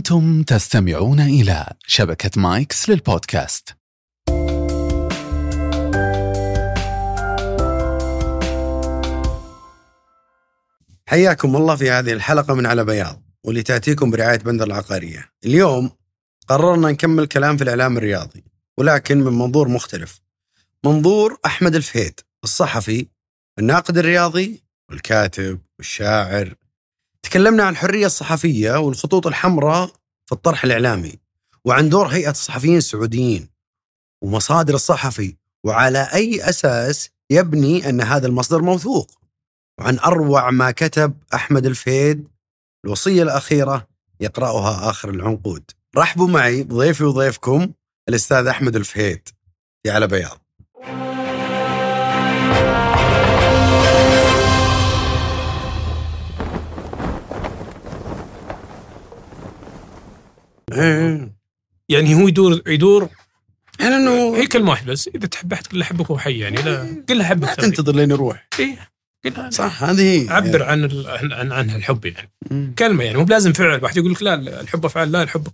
[0.00, 3.68] أنتم تستمعون إلى شبكة مايكس للبودكاست.
[11.06, 15.28] حياكم الله في هذه الحلقة من على بياض واللي تأتيكم برعاية بندر العقارية.
[15.44, 15.90] اليوم
[16.48, 18.44] قررنا نكمل كلام في الإعلام الرياضي
[18.78, 20.20] ولكن من منظور مختلف.
[20.84, 23.06] منظور أحمد الفهيد الصحفي
[23.58, 26.54] الناقد الرياضي والكاتب والشاعر
[27.22, 29.86] تكلمنا عن الحرية الصحفية والخطوط الحمراء
[30.26, 31.18] في الطرح الإعلامي
[31.64, 33.48] وعن دور هيئة الصحفيين السعوديين
[34.22, 39.10] ومصادر الصحفي وعلى أي أساس يبني أن هذا المصدر موثوق.
[39.80, 42.28] وعن أروع ما كتب أحمد الفيد
[42.84, 43.86] الوصية الأخيرة
[44.20, 45.70] يقرأها آخر العنقود.
[45.96, 47.72] رحبوا معي بضيفي وضيفكم
[48.08, 49.28] الأستاذ أحمد الفهيد
[49.82, 50.40] في على بياض.
[61.88, 63.08] يعني هو يدور يدور
[63.80, 66.62] يعني إنه هي كلمة واحدة بس إذا تحب احد قل له احبك وهو حي يعني
[66.62, 67.68] لا قل له احبك ما ثاني.
[67.68, 68.90] تنتظر لين يروح إيه.
[69.24, 72.74] له صح هذه هي عبر عن عن عن, عن الحب يعني مم.
[72.78, 75.48] كلمة يعني مو بلازم فعل واحد يقول لك لا الحب أفعال لا الحب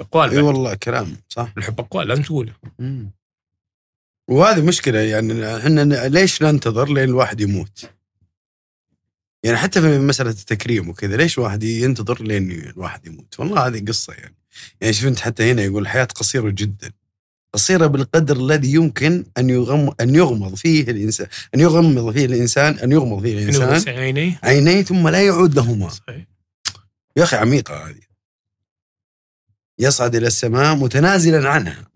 [0.00, 0.40] أقوال إي.
[0.40, 3.10] والله كلام صح الحب أقوال لازم تقوله مم.
[4.28, 7.90] وهذه مشكلة يعني إحنا ليش ننتظر لين الواحد يموت؟
[9.44, 14.12] يعني حتى في مسألة التكريم وكذا ليش الواحد ينتظر لين الواحد يموت؟ والله هذه قصة
[14.12, 14.41] يعني
[14.80, 16.92] يعني شوف أنت حتى هنا يقول الحياة قصيرة جدا.
[17.54, 22.92] قصيرة بالقدر الذي يمكن أن يغم أن يغمض فيه الإنسان أن يغمض فيه الإنسان أن
[22.92, 25.88] يغمض فيه بس عينيه؟ عينيه ثم لا يعود لهما.
[25.88, 26.26] صحيح.
[27.16, 28.00] يا أخي عميقة هذه.
[29.78, 31.88] يصعد إلى السماء متنازلا عنها؟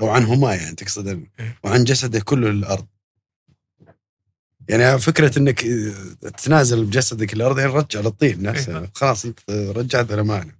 [0.00, 1.26] أو عنهما يعني تقصد ال-
[1.64, 2.86] وعن جسده كله للارض
[4.70, 5.66] يعني فكرة إنك
[6.44, 8.78] تنازل بجسدك للارض يعني رجع للطين نفسه.
[8.78, 8.90] إيه.
[8.94, 10.52] خلاص أنت رجعت الامانة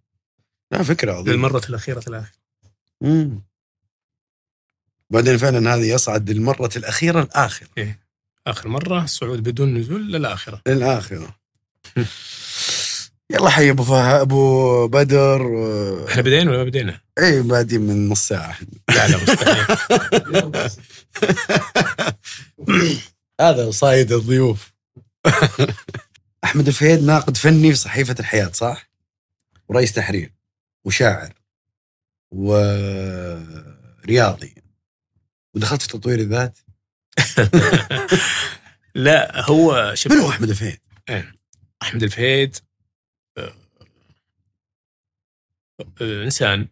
[0.73, 1.33] لا فكرة عظيمة.
[1.33, 2.27] للمرة الأخيرة ثلاث
[3.01, 3.43] مم.
[5.11, 7.69] بعدين فعلا هذه يصعد للمرة الأخيرة الآخرة.
[8.47, 10.63] آخر مرة صعود بدون نزول للآخرة.
[10.69, 11.37] للآخرة.
[13.31, 14.21] يلا حي أبو فه...
[14.21, 15.43] أبو بدر.
[15.43, 16.07] و...
[16.09, 18.57] إحنا بدينا ولا ما بدينا؟ اي بادين من نص ساعة.
[18.89, 19.67] لا لا مستحيل.
[23.41, 24.73] هذا صايد الضيوف
[26.45, 28.91] أحمد الفهيد ناقد فني في صحيفة الحياة صح؟
[29.69, 30.33] ورئيس تحرير
[30.85, 31.35] وشاعر
[32.31, 32.95] ورياضي
[35.55, 36.59] ودخلت في تطوير الذات
[38.95, 40.81] لا هو شوف من هو أحمد الفهيد؟
[41.83, 42.57] أحمد الفهيد
[43.39, 43.55] آه،
[46.01, 46.69] آه، إنسان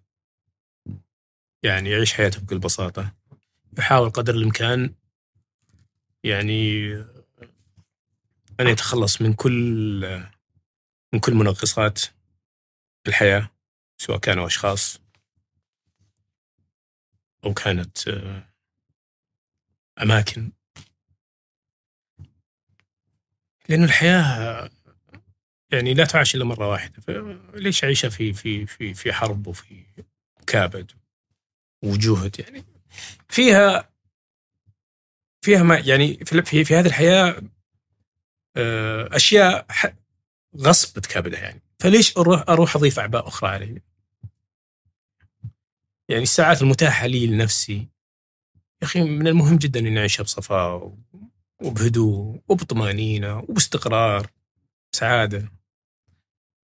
[1.62, 3.12] يعني يعيش حياته بكل بساطة
[3.79, 4.95] يحاول قدر الإمكان
[6.28, 6.93] يعني
[8.61, 10.00] ان يتخلص من كل
[11.12, 12.00] من كل منغصات
[13.06, 13.50] الحياة
[13.99, 15.00] سواء كانوا أشخاص
[17.44, 17.99] أو كانت
[20.03, 20.53] أماكن.
[23.69, 24.71] لأنه الحياة
[25.72, 27.00] يعني لا تعاش إلا مرة واحدة.
[27.00, 29.84] فليش اعيشها في في في في حرب وفي
[30.47, 30.93] كابد
[31.83, 32.65] وجهد يعني؟
[33.28, 33.91] فيها
[35.41, 37.43] فيها ما يعني في في, في هذه الحياة
[38.56, 39.66] آه، أشياء
[40.56, 41.62] غصب تكابدها يعني.
[41.78, 43.82] فليش أروح أروح أضيف أعباء أخرى علي؟
[46.09, 47.88] يعني الساعات المتاحة لي لنفسي.
[48.82, 50.97] يا أخي من المهم جدا إني اعيشها بصفاء
[51.62, 54.31] وبهدوء وبطمأنينة وباستقرار
[54.93, 55.53] سعاده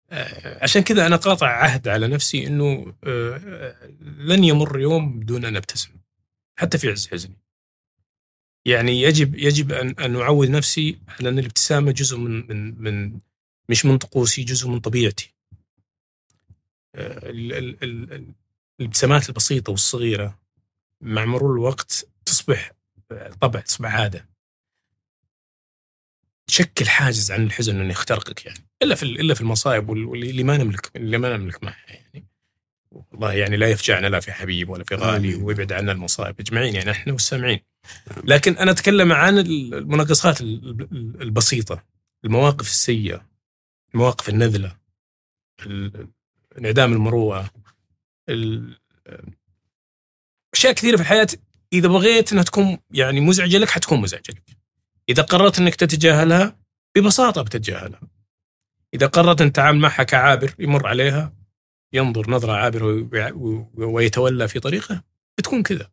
[0.09, 5.55] آه، عشان كذا أنا قاطع عهد على نفسي إنه آه، لن يمر يوم بدون أن
[5.55, 5.91] أبتسم
[6.59, 7.46] حتى في عز حزني.
[8.67, 13.19] يعني يجب يجب ان أن أعود نفسي على ان الابتسامة جزء من من من
[13.69, 15.33] مش من طقوسي جزء من طبيعتي.
[16.95, 18.33] آه، ال- ال- ال- ال-
[18.79, 20.39] الابتسامات البسيطة والصغيرة
[21.01, 22.71] مع مرور الوقت تصبح
[23.11, 24.29] آه، طبع تصبح عادة.
[26.47, 28.59] تشكل حاجز عن الحزن إنه يخترقك يعني.
[28.83, 32.25] إلا في إلا في المصائب وال- واللي ما نملك اللي ما نملك معها يعني.
[32.91, 35.35] والله يعني لا يفجعنا لا في حبيب ولا في غالي.
[35.35, 37.59] ويبعد عنا المصائب اجمعين يعني إحنا والسامعين.
[38.23, 41.83] لكن أنا أتكلم عن المنغصات ال- ال- البسيطة
[42.25, 43.25] المواقف السيئة
[43.93, 44.77] المواقف النذلة
[45.65, 46.07] ال-
[46.57, 47.49] انعدام المروءة
[48.29, 48.77] ال-
[50.53, 51.27] أشياء كثيرة في الحياة.
[51.73, 54.57] إذا بغيت إنها تكون يعني مزعجة لك حتكون مزعجة لك.
[55.09, 56.59] إذا قررت إنك تتجاهلها
[56.95, 58.01] ببساطة بتتجاهلها.
[58.93, 61.33] إذا قررت إن تتعامل معها كعابر يمر عليها
[61.93, 65.03] ينظر نظرة عابرة وي- وي- ويتولى في طريقه
[65.37, 65.91] بتكون كذا.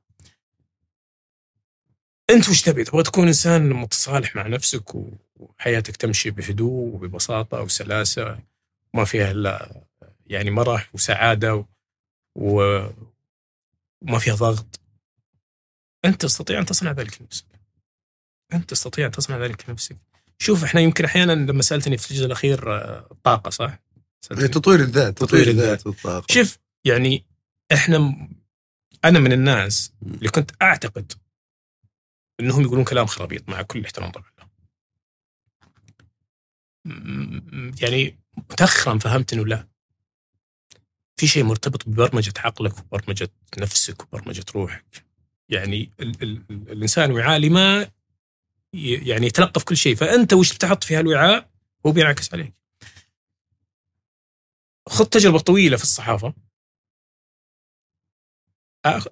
[2.30, 4.94] أنت وش تبي؟ تبغى تكون إنسان متصالح مع نفسك
[5.36, 8.38] وحياتك تمشي بهدوء وببساطة وسلاسة
[8.94, 9.82] وما فيها إلا
[10.26, 11.64] يعني مرح وسعادة و...
[12.34, 12.86] و...
[14.02, 14.80] وما فيها ضغط
[16.04, 17.46] أنت تستطيع أن تصنع ذلك لنفسك
[18.52, 19.96] أنت تستطيع أن تصنع ذلك لنفسك
[20.38, 23.78] شوف إحنا يمكن أحيانا لما سألتني في الجزء الأخير آه، طاقة صح؟
[24.20, 24.48] سألتني.
[24.48, 25.86] تطوير الذات تطوير الذات.
[25.86, 26.26] والطاقة.
[26.30, 27.24] شوف يعني
[27.72, 28.28] إحنا
[29.04, 31.12] أنا من الناس اللي كنت أعتقد
[32.44, 34.30] إنهم يقولون كلام خرابيط مع كل الاحترام طبعا.
[37.80, 39.68] يعني متاخرا فهمت إنه لا.
[41.16, 45.06] في شيء مرتبط ببرمجة عقلك وبرمجة نفسك وبرمجة روحك.
[45.48, 47.90] يعني ال ال ال الإنسان وعاء لما
[48.72, 49.96] يعني يتلقف كل شيء.
[49.96, 51.50] فأنت وش بتحط في هالوعاء؟
[51.86, 52.54] هو بينعكس عليك.
[54.88, 56.34] خذ تجربة طويلة في الصحافة.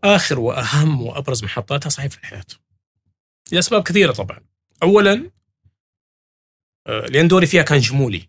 [0.05, 2.45] آخر وأهم وأبرز محطاتها صحيفه الحياة.
[3.53, 4.41] لأسباب كثيرة طبعا.
[4.83, 5.31] اولا
[6.87, 8.29] آه، لأن دوري فيها كان شمولي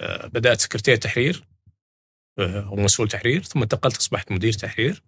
[0.00, 1.44] آه، بدأت سكرتير تحرير
[2.38, 5.02] آه، أو مسؤول تحرير ثم انتقلت أصبحت مدير تحرير.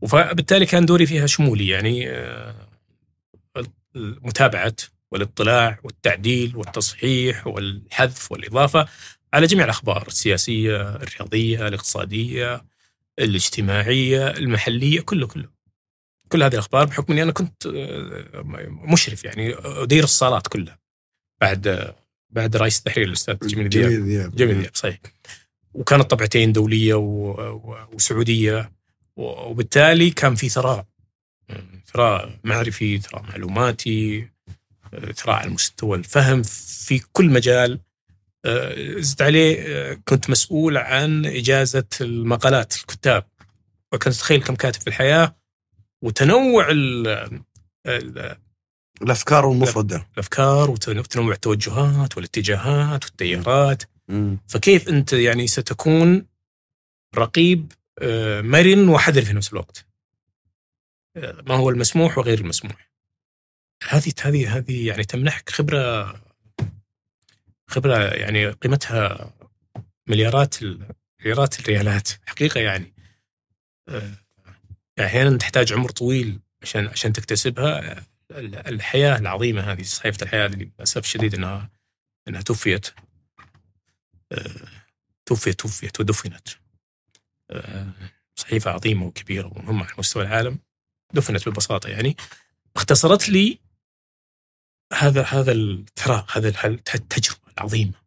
[0.00, 2.08] وبالتالي كان دوري فيها شمولي يعني
[3.96, 4.76] متابعه
[5.10, 8.88] والاطلاع والتعديل والتصحيح والحذف والإضافة
[9.34, 12.64] على جميع الأخبار السياسية، الرياضية، الاقتصادية،
[13.18, 15.53] الاجتماعية، المحلية، كله كله.
[16.34, 18.24] كل هذه الأخبار بحكم إني أنا كنت آه،
[18.92, 20.78] مشرف يعني أدير الصالات كلها
[21.40, 21.94] بعد
[22.30, 23.90] بعد رئيس التحرير الأستاذ جميل دياب.
[23.90, 24.98] جميل دياب جميل دياب صحيح.
[25.74, 27.30] وكانت طبعتين دولية و...
[27.30, 27.76] و...
[27.92, 28.72] وسعودية
[29.16, 30.86] وبالتالي كان في ثراء.
[31.92, 34.28] ثراء معرفي ثراء معلوماتي
[35.14, 36.42] ثراء على مستوى الفهم
[36.86, 37.80] في كل مجال.
[38.44, 43.24] آه، زدت عليه آه، كنت مسؤول عن إجازة المقالات الكتاب.
[43.92, 45.43] وكنت تتخيل كم كاتب في الحياة.
[46.04, 47.06] وتنوع ال
[47.86, 48.36] ال
[49.02, 50.06] الأفكار المفردة.
[50.14, 53.82] الأفكار وتنوع التوجهات والاتجاهات والتيارات.
[54.48, 56.26] فكيف أنت يعني ستكون
[57.16, 59.86] رقيب آه، مرن وحذر في نفس الوقت؟
[61.16, 62.90] آه، ما هو المسموح وغير المسموح.
[63.88, 66.14] هذه هذه هذه يعني تمنحك خبرة
[67.70, 69.32] خبرة يعني قيمتها
[70.06, 70.88] مليارات ال-
[71.20, 72.08] مليارات الريالات.
[72.26, 72.92] حقيقة يعني.
[75.00, 77.98] أحيانا تحتاج عمر طويل عشان عشان تكتسبها.
[78.30, 81.70] ال- الحياة العظيمة هذه صحيفة الحياة اللي للأسف الشديد انها
[82.28, 82.86] إنها توفيت.
[84.32, 84.68] آه،
[85.26, 86.48] توفيت توفيت ودفنت.
[87.50, 87.92] آه،
[88.36, 90.58] صحيفة عظيمة وكبيرة ومهمة على مستوى العالم.
[91.14, 92.16] دفنت ببساطة يعني.
[92.76, 93.58] اختصرت لي
[94.92, 98.03] هذا هذا الثراء هذا ال- التجربة العظيمة.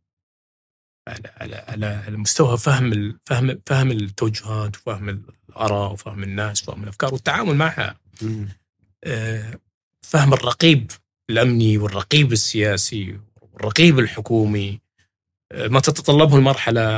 [1.07, 5.09] على على على مستوى فهم فهم فهم التوجهات وفهم
[5.49, 7.99] الآراء وفهم الناس وفهم الأفكار والتعامل معها.
[9.03, 9.59] آه،
[10.01, 10.91] فهم الرقيب
[11.29, 14.79] الأمني والرقيب السياسي والرقيب الحكومي
[15.51, 16.97] آه، ما تتطلبه المرحلة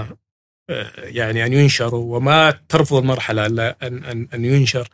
[0.69, 4.89] آه، يعني أن ينشر وما ترفض المرحلة إلا ان ان أن ينشر.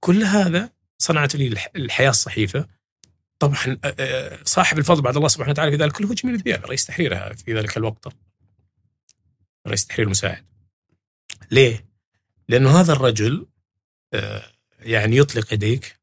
[0.00, 2.66] كل هذا صنعت لي الح- الحياة الصحيفة.
[3.38, 6.86] طبعا آه، آه، صاحب الفضل بعد الله سبحانه وتعالى في ذلك كله جميل الدياب رئيس
[6.86, 8.08] تحريرها في ذلك الوقت
[9.66, 10.44] رئيس التحرير المساعد
[11.50, 11.88] ليه؟
[12.48, 13.46] لأنه هذا الرجل
[14.14, 16.00] آه، يعني يطلق يديك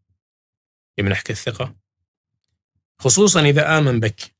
[0.98, 1.76] يمنحك الثقة
[3.00, 4.36] خصوصا إذا آمن بك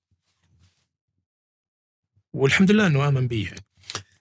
[2.34, 3.66] والحمد لله أنه آمن بي يعني.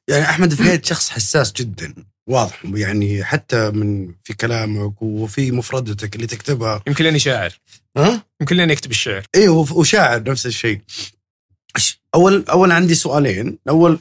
[0.08, 1.94] يعني أحمد فهيد شخص حساس جدا
[2.30, 2.62] واضح.
[2.64, 6.82] يعني حتى من في كلامك وفي مفردتك اللي تكتبها.
[6.86, 7.52] يمكن لأني شاعر.
[7.96, 9.22] ها؟ يمكن لأني أكتب الشعر.
[9.34, 10.80] أيوه وشاعر نفس الشيء.
[12.14, 13.58] أول أول عندي سؤالين.
[13.68, 13.98] أول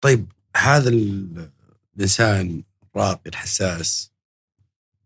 [0.00, 0.26] طيب
[0.56, 1.50] هذا ال-
[1.96, 2.62] الإنسان
[2.96, 4.11] الراقي الحساس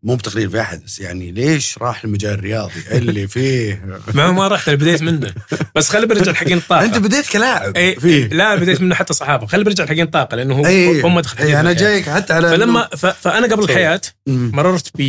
[0.06, 3.84] مو بتقليل في احد بس يعني ليش راح المجال الرياضي؟ اللي فيه؟
[4.14, 5.34] ما ما رحت أنا بديت منه.
[5.74, 6.84] بس خلي برجع حقين الطاقة.
[6.84, 8.26] أنت بديت كلاعب إيه فيه.
[8.26, 11.72] لا بديت منه حتى صحافة خلي برجع حقين الطاقة لأنه هو هم دخل اي أنا
[11.72, 13.64] جايك حتى على فلما ف- فأنا قبل.
[13.64, 14.50] الحياة مم.
[14.54, 15.02] مررت ب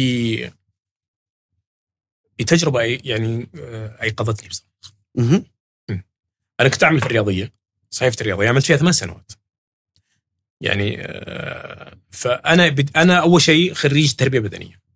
[2.39, 4.97] بتجربة أي- يعني آه، أيقظتني بصراحة.
[5.15, 5.43] مهم.
[6.59, 7.53] أنا كنت أعمل في الرياضية
[7.89, 8.49] صحيفه الرياضية.
[8.49, 9.31] عملت فيها ثمان سنوات.
[10.61, 12.89] يعني آه، فأنا بد...
[12.97, 14.86] أنا أول شيء خريج تربية بدنية.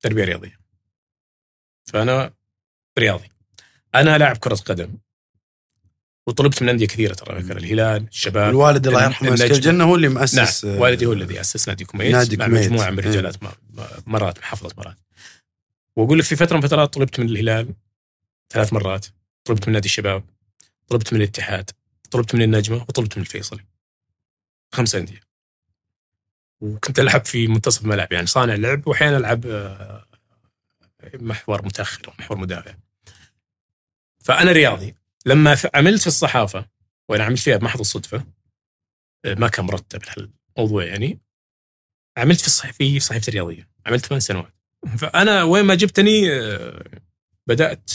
[0.00, 0.58] تربية رياضية.
[1.84, 2.32] فأنا
[2.98, 3.28] رياضي.
[3.94, 4.94] أنا لاعب كرة قدم.
[6.26, 9.56] وطلبت من أندية كثيرة ترى ذكر الهلال الشباب الوالد الله يرحمه يسكن النجم.
[9.56, 12.64] الجنه هو اللي نعم مؤسس آه، والدي هو الذي أسس نادي كوميت نادي مع كوميت.
[12.66, 12.98] مجموعة من.
[12.98, 13.36] رجالات
[14.06, 14.96] مرات محافظه مرات.
[15.96, 17.74] وأقول لك في فترة من فترات طلبت من الهلال
[18.50, 19.06] ثلاث مرات.
[19.44, 20.24] طلبت من نادي الشباب
[20.88, 21.70] طلبت من الاتحاد
[22.10, 23.64] طلبت من النجمة وطلبت من الفيصلي
[24.72, 25.20] خمس أندية.
[26.60, 30.04] وكنت ألعب في منتصف الملعب يعني صانع لعب واحيانا ألعب آه،
[31.14, 32.74] محور متأخر محور مدافع.
[34.24, 34.94] فأنا رياضي.
[35.26, 36.66] لما عملت في الصحافة
[37.08, 38.24] وأنا عملت فيها بمحض الصدفة
[39.24, 41.18] آه، ما كان مرتب الموضوع يعني
[42.16, 44.54] عملت في الصحفي في صحيفة الرياضيه عملت ثمان سنوات.
[44.98, 46.84] فأنا وين ما جبتني آه،
[47.46, 47.90] بدأت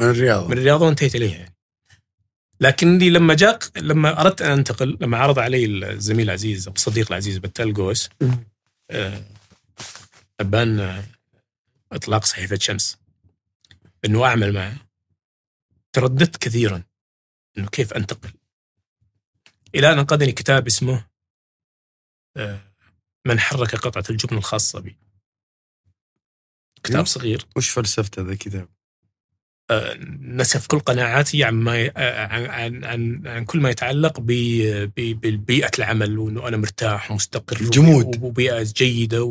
[0.00, 1.55] من الرياض من الرياضة وانتهيت إليها يعني.
[2.60, 7.38] لكني لما جاء لما أردت أن أنتقل لما عرض علي الزميل العزيز أو الصديق العزيز
[7.38, 8.08] بتال جوس
[8.90, 9.22] آه،
[10.40, 11.04] أبان آه،
[11.92, 12.98] إطلاق صحيفة شمس
[14.04, 14.76] إنه أعمل معه
[15.92, 16.82] ترددت كثيرا
[17.58, 18.32] إنه كيف أنتقل
[19.74, 21.06] إلى أن أنقذني كتاب اسمه
[22.36, 22.60] آه،
[23.26, 24.96] من حرك قطعة الجبن الخاصة بي
[26.76, 27.04] كتاب أيوه.
[27.04, 28.68] صغير وش فلسفته ذا الكتاب؟
[30.20, 36.18] نسف كل قناعاتي عن ما ي- عن عن, عن, عن كل ما يتعلق ببيئه العمل
[36.18, 38.22] وإنه أنا مرتاح ومستقر الجمود.
[38.22, 39.22] وبيئة جيدة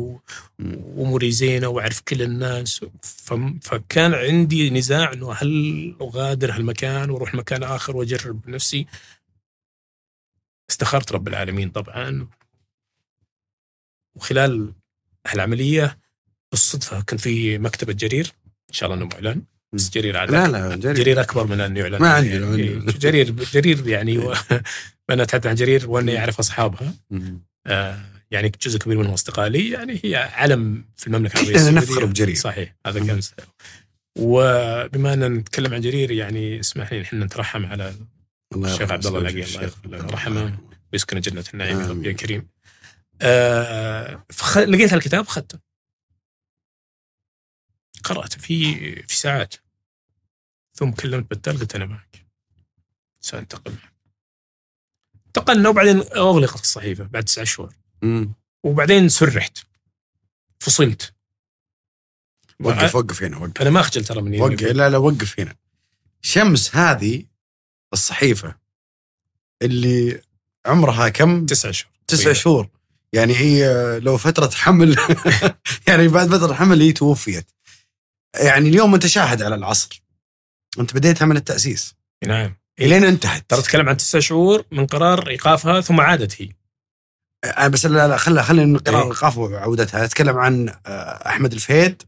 [0.58, 2.84] وأموري زينة وأعرف كل الناس.
[3.62, 8.86] فكان عندي نزاع إنه هل أغادر هالمكان وأروح مكان آخر وأجرب نفسي؟
[10.70, 12.28] استخرت رب العالمين طبعا.
[14.16, 14.72] وخلال
[15.26, 15.98] هالعملية
[16.50, 18.32] بالصدفة كان في مكتبة جرير
[18.68, 19.42] إن شاء الله إنه معلن.
[19.74, 22.78] بس جرير عاد لا لا جرير جرير أكبر من انه يعلن ما عندي، يعني.
[23.04, 24.32] جرير جرير يعني.
[25.10, 26.94] أنا أتحدث عن جرير وأنا يعرف أصحابها.
[27.66, 27.98] آه
[28.30, 31.92] يعني جزء كبير منهم أصدقائي لي يعني هي علم في المملكة العربية كلنا السعودية.
[31.92, 32.34] نفخر بجرير.
[32.34, 33.06] صحيح هذا.
[33.06, 33.20] كان
[34.18, 37.94] وبما أن نتكلم عن جرير يعني اسمح لي إحنا نترحم على
[38.54, 38.92] الله الشيخ.
[38.92, 39.62] عبد الله العقيل، الله.
[39.98, 40.58] يغفر له.
[40.92, 42.04] ويسكن جنه النعيم يا رب.
[42.04, 42.48] يا كريم
[43.22, 44.58] آه فخ...
[44.58, 45.58] لقيت الكتاب أخذته
[48.06, 49.54] قرأت في في ساعات.
[50.74, 52.26] ثم كلمت بتال قلت أنا معك.
[53.20, 53.92] سأنتقل معك.
[55.26, 57.74] انتقلنا وبعدين أغلقت الصحيفة بعد تسعة شهور.
[58.62, 59.58] وبعدين سرحت.
[60.60, 61.14] فصلت.
[62.60, 63.60] وقف وقف هنا وقف.
[63.60, 65.56] أنا ما اخجل ترى من وقف لا لا وقف هنا.
[66.22, 67.24] شمس هذه
[67.92, 68.56] الصحيفة
[69.62, 70.20] اللي
[70.66, 71.92] عمرها كم؟ تسعة شهور.
[72.06, 72.38] تسع طويلة.
[72.38, 72.68] شهور.
[73.12, 73.66] يعني هي
[74.00, 74.96] لو فترة حمل
[75.88, 77.55] يعني بعد فترة حمل هي توفيت.
[78.36, 80.02] يعني اليوم انت شاهد على العصر.
[80.80, 81.94] انت بديتها من التأسيس.
[82.26, 82.56] نعم.
[82.80, 83.44] إلين انتهت.
[83.48, 86.48] ترى تتكلم عن تسعة شهور من قرار إيقافها ثم عادت هي.
[87.44, 89.08] آه، بس لا لا خلى خلينا من قرار إيه.
[89.08, 92.02] ايقاف وعودتها أتكلم عن آه، أحمد الفهيد.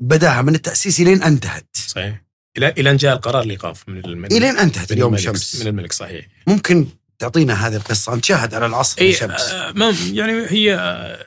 [0.00, 1.76] بدأها من التأسيس إلين انتهت.
[1.86, 2.24] صحيح.
[2.58, 5.66] إلى إلى أن جاء القرار الإيقاف من من إلين انتهت من اليوم الملك شمس من
[5.66, 6.26] الملك صحيح.
[6.46, 6.86] ممكن
[7.18, 10.74] تعطينا هذه القصة؟ أنت شاهد على العصر اي يا شمس آه، يعني هي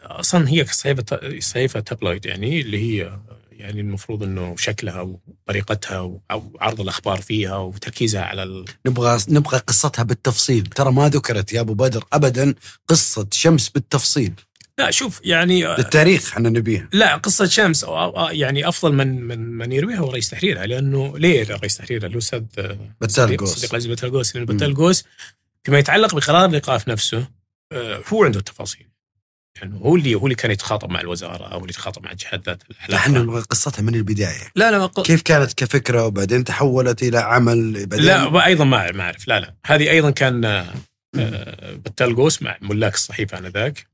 [0.03, 3.19] أصلا هي صحيفة صحيفة تابلويد يعني اللي هي
[3.57, 8.65] يعني المفروض إنه شكلها وطريقتها و- أو عرض الأخبار فيها وتركيزها على ال...
[8.85, 10.63] نبغى نبغى قصتها بالتفصيل.
[10.65, 12.55] ترى ما ذكرت يا أبو بدر ابدا
[12.87, 14.33] قصة شمس بالتفصيل.
[14.79, 16.89] لا شوف يعني آه، للتاريخ إحنا نبيها.
[16.93, 21.17] لا قصة شمس أو- أو- يعني أفضل من من من يرويها هو رئيس تحريرها لأنه
[21.17, 23.11] ليه رئيس تحريرها؟ الأستاذ آه، بتال
[23.47, 24.55] صديق عزيز بتال قوس لأن مم.
[24.57, 25.03] بتال قوس
[25.63, 27.27] فيما يتعلق بقرار الايقاف نفسه
[27.71, 28.87] آه، هو عنده التفاصيل.
[29.57, 32.63] يعني هو اللي هو اللي كان يتخاطب مع الوزارة أو اللي يتخاطب مع الجهات ذات
[32.93, 34.51] إحنا نبغى قصتها من البداية.
[34.55, 39.03] لا لا ق- كيف كانت كفكرة وبعدين تحولت إلى عمل؟ بعدين لا أيضا ما ما
[39.03, 39.27] أعرف.
[39.27, 39.53] لا لا.
[39.65, 40.73] هذه أيضا كان آه،
[41.19, 43.87] آه، بتال قوس مع ملاك الصحيفة آنذاك.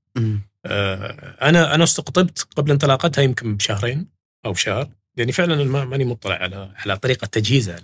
[0.65, 4.07] آه، أنا أنا استقطبت قبل انطلاقتها يمكن بشهرين
[4.45, 4.89] أو شهر.
[5.17, 7.75] لاني فعلا ما- ماني مطلع على على طريقة تجهيزها.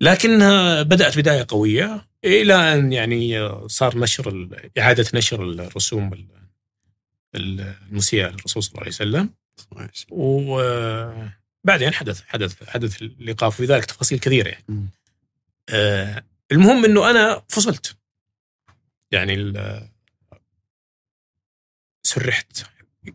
[0.00, 6.10] لكنها بدأت بداية قوية إلى أن يعني صار نشر إعادة نشر الرسوم
[7.34, 9.34] ال- ال- المسيئه للرسول صلى الله عليه وسلم.
[11.64, 14.88] وبعدين حدث حدث حدث الايقاف في ذلك تفاصيل كثيرة يعني.
[15.68, 17.96] آه المهم إنه أنا فصلت.
[19.10, 19.88] يعني ال-
[22.02, 22.66] سرحت.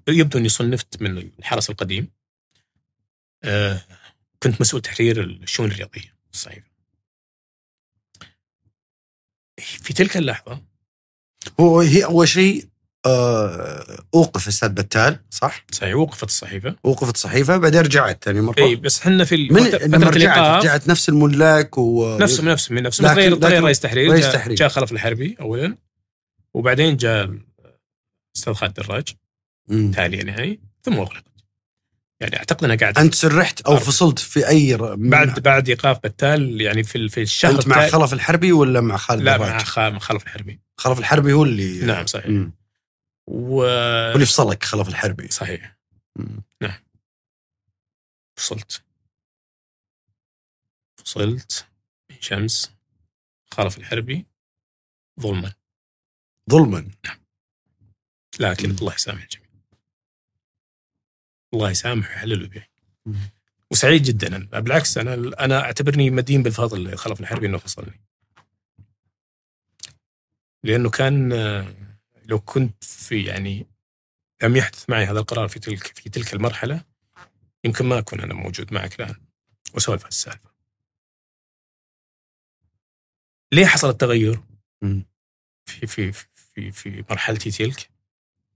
[0.08, 2.12] يبدو إني صنفت من الحرس القديم.
[3.44, 3.82] آه
[4.44, 6.02] كنت مسؤول تحرير الشؤون الرياضية.
[6.02, 6.68] في الصحيفه
[9.58, 10.64] في تلك اللحظة
[11.60, 12.68] هو هي أول شيء
[13.08, 18.76] آه، أوقف أستاذ بتال صح؟ صحيح وقفت الصحيفة وقفت صحيفة بعدين رجعت ثاني مرة اي
[18.76, 23.64] بس إحنا في من لما رجعت رجعت نفس الملاك و من نفسه لكن- تغير تغير
[23.64, 24.56] رئيس تحرير رئيس جاء, تحرير.
[24.58, 25.76] جاء خلف الحربي اولا
[26.54, 27.24] وبعدين جاء
[28.36, 29.08] الأستاذ خالد دراج
[29.68, 29.92] مم.
[29.92, 31.24] تاليا يعني ثم اغلقت
[32.20, 33.84] يعني أعتقد انها قاعدة أنت سرحت أربعة.
[33.84, 34.96] فصلت في أي ر...
[34.96, 39.22] بعد بعد إيقاف بتال يعني في في الشهر أنت مع خلف الحربي ولا مع خالد
[39.22, 42.52] لا دراج؟ مع خلف الحربي خلف الحربي هو اللي نعم صحيح مم.
[43.28, 45.28] و هو اللي فصلك خلف الحربي.
[45.28, 45.78] صحيح.
[46.16, 46.44] مم.
[48.38, 48.84] فصلت.
[50.98, 51.68] فصلت
[52.10, 52.72] من شمس
[53.52, 54.26] خلف الحربي
[55.20, 55.54] ظلما.
[56.52, 56.92] ظلما.
[58.40, 58.76] لكن مم.
[58.76, 59.48] الله يسامح الجميع.
[61.54, 62.68] الله يسامح ويحلل ويبيع.
[63.72, 64.28] وسعيد جدا.
[64.28, 64.60] أنا.
[64.60, 65.14] بالعكس أنا
[65.46, 68.02] أنا أعتبرني مدين بالفضل خلف الحربي إنه فصلني.
[70.64, 71.34] لأنه كان
[72.28, 73.68] لو كنت في يعني
[74.44, 76.84] لم يحدث معي هذا القرار في تلك في تلك المرحلة
[77.64, 79.16] يمكن ما أكون أنا موجود معك الآن
[79.74, 80.50] واسولف السالفه.
[83.52, 84.44] ليه حصل التغير.
[85.66, 87.90] في في في في مرحلتي تلك؟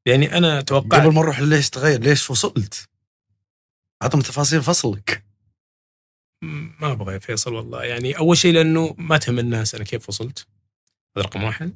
[0.05, 2.89] لأني أنا توقعت قبل ما نروح ليش تغير ليش فصلت؟
[4.01, 5.23] عطهم تفاصيل فصلك
[6.43, 10.47] ما أبغى يا فيصل والله يعني أول شيء لأنه ما تهم الناس أنا كيف وصلت
[11.17, 11.75] هذا رقم واحد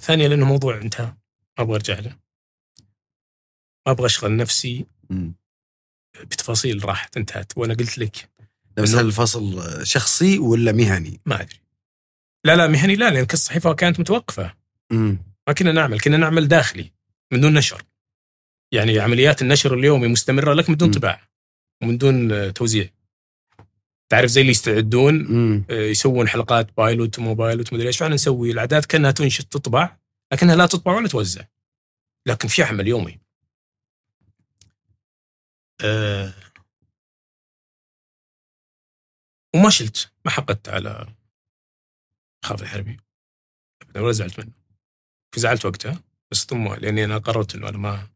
[0.00, 1.06] ثانيا لأنه موضوع انتهى
[1.58, 2.16] ما أبغى أرجع له
[3.86, 4.86] ما أبغى أشغل نفسي.
[6.20, 8.30] بتفاصيل راحت انتهت وأنا قلت لك
[8.76, 11.60] بس إنه- هل الفصل شخصي ولا مهني؟ ما أدري
[12.44, 14.54] لا لا مهني لا لأن الصحيفه كانت متوقفة.
[15.48, 16.92] ما كنا نعمل كنا نعمل داخلي
[17.32, 17.82] من دون نشر
[18.72, 20.90] يعني عمليات النشر اليومي مستمرة لك من دون.
[20.90, 21.28] طباعة
[21.82, 22.90] ومن دون آه، توزيع
[24.10, 25.64] تعرف زي اللي يستعدون مم.
[25.70, 27.98] آه، يسوون حلقات بايلوت وموبايلوت ومدري إيش.
[27.98, 29.96] فاحنا نسوي الأعداد كأنها تنشط تطبع
[30.32, 31.44] لكنها لا تطبع ولا توزع.
[32.26, 33.18] لكن في عمل يومي.
[35.84, 36.34] أه
[39.54, 40.12] وما شلت.
[40.24, 41.06] ما حقدت على
[42.44, 42.96] خالد الحربي.
[43.82, 44.52] أبداً ولا زعلت منه.
[45.36, 48.08] زعلت وقتها بس ثم لأني أنا قررت إنه أنا ما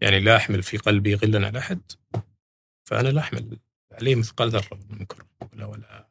[0.00, 1.80] يعني لا أحمل في قلبي غلا على أحد
[2.84, 3.58] فأنا لا أحمل
[3.94, 6.08] عليه مثقال ذرة من كره ولا ولا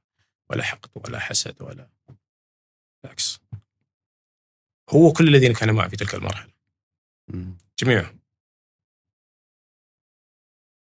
[0.49, 1.89] ولا حقد ولا حسد ولا
[3.03, 3.39] بالعكس.
[4.89, 6.53] هو كل الذين كانوا معي في تلك المرحلة.
[7.27, 7.57] مم.
[7.79, 8.19] جميعهم.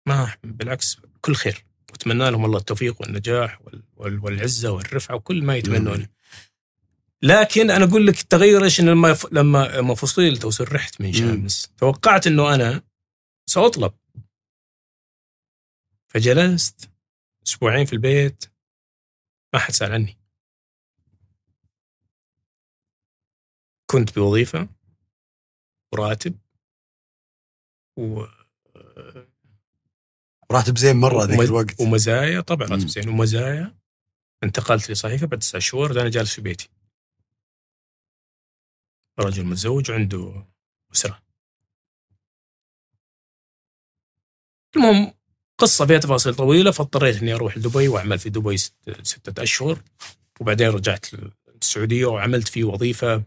[0.08, 1.66] ما بالعكس كل خير.
[1.92, 6.08] وأتمنى لهم الله التوفيق والنجاح وال- وال- والعزة والرفعة وكل ما يتمنونه
[7.22, 12.82] لكن أنا أقول لك التغير إيش؟ لما لما فصلت وسرحت من شامس توقعت إنه أنا
[13.50, 13.94] سأطلب.
[16.16, 16.90] فجلست
[17.48, 18.46] أسبوعين في البيت
[19.54, 20.18] ما حد سأل عني.
[23.92, 24.70] كنت بوظيفة
[25.94, 26.40] وراتب
[27.98, 28.26] و
[30.52, 31.82] راتب زين مرة ذيك الوقت.
[31.82, 32.88] ومزايا طبعا راتب.
[32.88, 33.78] زين ومزايا.
[34.44, 36.70] انتقلت لصحيفة بعد تسع شهور أنا جالس في بيتي.
[39.20, 40.48] رجل متزوج وعنده
[40.94, 41.24] أسرة.
[44.76, 45.15] المهم
[45.58, 49.84] قصة فيها تفاصيل طويلة فاضطريت إني أروح لدبي وأعمل في دبي ست- ستة أشهر
[50.42, 53.24] وبعدين رجعت للسعودية وعملت في وظيفة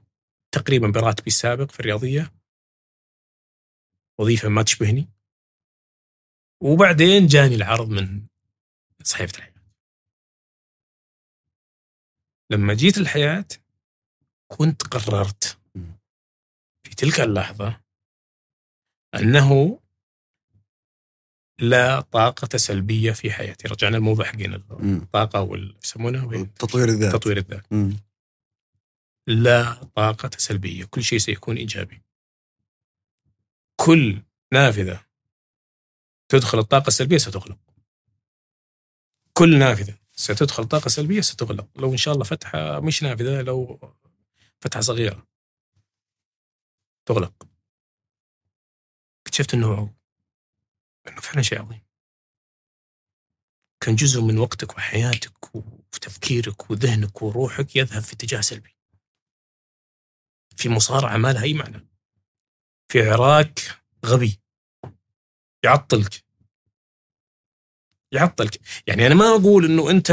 [0.53, 2.33] تقريبا براتبي السابق في الرياضية.
[4.21, 5.09] وظيفة ما تشبهني.
[6.63, 8.27] وبعدين جاني العرض من
[9.05, 9.55] صحيفة الحياة.
[12.51, 13.45] لما جيت الحياة
[14.49, 15.59] كنت قررت
[16.83, 17.81] في تلك اللحظة
[19.15, 19.81] أنه
[21.61, 24.33] لا طاقة سلبية في حياتي، رجعنا الموضوع
[24.71, 24.97] مم.
[24.97, 27.67] الطاقة وال يسمونها وين؟ تطوير الذات تطوير الذات.
[29.27, 32.03] لا طاقة سلبية، كل شيء سيكون إيجابي.
[33.77, 35.05] كل نافذة
[36.29, 37.59] تدخل الطاقة السلبية ستغلق.
[39.33, 43.81] كل نافذة ستدخل طاقة سلبية ستغلق، لو إن شاء الله فتحة مش نافذة لو
[44.61, 45.27] فتحة صغيرة
[47.07, 47.49] تغلق.
[49.27, 49.98] اكتشفت إنه
[51.09, 51.83] إنه فعلا شيء عظيم.
[53.81, 58.77] كان جزء من وقتك وحياتك وتفكيرك وذهنك وروحك يذهب في اتجاه سلبي.
[60.57, 61.89] في مصارعة ما لها أي معنى.
[62.93, 63.61] في عراك
[64.07, 64.41] غبي
[65.65, 66.25] يعطلك
[68.13, 70.11] يعطلك يعني أنا ما أقول إنه أنت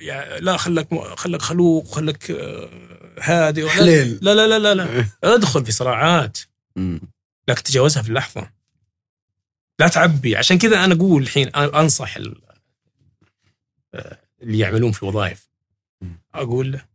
[0.00, 4.18] يا- لا خلك خلك خلوق خلك آه، هادي حليل.
[4.22, 6.38] لا لا لا لا لا ادخل في صراعات.
[7.48, 8.52] لكن تجاوزها في اللحظة
[9.78, 10.36] لا تعبي.
[10.36, 11.50] عشان كذا أنا أقول الحين
[13.94, 15.48] آه، اللي يعملون في وظائف.
[16.00, 16.20] مم.
[16.34, 16.86] أقول له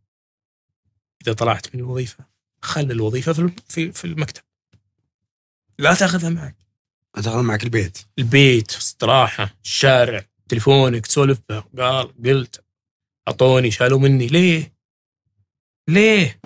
[1.22, 2.24] إذا طلعت من الوظيفة
[2.62, 4.42] خل الوظيفة في في في المكتب.
[5.78, 6.56] لا تأخذها معك.
[7.14, 7.98] تاخذ معك البيت.
[8.18, 11.40] البيت استراحة الشارع تليفونك تسولف
[11.78, 12.64] قال قلت
[13.28, 14.26] أعطوني شالوا مني.
[14.26, 14.72] ليه؟
[15.88, 16.40] ليه؟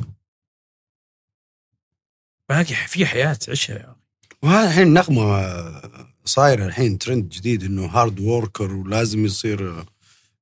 [2.49, 3.97] باقي في حياة عيشها يا.
[4.43, 9.85] وهذا الحين نغمة صايره الحين ترند جديد إنه hard worker ولازم يصير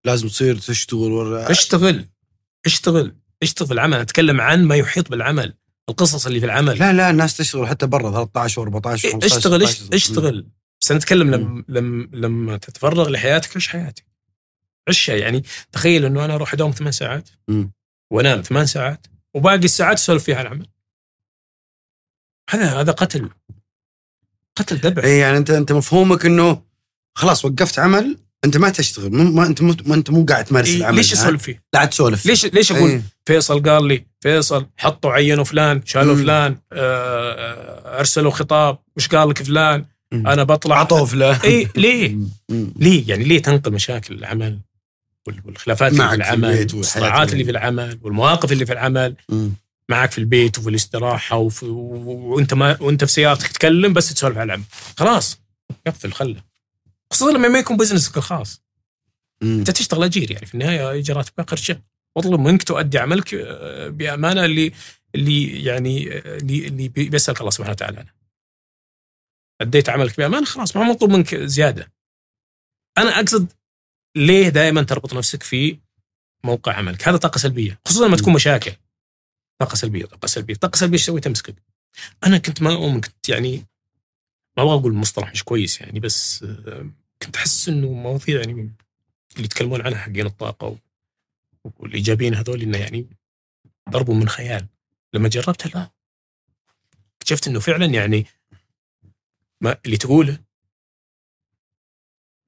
[0.04, 2.08] لازم تصير تشتغل ولا اشتغل
[2.66, 3.98] اشتغل اشتغل في العمل.
[3.98, 5.54] أتكلم عن ما يحيط بالعمل
[5.88, 6.78] القصص اللي في العمل.
[6.78, 9.94] لا لا الناس تشتغل حتى برا 13 و14 و15 اشتغل 16.
[9.94, 10.46] اشتغل.
[10.80, 14.06] بس أنا أتكلم لما لما لما تتفرغ لحياتك عيش حياتك.
[14.88, 17.28] عيشها يعني تخيل إنه أنا أروح أداوم ثمان ساعات.
[18.10, 20.66] وأنام ثمان ساعات وباقي الساعات أسولف فيها العمل.
[22.50, 23.30] هذا هذا قتل.
[24.56, 26.62] قتل ذبح اي يعني انت أنت مفهومك إنه
[27.14, 30.68] خلاص وقفت عمل أنت ما تشتغل مو ما أنت مو ما أنت مو قاعد تمارس
[30.68, 33.02] إيه العمل ليش؟ أسولف فيه؟ لا تسولف ليش ليش أقول إيه.
[33.26, 36.22] فيصل قال لي فيصل حطوا عينوا فلان شالوا مم.
[36.22, 40.26] فلان آه، آه، أرسلوا خطاب وش قال لك فلان مم.
[40.28, 42.16] أنا بطلع عطوا فلان اي ليه؟
[42.48, 42.72] مم.
[42.76, 44.58] ليه يعني ليه تنقل مشاكل العمل
[45.26, 49.52] وال- والخلافات اللي في العمل والصراعات اللي اللي- في العمل والمواقف اللي في العمل مم.
[49.90, 54.44] معك في البيت وفي الاستراحة وفي وانت ما وانت في سيارتك تتكلم بس تسولف على
[54.46, 54.64] العمل
[54.98, 55.40] خلاص
[55.86, 56.42] قفل خله
[57.12, 58.62] خصوصا لما ما يكون بزنسك الخاص
[59.42, 59.58] مم.
[59.58, 61.80] انت تشتغل أجير يعني في النهاية راتبك اخر الشهر
[62.16, 64.72] واطلب منك تؤدي عملك آه، بأمانة اللي
[65.14, 68.10] اللي يعني آه، اللي اللي بي- بيسألك الله سبحانه وتعالى عنه.
[69.60, 71.92] أديت عملك بأمانة خلاص ما مطلوب منك زيادة.
[72.98, 73.52] أنا أقصد
[74.16, 75.78] ليه دائما تربط نفسك في
[76.44, 78.72] موقع عملك؟ هذا طاقة سلبية خصوصا لما تكون مشاكل.
[79.58, 81.54] طاقة سلبية طاقة سلبية، طاقة سلبية إيش تسوي تمسكك.
[82.24, 83.56] أنا كنت ما أؤمن كنت يعني
[84.56, 86.90] ما أبغى أقول مصطلح مش كويس يعني بس آه،
[87.22, 88.52] كنت أحس إنه مواضيع يعني
[89.34, 90.78] اللي يتكلمون عنها حقين الطاقة و-
[91.78, 93.06] والإيجابيين هذول إنه يعني
[93.90, 94.66] ضربوا من خيال
[95.14, 95.90] لما جربتها لا
[97.16, 98.26] اكتشفت إنه فعلا يعني
[99.60, 100.38] ما اللي تقوله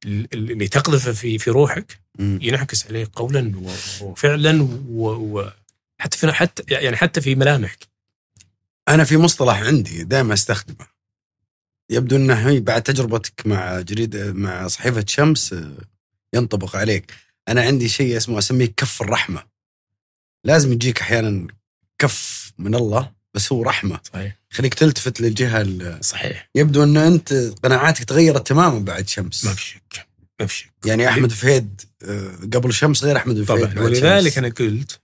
[0.04, 2.00] ال- ال- اللي تقذفه في في روحك.
[2.42, 5.50] ينعكس عليه قولا و- وفعلا و-
[6.00, 7.88] وحتى في حتى يعني حتى في ملامحك.
[8.88, 10.86] أنا في مصطلح عندي دائما أستخدمه.
[11.90, 15.76] يبدو إنه هي بعد تجربتك مع جريده مع صحيفة شمس آه،
[16.34, 17.12] ينطبق عليك.
[17.48, 19.42] أنا عندي شيء اسمه أسميه كف الرحمة.
[20.44, 21.46] لازم يجيك أحيانا
[21.98, 24.00] كف من الله بس هو رحمة.
[24.12, 24.38] صحيح.
[24.50, 26.50] خليك تلتفت للجهة صحيح.
[26.54, 27.32] يبدو انه أنت
[27.62, 29.44] قناعاتك تغيرت تماما بعد شمس.
[29.44, 30.06] ما في شك.
[30.40, 30.70] ما في شك.
[30.86, 34.38] يعني أحمد فهيد آه، قبل شمس غير أحمد فهيد طبعا ولذلك.
[34.38, 35.00] أنا قلت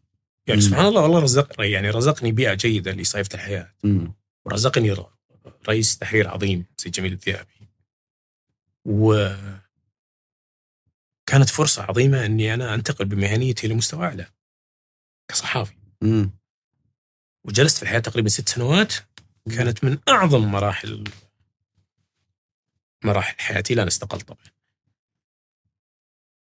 [0.47, 0.67] يعني مم.
[0.67, 4.15] سبحان الله والله رزق يعني رزقني بيئة جيدة لصيفة الحياة مم.
[4.45, 4.97] ورزقني
[5.69, 7.69] رئيس تحرير عظيم زي جميل الذئابي
[8.85, 9.29] و
[11.27, 14.27] كانت فرصة عظيمة إني أنا أنتقل بمهنيتي لمستوى أعلى
[15.29, 16.31] كصحافي مم.
[17.45, 18.95] وجلست في الحياة تقريبا ست سنوات
[19.57, 21.05] كانت من أعظم مراحل
[23.05, 24.45] مراحل حياتي لأن استقلت طبعا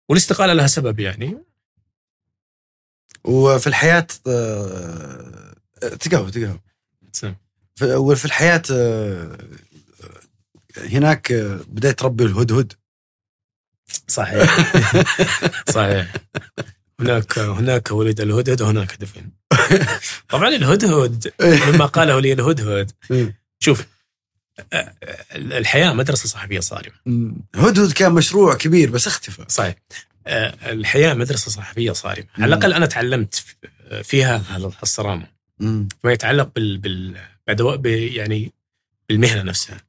[0.10, 1.38] والاستقالة لها سبب يعني
[3.26, 5.54] وفي الحياة آه،
[6.00, 6.60] تقهوى تقهوى.
[7.76, 9.38] في- وفي الحياة آه،
[10.78, 12.74] هناك آه، بدأت تربي الهدهد.
[14.08, 14.72] صحيح.
[15.76, 16.14] صحيح.
[17.00, 19.30] هناك هناك ولد الهدهد وهناك دفن.
[20.30, 22.92] طبعا الهدهد مما قاله لي الهدهد.
[23.60, 23.86] شوف
[25.36, 26.96] الحياة مدرسة صحفية صارمة.
[27.56, 29.46] هدهد كان مشروع كبير بس اختفى.
[29.48, 29.76] صحيح.
[30.28, 32.28] الحياة مدرسة صحفية صارمة.
[32.36, 33.36] على الأقل أنا تعلمت
[34.04, 35.28] فيها هذا الصرامة.
[36.04, 36.78] ما يتعلق بال
[37.48, 38.54] بال يعني
[39.10, 39.82] بالمهنة نفسها.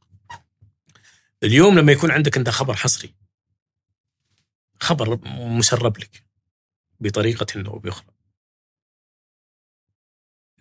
[1.43, 3.15] اليوم لما يكون عندك أنت خبر حصري
[4.81, 6.25] خبر مسرب لك
[7.01, 8.07] بطريقة أو بأخرى.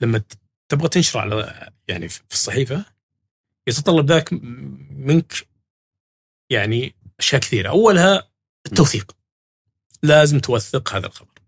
[0.01, 0.21] لما
[0.69, 2.85] تبغى تنشره على يعني في الصحيفة
[3.67, 4.33] يتطلب ذاك
[4.91, 5.47] منك
[6.49, 7.69] يعني أشياء كثيرة.
[7.69, 8.29] أولها
[8.65, 9.15] التوثيق.
[10.03, 11.39] لازم توثق هذا الخبر.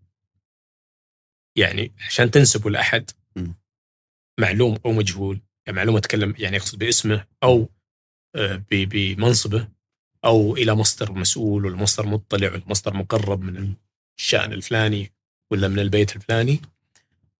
[1.56, 3.10] يعني عشان تنسبه لأحد.
[4.38, 7.68] معلوم أو مجهول يعني معلومه أتكلم يعني اقصد باسمه أو
[8.34, 9.68] آه، بمنصبه
[10.24, 13.74] أو إلى مصدر مسؤول ولا مصدر مطلع ولا مصدر مقرب من
[14.18, 15.12] الشأن الفلاني
[15.50, 16.60] ولا من البيت الفلاني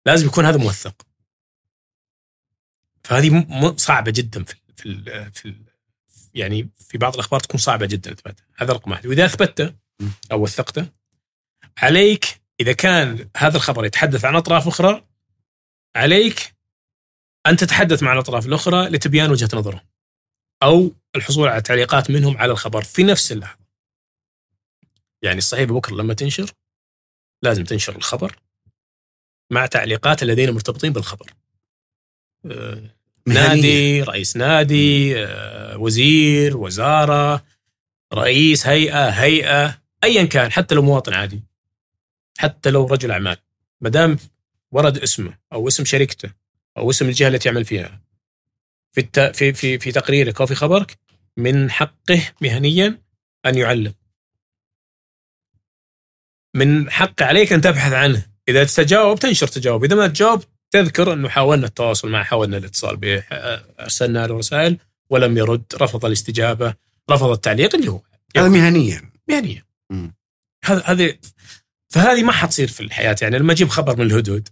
[0.06, 1.06] لازم يكون هذا موثق.
[3.04, 5.54] فهذه صعبة جدا في في في
[6.34, 8.46] يعني في بعض الأخبار تكون صعبة جدا أثباتها.
[8.56, 9.06] هذا رقم واحد.
[9.06, 9.74] وإذا اثبته
[10.32, 10.97] أو وثقته
[11.82, 15.04] عليك إذا كان هذا الخبر يتحدث عن أطراف أخرى
[15.96, 16.54] عليك
[17.46, 19.80] أن تتحدث مع الأطراف الأخرى لتبيان وجهة نظرهم
[20.62, 23.64] أو الحصول على تعليقات منهم على الخبر في نفس اللحظة.
[25.22, 26.50] يعني الصحيفه بكره لما تنشر
[27.42, 28.36] لازم تنشر الخبر
[29.52, 31.32] مع تعليقات الذين مرتبطين بالخبر.
[32.44, 32.94] مهنية.
[33.26, 35.14] نادي، رئيس نادي،
[35.76, 37.44] وزير، وزارة،
[38.14, 41.47] رئيس هيئة، هيئة، ايا كان حتى لو مواطن عادي.
[42.38, 43.36] حتى لو رجل أعمال،
[43.80, 44.16] ما دام
[44.70, 46.32] ورد اسمه أو اسم شركته
[46.76, 48.00] أو اسم الجهة التي يعمل فيها
[48.92, 49.20] في الت...
[49.20, 50.98] في في في تقريرك أو في خبرك
[51.36, 52.98] من حقه مهنيا
[53.46, 53.94] أن يعلق.
[56.54, 61.28] من حق عليك أن تبحث عنه، إذا تجاوب تنشر تجاوب، إذا ما تجاوب تذكر أنه
[61.28, 63.24] حاولنا التواصل معه، حاولنا الاتصال به،
[63.80, 64.78] أرسلنا له رسائل
[65.10, 66.74] ولم يرد، رفض الاستجابة،
[67.10, 68.00] رفض التعليق اللي هو
[68.36, 69.66] هذا مهنيا مهنيه.
[69.90, 70.14] مم.
[70.64, 71.18] هذا هذه
[71.88, 74.48] فهذه ما حتصير في الحياة يعني لما أجيب خبر من الهدهد.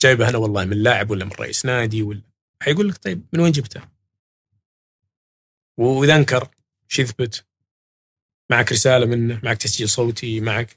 [0.00, 2.22] جايبه أنا والله من لاعب ولا من رئيس نادي ولا
[2.62, 3.80] حيقول لك طيب من وين جبته؟
[5.78, 6.48] وإذا أنكر
[6.90, 7.46] إيش يثبت؟
[8.50, 10.76] معك رسالة منه معك تسجيل صوتي معك.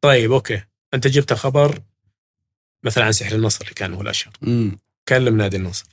[0.00, 0.62] طيب أوكي.
[0.94, 1.82] أنت جبت خبر
[2.84, 4.32] مثلا عن سحر النصر اللي كان هو الأشهر.
[5.08, 5.86] كلم نادي النصر.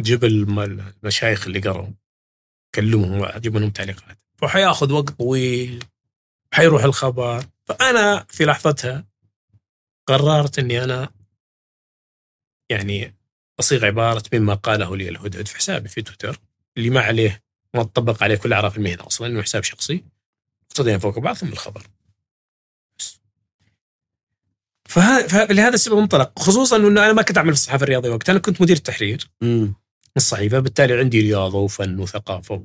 [0.00, 0.60] جيب الم-
[1.02, 1.88] المشايخ اللي قروا.
[2.74, 4.18] كلمهم جيب منهم تعليقات.
[4.42, 5.84] وحياخذ وقت طويل
[6.54, 7.44] حيروح الخبر.
[7.64, 9.04] فأنا في لحظتها
[10.06, 11.12] قررت إني أنا
[12.70, 13.16] يعني
[13.60, 16.40] أصيغ عبارة مما قاله لي الهدهد في حسابي في تويتر
[16.76, 17.42] اللي ما عليه
[17.74, 20.04] ما تطبق عليه كل اعراف المهنة أصلا إنه حساب شخصي
[20.70, 21.86] اقتضينا فوق بعض ثم الخبر.
[24.88, 26.38] فلهذا السبب انطلق.
[26.38, 29.30] خصوصا إنه أنا ما كنت أعمل في الصحافة الرياضية وقتها أنا كنت مدير التحرير.
[29.42, 29.74] امم
[30.16, 32.64] الصحيفة بالتالي عندي رياضة وفن وثقافة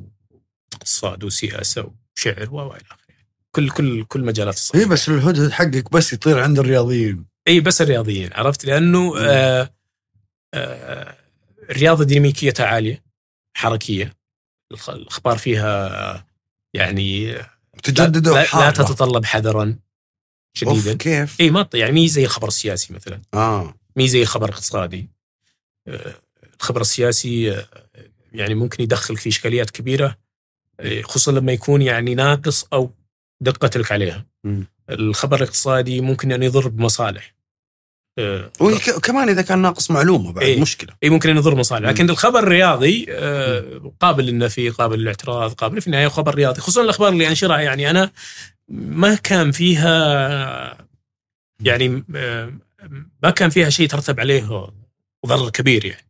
[0.74, 3.07] واقتصاد وسياسة وشعر و إلى آخره.
[3.58, 7.26] كل كل كل مجالات اي الصحيفه بس الهدهد حقك بس يطير عند الرياضيين.
[7.48, 9.74] إي بس الرياضيين عرفت؟ لأنه آه
[10.54, 11.18] آه
[11.70, 13.04] الرياضة ديناميكيتها عالية
[13.54, 14.18] حركية.
[14.72, 16.28] الأخبار فيها
[16.74, 17.36] يعني
[17.84, 18.72] تجدد لا, لا.
[18.72, 19.76] تتطلب حذرا
[20.54, 20.94] شديدا.
[20.94, 23.22] كيف؟ إي ما يعني مي زي الخبر السياسي مثلا.
[23.34, 23.74] آه.
[23.96, 25.10] مي زي الخبر الاقتصادي
[25.88, 26.16] آه،
[26.60, 27.66] الخبر السياسي آه،
[28.32, 30.18] يعني ممكن يدخل في إشكاليات كبيرة
[30.80, 32.92] آه، خصوصا لما يكون يعني ناقص أو
[33.42, 34.26] دقت لك عليها.
[34.44, 34.68] مم.
[34.90, 37.38] الخبر الاقتصادي ممكن أن يضر بمصالح.
[38.20, 40.62] آه، وكمان إذا كان ناقص معلومة بعد إيه.
[40.62, 40.94] مشكلة.
[41.04, 41.90] اي ممكن أن يضر مصالح.
[41.90, 46.62] لكن الخبر الرياضي آه، قابل للنفي قابل للاعتراض قابل في النهاية خبر رياضي.
[46.62, 48.12] خصوصا الأخبار اللي أنشرها يعني أنا
[48.70, 50.88] ما كان فيها
[51.64, 52.54] يعني آه،
[53.24, 54.70] ما كان فيها شيء ترتب عليه
[55.26, 56.08] ضرر كبير يعني.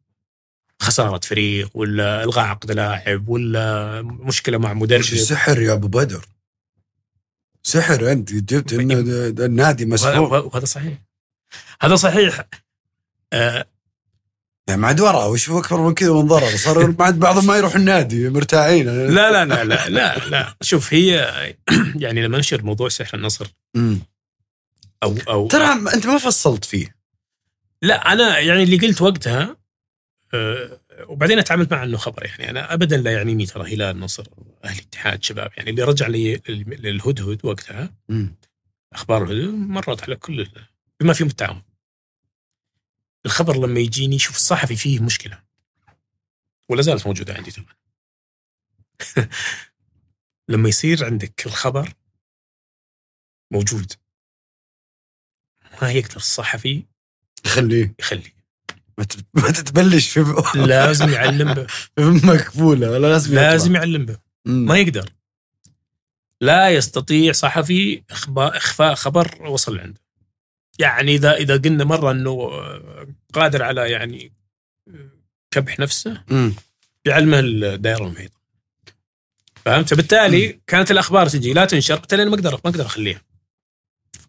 [0.81, 4.99] خسارة فريق ولا إلغاء عقد لاعب ولا مشكلة مع مدرب.
[4.99, 6.25] وش سحر يا أبو بدر؟
[7.67, 8.95] سحر أنت جبت إنه
[9.45, 10.93] النادي مسحور وهذا صحيح.
[11.81, 12.47] هذا صحيح.
[13.33, 13.65] آه،
[14.67, 17.57] يعني ما عاد ورا وش أكبر من كذا من ضرر؟ صار ما عاد بعضهم ما
[17.57, 18.85] يروح النادي مرتاحين.
[18.87, 20.55] لا لا لا لا لا لا.
[20.61, 21.13] شوف هي
[22.03, 23.47] يعني لما نشر موضوع سحر النصر.
[25.03, 26.95] أو أو ترى أنت ما فصلت فيه.
[27.81, 29.57] لا أنا يعني اللي قلت وقتها
[30.33, 32.49] آه، وبعدين اتعاملت معه إنه خبر يعني.
[32.49, 34.27] أنا ابدا لا يعنيني ترى هلال نصر
[34.63, 35.69] أهلي اتحاد شباب يعني.
[35.69, 37.93] اللي رجع لي للهدهد وقتها.
[38.93, 40.49] أخبار الهدهد مرت على كل
[40.99, 41.63] بما فيهم التعاون.
[43.25, 45.43] الخبر لما يجيني شوف الصحفي فيه مشكلة.
[46.69, 47.75] ولا زالت موجودة عندي طبعا.
[50.49, 51.93] لما يصير عندك الخبر
[53.51, 53.93] موجود
[55.81, 56.85] ما يقدر الصحفي
[57.45, 58.36] خليه يخلي
[58.97, 63.41] ما تت- ما تتبلش في لازم يعلم به في مقفولة ولا لازم يطلع.
[63.51, 64.17] لازم يعلم به.
[64.45, 65.09] ما يقدر.
[66.41, 68.03] لا يستطيع صحفي
[68.37, 70.01] إخفاء خبر وصل عنده.
[70.79, 74.33] يعني اذا إذا قلنا مرة إنه آه، قادر على يعني
[74.87, 75.09] آه،
[75.51, 76.53] كبح نفسه مم.
[77.05, 78.37] يعلمه الدائره المحيطه
[79.65, 83.21] فهمت؟ بالتالي كانت الأخبار تجي لا تنشر قلت أنا ما أقدر ما أقدر أخليها.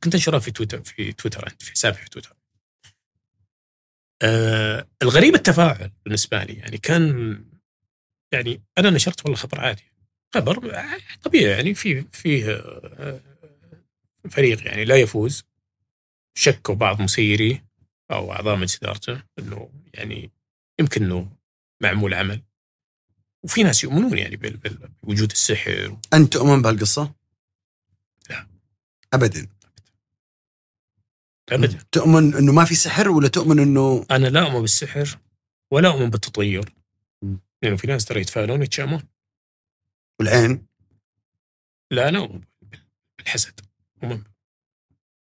[0.04, 2.32] كنت أنشرها في تويتر في تويتر عندي في حسابي في تويتر.
[4.22, 7.38] آه الغريب التفاعل بالنسبة لي يعني كان
[8.32, 9.82] يعني أنا نشرت والله خبر عادي.
[10.34, 10.82] خبر
[11.22, 13.20] طبيعي يعني في فيه آه،
[14.30, 15.44] فريق يعني لا يفوز.
[16.38, 17.64] شكوا بعض مسيريه
[18.10, 20.30] أو أعضاء مجلس إدارته إنه يعني
[20.80, 21.32] يمكن إنه
[21.82, 22.42] معمول عمل.
[23.44, 24.36] وفي ناس يؤمنون يعني
[25.02, 25.96] بوجود السحر.
[26.14, 27.14] أنت تؤمن بهالقصة؟
[28.30, 28.46] لا.
[29.14, 29.48] ابدا.
[31.52, 31.78] ابدا.
[31.92, 35.18] تؤمن إنه ما في سحر ولا تؤمن إنه أنا لا أؤمن بالسحر
[35.70, 36.72] ولا أؤمن بالتطير.
[37.62, 39.02] لأنه في ناس ترى يتفائلون ويتشائمون
[40.20, 40.66] العين
[41.90, 42.40] لا أنا أؤمن
[43.18, 43.60] بالحسد.
[44.02, 44.22] أؤمن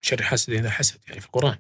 [0.03, 1.59] شر حسد إذا حسد يعني في القرآن.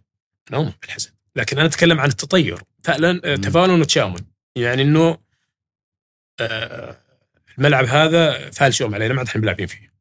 [0.50, 1.12] أنا أؤمن بالحسد.
[1.36, 2.62] لكن أنا أتكلم عن التطير.
[2.84, 4.16] فعلا تفاؤل وتشاؤم
[4.56, 5.18] يعني إنه
[6.40, 6.96] آه،
[7.58, 9.92] الملعب هذا فالش يوم علينا ما عاد إحنا ملاعبين فيه.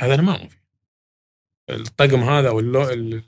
[0.00, 0.57] هذا أنا ما أؤمن فيه.
[1.70, 3.24] الطقم هذا واللو ال-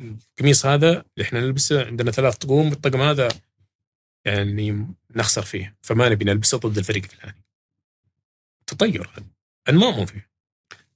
[0.00, 3.28] القميص هذا اللي إحنا نلبسه عندنا ثلاث طقوم الطقم هذا
[4.24, 7.44] يعني نخسر فيه فما نبي نلبسه ضد الفريق الفلاني
[8.66, 9.26] تطير هذا
[9.68, 10.30] أنا ما اؤمن فيه.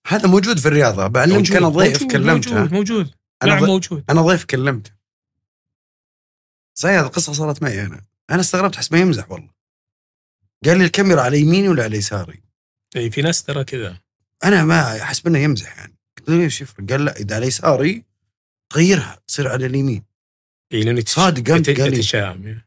[0.06, 2.54] هذا موجود في الرياضة بعلمك أنا ضيف كلمته.
[2.54, 3.14] موجود موجود.
[3.42, 4.04] أنا نعم موجود.
[4.10, 4.90] أنا ضيف كلمته.
[6.74, 8.04] صحيح القصة صارت معي أنا.
[8.30, 9.50] أنا استغربت حسبه يمزح والله.
[10.64, 12.42] قال لي الكاميرا على يميني ولا على يساري؟
[12.96, 14.00] اي في ناس ترى كذا.
[14.44, 18.02] أنا ما احسب انه يمزح يعني قلت له ليش يفرق؟ قال لا إذا على يساري
[18.74, 20.02] غيرها تصير على اليمين
[20.72, 22.58] إي يتش- صادق يت- قال لي.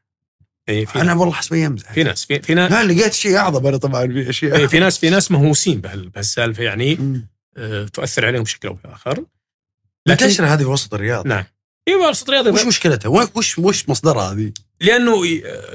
[0.69, 3.67] إي في أنا والله حسبه يمزح في ناس في, في ناس لا لقيت شيء أعظم
[3.67, 7.27] أنا طبعا في أشياء إيه، في ناس في ناس مهووسين بهال- بهالسالفة يعني مم.
[7.57, 9.25] آه، تؤثر عليهم بشكل أو بآخر
[10.07, 11.43] منتشره هذه في وسط الرياض نعم
[11.87, 14.51] أيوه وسط رياضي وش مشكلتها؟ وش وش مصدرها هذه؟
[14.81, 15.13] لأنه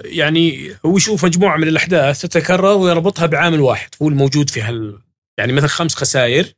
[0.04, 4.98] يعني هو يشوف مجموعة من الأحداث تتكرر ويربطها بعامل واحد هو الموجود في هال
[5.38, 6.52] يعني مثلا خمس خسائر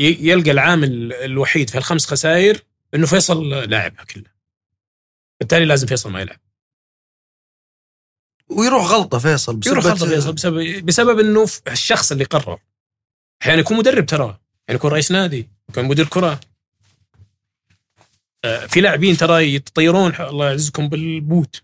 [0.00, 2.62] يلقى العامل الوحيد في الخمس خسائر
[2.94, 4.34] إنه فيصل لاعبها كلها
[5.40, 6.40] بالتالي لازم فيصل ما يلعب.
[8.50, 12.58] ويروح غلطة فيصل يروح بسبة- غلطه فيصل بسبب بسبب إنه الشخص اللي قرر.
[13.42, 16.40] أحيانا يكون مدرب ترى أحيانا يكون رئيس نادي يكون مدير كرة.
[18.44, 21.62] آه، في لاعبين ترى يتطيرون الله يعزكم بالبوت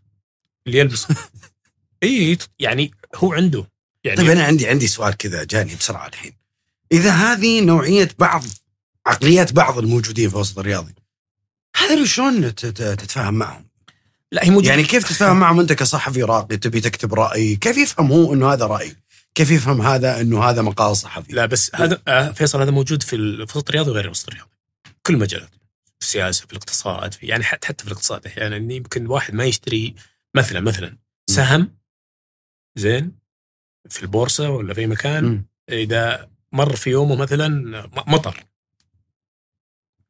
[0.67, 1.17] اللي يلبسه.
[2.03, 3.67] اي يعني هو عنده
[4.05, 6.33] يعني طيب أنا عندي عندي سؤال كذا جاني بسرعة الحين
[6.93, 8.45] إذا هذه نوعية بعض
[9.07, 10.95] عقليات بعض الموجودين في الوسط الرياضي
[11.77, 13.69] هذا شلون تت- تتفاهم معهم؟
[14.33, 18.13] لا هي موجودة يعني كيف تتفاهم معهم أنت كصحفي راقي تبي تكتب رأي؟ كيف يفهم
[18.13, 18.97] هو إنه هذا رأي؟
[19.35, 23.17] كيف يفهم هذا إنه هذا مقال صحفي؟ لا بس هذا آه، فيصل هذا موجود في
[23.17, 24.51] الوسط الرياضي وغير الوسط الرياضي
[25.03, 25.51] كل المجالات
[26.01, 29.95] في السياسة في الاقتصاد في يعني حتى في الاقتصاد أحيانا يعني يمكن واحد ما يشتري
[30.35, 30.97] مثلا مثلا
[31.31, 31.77] سهم
[32.79, 33.22] زين
[33.93, 35.45] في البورصة ولا في مكان مم.
[35.71, 38.45] إذا مر في يومه مثلا م- مطر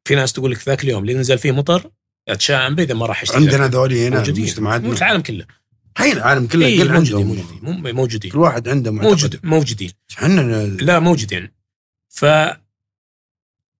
[0.05, 1.91] في ناس تقول لك ذاك اليوم اللي نزل فيه مطر
[2.27, 5.45] أتشائم به اذا ما راح يشتري عندنا ذولي هنا موجودين مجتمعاتنا في العالم كله
[5.97, 9.09] هي العالم كله إيه موجودين موجودين مو- موجودين كل واحد عنده معتقد.
[9.11, 11.51] موجود موجودين إحنا لا موجودين
[12.09, 12.25] ف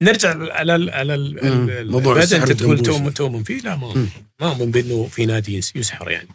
[0.01, 1.69] نرجع على ال على ال مم.
[1.69, 2.79] ال- موضوع بعد السحر انت تقول.
[2.79, 4.07] تؤمن تؤمن فيه لا ما مم.
[4.41, 6.27] ما أؤمن بأنه في نادي يس- يسحر يعني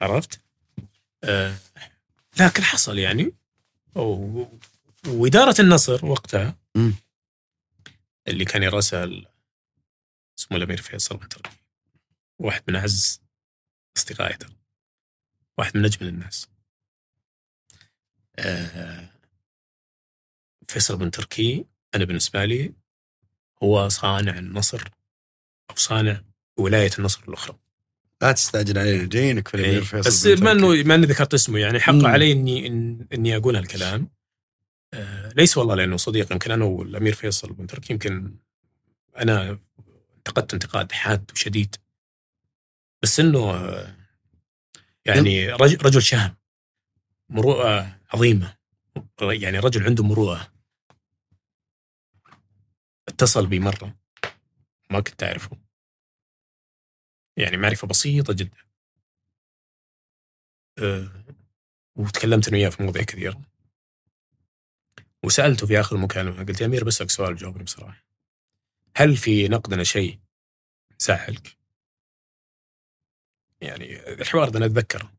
[0.00, 0.40] عرفت؟
[1.24, 1.54] آه
[2.40, 3.32] لكن حصل يعني.
[3.96, 4.44] و-
[5.06, 6.94] وإدارة النصر وقتها مم.
[8.28, 9.26] اللي كان يرأسها ال-
[10.38, 11.50] اسمه الأمير فيصل بن تركي
[12.38, 13.20] واحد من أعز
[13.96, 14.52] اصدقائي ترى.
[15.58, 16.48] واحد من أجمل الناس.
[18.38, 19.08] آه
[20.68, 21.64] فيصل بن تركي
[21.94, 22.72] أنا بالنسبة لي
[23.62, 24.88] هو صانع النصر
[25.70, 26.22] أو صانع
[26.56, 27.58] ولاية النصر الأخرى.
[28.22, 29.84] لا تستعجل علينا جايينك في الامير إيه.
[29.84, 30.52] فيصل بس ما.
[30.52, 31.94] انه ما اني ذكرت اسمه يعني حق.
[32.04, 32.66] علي اني
[33.12, 34.08] إني أقول هالكلام
[34.94, 38.34] آه ليس والله لأنه صديق يمكن أنا والأمير فيصل بن تركي يمكن
[39.18, 39.58] أنا
[40.16, 41.76] انتقدت انتقاد حاد وشديد
[43.02, 43.96] بس إنه آه،
[45.04, 46.34] يعني رجل, رجل شهم
[47.28, 48.54] مروءة عظيمة
[49.20, 50.52] يعني رجل عنده مروءة
[53.08, 53.94] اتصل بي مرة
[54.90, 55.61] ما كنت أعرفه
[57.36, 58.56] يعني معرفة بسيطة جدا.
[60.78, 61.24] أه
[61.96, 63.42] وتكلمت أنا وياه في مواضيع كثيرة.
[65.22, 68.04] وسألته في آخر المكالمه قلت يا أمير بسألك سؤال جاوبني بصراحة.
[68.96, 70.18] هل في نقدنا شيء
[70.98, 71.56] زعلك؟
[73.60, 75.12] يعني الحوار ده أنا أتذكره.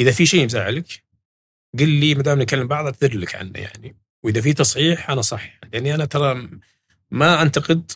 [0.00, 1.04] إذا في شيء مزعلك
[1.78, 3.96] قل لي ما دام نكلم بعض أعتذر لك عنه يعني.
[4.22, 6.50] وإذا في تصحيح أنا صح لأني أنا ترى
[7.10, 7.92] ما أنتقد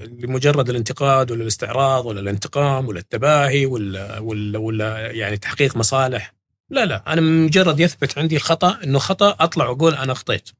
[0.00, 6.34] لمجرد الانتقاد ولا الاستعراض ولا الانتقام ولا التباهي ولا ولا ولا يعني تحقيق مصالح.
[6.70, 10.50] لا لا أنا مجرد يثبت عندي الخطا إنه خطأ أطلع وأقول أنا اخطيت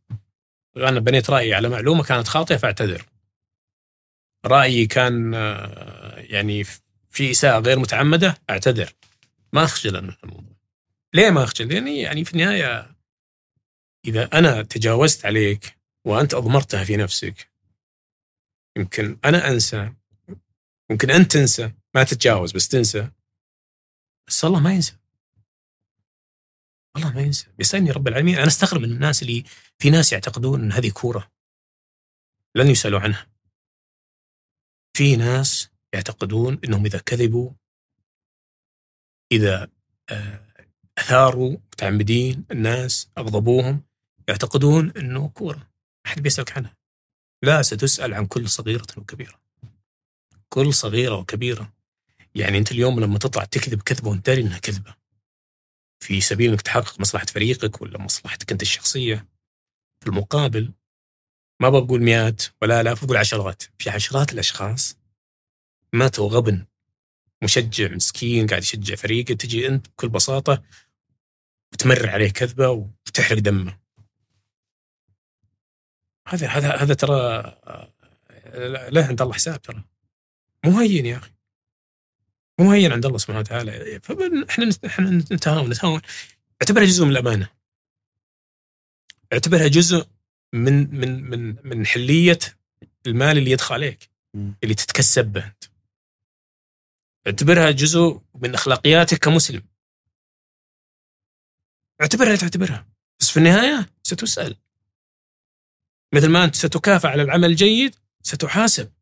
[0.76, 3.06] أنا بنيت رأيي على معلومة كانت خاطئة فأعتذر.
[4.46, 6.64] رأيي كان آه، يعني
[7.10, 8.92] في إساءة غير متعمدة أعتذر.
[9.52, 10.56] ما أخجل من الموضوع.
[11.14, 12.96] ليه ما أخجل؟ لأني يعني في النهاية
[14.04, 17.51] إذا أنا تجاوزت عليك وأنت أضمرتها في نفسك
[18.76, 19.94] يمكن أنا أنسى.
[20.90, 21.72] يمكن أنت تنسى.
[21.94, 23.10] ما تتجاوز بس تنسى.
[24.28, 24.96] بس الله ما ينسى.
[26.96, 27.46] الله ما ينسى.
[27.58, 28.36] بيسألني رب العالمين.
[28.36, 29.44] أنا أستغرب من الناس اللي
[29.78, 31.32] في ناس يعتقدون إن هذه كورة
[32.54, 33.26] لن يسألوا عنها.
[34.96, 37.50] في ناس يعتقدون إنهم إذا كذبوا
[39.32, 39.68] إذا
[40.10, 40.46] آه،
[40.98, 43.82] أثاروا متعمدين الناس أغضبوهم
[44.28, 45.58] يعتقدون إنه كورة.
[46.04, 46.81] ما حد بيسألك عنها.
[47.42, 49.40] لا ستسأل عن كل صغيرة وكبيرة.
[50.48, 51.72] كل صغيرة وكبيرة.
[52.34, 54.94] يعني أنت اليوم لما تطلع تكذب كذبة وأنت داري إنها كذبة.
[56.00, 59.28] في سبيل إنك تحقق مصلحة فريقك ولا مصلحتك أنت الشخصية.
[60.00, 60.72] في المقابل
[61.60, 63.62] ما بقول مئات ولا الاف بقول عشرات.
[63.78, 64.96] في عشرات الأشخاص
[65.92, 66.66] ماتوا غبن.
[67.42, 70.62] مشجع مسكين قاعد يشجع فريقه تجي أنت بكل بساطة
[71.72, 73.81] وتمرر عليه كذبة وتحرق دمه.
[76.28, 77.42] هذا هذا هذا ترى
[78.90, 79.84] له عند الله حساب ترى.
[80.64, 81.30] مو هين يا أخي.
[82.60, 84.00] مو هين عند الله سبحانه وتعالى.
[84.00, 86.00] فاحنا إحنا نتهاون نتهاون.
[86.62, 87.48] اعتبرها جزء من الأمانة.
[89.32, 90.06] اعتبرها جزء
[90.52, 92.38] من من من من حلية
[93.06, 94.10] المال اللي يدخل عليك.
[94.34, 95.64] اللي تتكسب به أنت.
[97.26, 99.62] اعتبرها جزء من أخلاقياتك كمسلم.
[102.00, 102.86] اعتبرها تعتبرها.
[103.20, 104.56] بس في النهاية ستسأل.
[106.14, 108.92] مثل ما أنت ستكافئ على العمل الجيد ستحاسب.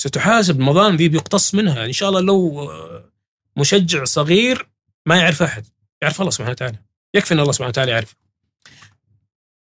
[0.00, 0.60] ستحاسب.
[0.60, 1.84] المظالم ذي بيقتص منها.
[1.84, 3.12] إن شاء الله لو آه،
[3.56, 4.68] مشجع صغير
[5.06, 5.66] ما يعرف أحد.
[6.02, 6.78] يعرف الله سبحانه وتعالى.
[7.14, 8.14] يكفي إن الله سبحانه وتعالى يعرف.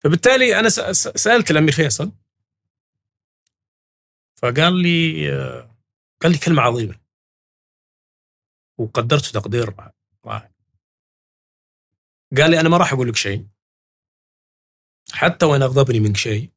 [0.05, 2.13] فبالتالي أنا س- س- سألت الأمير فيصل
[4.37, 5.77] فقال لي آه،
[6.23, 7.01] قال لي كلمة عظيمة.
[8.79, 9.75] وقدرته تقدير
[10.25, 10.51] رائع.
[12.37, 13.47] قال لي أنا ما راح أقول لك شيء.
[15.13, 16.51] حتى وإن أغضبني منك شيء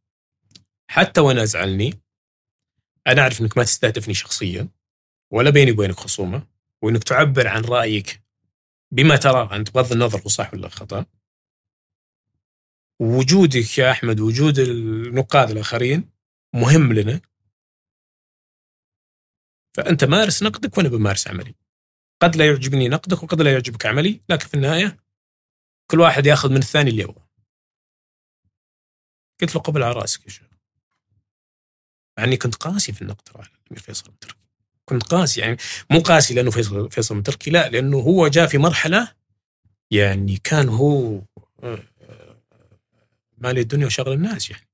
[0.90, 2.02] حتى وإن أزعلني
[3.08, 4.70] أنا أعرف إنك ما تستهدفني شخصيا
[5.32, 6.48] ولا بيني وبينك خصومة
[6.82, 8.24] وإنك تعبر عن رأيك
[8.92, 11.06] بما تراه أنت بغض النظر هو صح ولا خطأ.
[13.00, 16.10] وجودك يا أحمد وجود النقاد الآخرين
[16.56, 17.22] مهم لنا.
[19.78, 21.56] فأنت مارس نقدك وأنا بمارس عملي.
[22.22, 24.98] قد لا يعجبني نقدك وقد لا يعجبك عملي لكن في النهاية
[25.92, 27.23] كل واحد ياخذ من الثاني اللي يبغى
[29.46, 30.48] قلت له قبل على راسك يا شيخ.
[32.18, 34.40] مع إني كنت قاسي في النقد على الامير فيصل بن تركي.
[34.86, 35.58] كنت قاسي يعني
[35.90, 39.12] مو قاسي لأنه فيصل فيصل بن تركي لا لأنه هو جاء في مرحلة
[39.92, 41.22] يعني كان هو
[41.64, 42.38] آه، آه،
[43.38, 44.68] مالي الدنيا وشغل الناس يعني.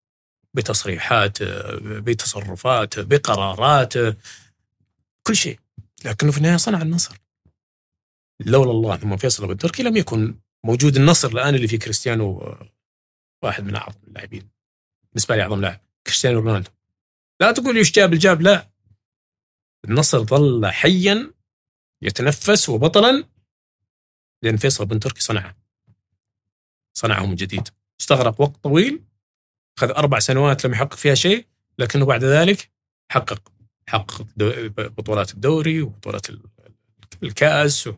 [0.54, 1.44] بتصريحات
[1.84, 3.94] بتصرفات بقرارات
[5.24, 5.60] كل شيء.
[6.06, 7.18] لكنه في النهاية صنع النصر.
[8.46, 12.70] لولا الله ثم فيصل بن تركي لم يكن موجود النصر الآن اللي فيه كريستيانو آه،
[13.44, 14.50] واحد من أعظم اللاعبين.
[15.20, 16.70] بالنسبة لي أعظم لاعب كريستيانو رونالدو.
[17.42, 18.70] لا تقول إيش جاب الجاب لا.
[19.86, 21.34] النصر ظل حيا
[22.02, 23.24] يتنفس وبطلا
[24.44, 25.58] لأن فيصل بن تركي صنعه.
[26.94, 27.68] صنعه من جديد.
[28.02, 29.04] استغرق وقت طويل
[29.78, 31.46] اخذ أربع سنوات لم يحقق فيها شيء
[31.80, 32.72] لكنه بعد ذلك
[33.12, 33.52] حقق
[33.88, 34.28] حقق
[34.98, 36.44] بطولات الدوري وبطولات ال-
[37.24, 37.98] الكأس وما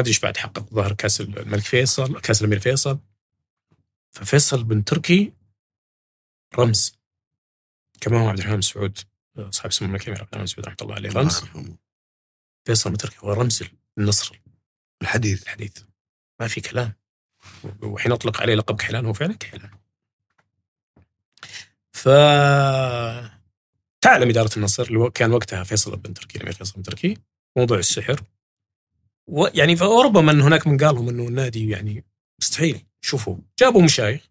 [0.00, 2.98] أدري إيش بعد حقق ظهر كأس الملك فيصل كأس الأمير فيصل.
[4.10, 5.32] ففيصل بن تركي
[6.58, 6.98] رمز.
[8.00, 8.98] كما هو عبد الرحمن سعود
[9.50, 11.44] صاحب اسمه الملك الأمير عبد الرحمن سعود رحمة الله عليه رمز.
[12.64, 13.62] فيصل بن تركي هو رمز
[13.98, 14.40] النصر.
[15.02, 15.42] الحديث.
[15.42, 15.78] الحديث.
[16.40, 16.92] ما في كلام.
[17.82, 19.70] وحين أطلق عليه لقب كحلان هو فعلا كحلان.
[21.92, 22.08] ف
[24.00, 27.16] تعلم إدارة النصر اللي كان وقتها فيصل بن تركي الأمير فيصل بن تركي
[27.56, 28.22] موضوع السحر.
[29.26, 32.04] ويعني فربما ان هناك من قال لهم إنه النادي يعني
[32.40, 32.86] مستحيل.
[33.00, 34.28] شوفوا جابوا مشايخ.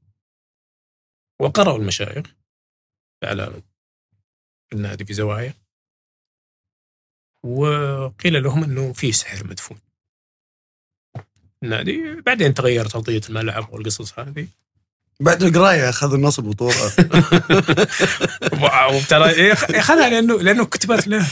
[1.41, 2.25] وقرأوا المشايخ
[3.23, 3.61] على
[4.73, 5.53] النادي في زوايا.
[7.43, 9.77] وقيل لهم إنه في سحر مدفون.
[11.63, 14.47] النادي بعدين تغيرت ارضيه الملعب والقصص هذه.
[15.19, 16.91] بعد القراية أخذ النصب بطوله.
[18.95, 21.27] وترى أخذها لأنه لأنه كتبت له.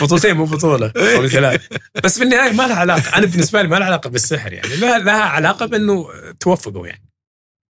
[0.00, 1.66] بطولتين مو بطولة أو ثلاث
[2.04, 3.16] بس في النهاية ما لها علاقة.
[3.18, 4.76] أنا بالنسبة لي ما لها علاقة بالسحر يعني.
[4.76, 6.08] لها, لها علاقة بأنه
[6.40, 7.11] توفقوا يعني.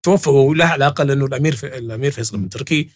[0.02, 2.88] توفقوا ولها علاقه لأنه الأمير في الأمير فيصل بن تركي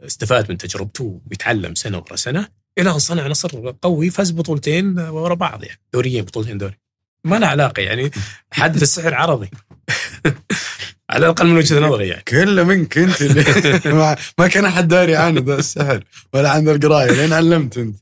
[0.00, 2.48] استفاد من تجربته ويتعلم سنة ورا سنة.
[2.78, 6.78] إلى أن صنع نصر قوي فاز بطولتين ورا بعض يعني دوريين بطولتين دوري.
[7.24, 8.10] ما لها علاقة يعني
[8.52, 9.50] حدث السحر عرضي.
[11.10, 12.22] على الأقل من وجهة نظري يعني.
[12.22, 17.78] كله منك أنت اللي ما, كان أحد داري ذا السحر ولا عن القراية لين علمت
[17.78, 17.96] أنت.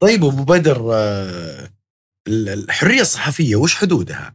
[0.00, 1.70] طيب أبو بدر آه،
[2.28, 4.34] ال- الحرية الصحفية وش حدودها؟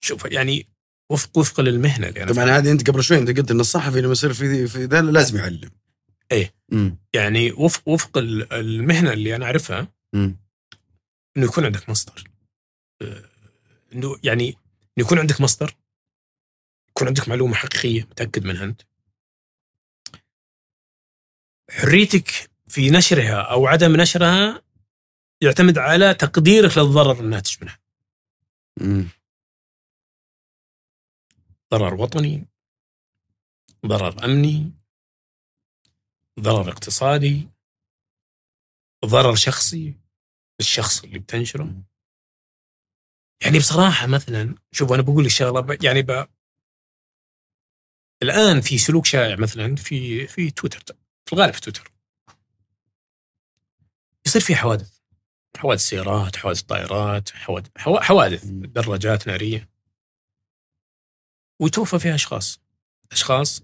[0.00, 0.66] شوف يعني
[1.10, 4.12] وفق وفق للمهنة اللي أنا طبعا هذه أنت قبل شوي أنت قلت إن الصحفي لما
[4.12, 5.70] يصير في في ذا لازم يعلم.
[6.32, 6.54] إيه.
[6.72, 9.88] امم يعني وفق وفق ال- المهنة اللي أنا أعرفها
[11.36, 12.24] إنه يكون عندك مصدر
[13.02, 13.24] آه،
[13.92, 15.76] إنه يعني انه يكون عندك مصدر
[16.88, 18.82] يكون عندك معلومة حقيقية متأكد منها أنت.
[21.70, 24.62] حريتك في نشرها أو عدم نشرها
[25.40, 27.78] يعتمد على تقديرك للضرر الناتج منها
[28.80, 29.08] امم
[31.70, 32.46] ضرر وطني
[33.86, 34.72] ضرر أمني
[36.40, 37.48] ضرر اقتصادي
[39.06, 39.94] ضرر شخصي
[40.60, 41.82] الشخص اللي بتنشره.
[43.42, 46.26] يعني بصراحة مثلا شوف أنا بقول لك شغلة يعني ب...
[48.22, 50.96] الآن في سلوك شائع مثلا في في تويتر
[51.26, 51.92] في الغالب في تويتر.
[54.26, 54.98] يصير في حوادث.
[55.56, 59.75] حوادث سيارات حوادث طائرات حوادث حوا- حوادث دراجات نارية.
[61.60, 62.60] ويتوفى فيها أشخاص.
[63.12, 63.62] أشخاص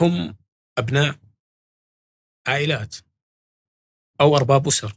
[0.00, 0.36] هم
[0.78, 1.18] أبناء
[2.46, 2.96] عائلات
[4.20, 4.96] أو أرباب أسر.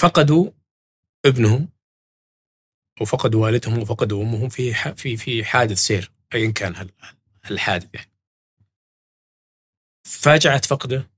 [0.00, 0.50] فقدوا
[1.26, 1.68] ابنهم
[3.00, 6.90] وفقدوا والدهم وفقدوا أمهم في في في حادث سير ايا كان
[7.50, 8.10] الحادث يعني.
[10.06, 11.10] فاجعه فقده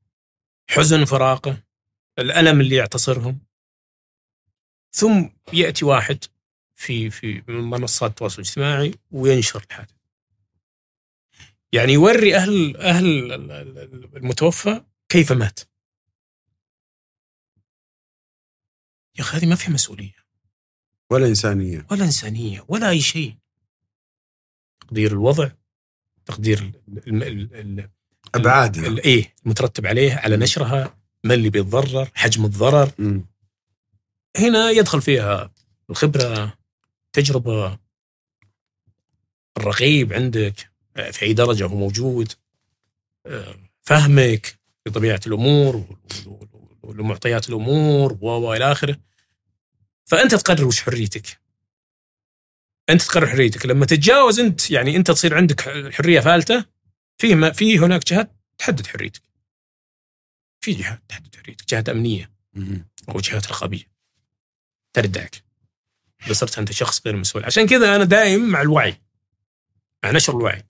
[0.70, 1.62] حزن فراقه
[2.18, 3.40] الألم اللي يعتصرهم.
[4.94, 6.24] ثم يأتي واحد
[6.74, 9.90] في في منصات التواصل الاجتماعي وينشر الحادث.
[11.72, 13.32] يعني يوري أهل أهل
[14.16, 15.60] المتوفى كيف مات.
[19.18, 20.14] يا أخي هذه ما فيها مسؤولية.
[21.10, 21.86] ولا إنسانية.
[21.90, 23.36] ولا إنسانية ولا أي شيء.
[24.80, 25.50] تقدير الوضع
[26.26, 26.58] تقدير
[26.88, 27.90] ال- ال- ال-
[28.34, 28.86] أبعادها.
[28.86, 32.92] ال- إيه المترتب عليه على نشرها ما اللي بيتضرر حجم الضرر.
[32.98, 33.26] مم.
[34.36, 35.52] هنا يدخل فيها
[35.90, 36.58] الخبرة
[37.12, 37.78] تجربة
[39.56, 42.32] الرقيب عندك في أي درجة هو موجود
[43.26, 45.86] آه، فهمك لطبيعة الأمور
[46.82, 49.00] ولمعطيات الأمور و و إلى آخره.
[50.04, 51.40] فأنت تقرر وش حريتك.
[52.90, 53.66] أنت تقرر حريتك.
[53.66, 55.60] لما تتجاوز أنت يعني أنت تصير عندك
[55.92, 56.64] حرية فالتة
[57.18, 59.22] في ما في هناك جهات تحدد حريتك.
[60.60, 61.68] في جهات تحدد حريتك.
[61.68, 62.30] جهات أمنية.
[63.08, 63.84] أو جهات رقابية
[64.92, 65.51] تردعك.
[66.26, 67.44] اذا صرت انت شخص غير مسؤول.
[67.44, 69.00] عشان كذا أنا دائم مع الوعي
[70.04, 70.64] مع نشر الوعي.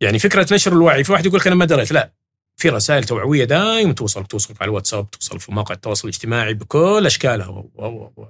[0.00, 2.12] يعني فكرة نشر الوعي في واحد يقول لك أنا ما دريت لا.
[2.56, 7.48] في رسائل توعوية دائما توصل توصل على الواتساب توصل في مواقع التواصل الاجتماعي بكل أشكالها
[7.48, 7.70] و...
[7.74, 8.12] و...
[8.16, 8.26] و...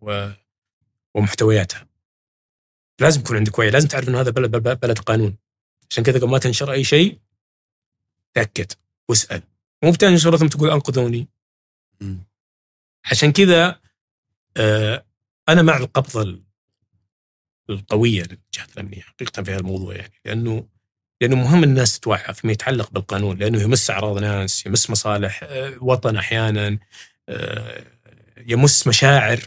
[0.00, 0.30] و...
[1.14, 1.86] ومحتوياتها.
[3.00, 5.36] لازم يكون عندك وعي لازم تعرف إنه هذا بلد بلد, بلد قانون.
[5.90, 7.18] عشان كذا قبل ما تنشر أي شيء
[8.34, 8.72] تأكد
[9.08, 9.42] واسأل.
[9.82, 11.28] مو بتنشر ثم تقول أنقذوني.
[13.04, 13.80] عشان كذا
[15.48, 16.44] أنا مع القبضة ال-
[17.70, 20.68] القوية للجهات الأمنية حقيقة في هذا الموضوع يعني لأنه
[21.20, 26.16] لأنه مهم الناس تتوعى فيما يتعلق بالقانون لأنه يمس أعراض ناس يمس مصالح آه، وطن
[26.16, 26.78] أحيانا
[27.28, 27.84] آه،
[28.46, 29.40] يمس مشاعر.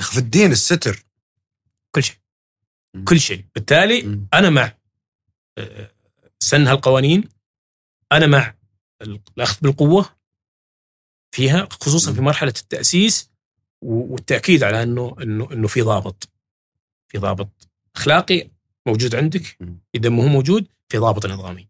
[0.00, 1.04] في الدين الستر.
[1.94, 2.16] كل شيء.
[3.08, 3.44] كل شيء.
[3.54, 4.26] بالتالي.
[4.34, 4.74] أنا مع
[5.58, 5.90] آه،
[6.38, 7.28] سن هالقوانين
[8.12, 8.54] أنا مع
[9.36, 10.16] الأخذ بالقوة
[11.34, 13.30] فيها خصوصا في مرحلة التأسيس
[13.82, 16.28] والتأكيد على إنه إنه إنه في ضابط.
[17.08, 18.48] في ضابط أخلاقي
[18.86, 19.56] موجود عندك.
[19.94, 21.68] إذا مو هو موجود في ضابط نظامي.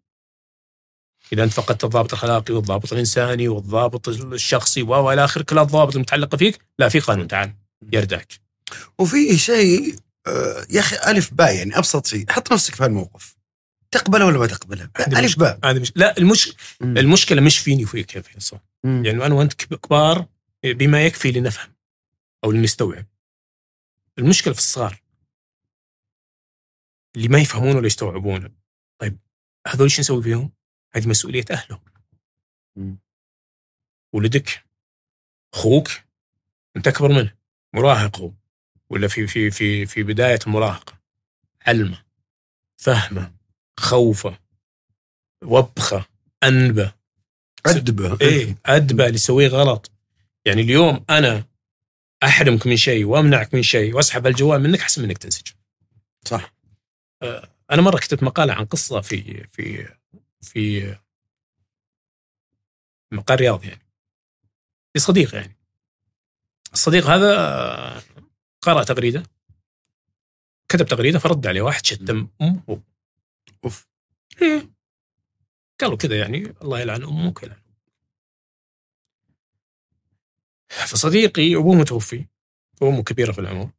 [1.33, 6.37] إذا أنت فقدت الضابط الأخلاقي والضابط الإنساني والضابط الشخصي و إلى اخره كل الضوابط المتعلقة
[6.37, 7.55] فيك لا في قانون تعال
[7.93, 8.33] يردعك.
[8.99, 9.97] وفي شيء
[10.27, 13.37] آه، يا أخي ألف باء يعني أبسط شيء حط نفسك في هالموقف.
[13.91, 16.53] تقبله ولا ما تقبله؟ ألف باء هذا مش لا المش...
[16.81, 16.99] مم.
[16.99, 18.59] المشكلة مش فيني وفيك يا فيصل.
[18.85, 19.05] مم.
[19.05, 20.27] يعني أنا وأنت كب- كبار
[20.65, 21.73] بما يكفي لنفهم.
[22.45, 23.07] أو لنستوعب
[24.18, 25.03] المشكلة في الصغار.
[27.16, 28.57] اللي ما يفهمون ولا يستوعبون.
[28.99, 29.18] طيب
[29.66, 30.53] هذول إيش نسوي فيهم؟
[30.93, 31.80] هذه مسؤولية اهله.
[34.12, 34.64] ولدك
[35.55, 35.89] أخوك
[36.76, 37.34] أنت أكبر منه
[37.74, 38.32] مراهق هو
[38.91, 40.99] ولا في في في في بداية المراهقه
[41.66, 42.05] علمه
[42.76, 43.34] فهمه
[43.80, 44.39] خوفه
[45.45, 46.07] وبخه
[46.45, 46.95] أنبه.
[47.66, 49.05] أدبه إيه أدبه.
[49.05, 49.91] اللي يسويه غلط.
[50.45, 51.45] يعني اليوم أنا
[52.23, 55.55] أحرمك من شيء وأمنعك من شيء وأسحب الجوال منك أحسن منك تنسجن
[56.25, 56.55] صح.
[57.71, 59.89] أنا مرة كتبت مقالة عن قصة في في
[60.41, 60.97] في
[63.12, 63.83] مقال رياض يعني.
[64.97, 65.57] لصديق يعني.
[66.73, 68.03] الصديق هذا
[68.62, 69.23] قرأ تغريدة.
[70.69, 72.83] كتب تغريدة فرد عليه واحد شتم أمه.
[73.64, 73.89] أوف.
[74.43, 74.71] إيه.
[75.81, 77.61] قالوا كذا يعني الله يلعن أمك يلعن
[80.69, 82.25] فصديقي ابوه متوفي
[82.81, 83.71] وامه كبيرة في العمر.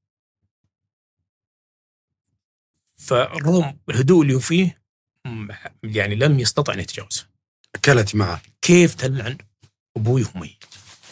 [2.96, 4.82] فالرغم الهدوء اللي هو فيه
[5.84, 7.28] يعني لم يستطع أن يتجاوزه.
[7.76, 8.42] أكلت معه.
[8.62, 9.38] كيف تلعن؟
[10.36, 10.64] ميت.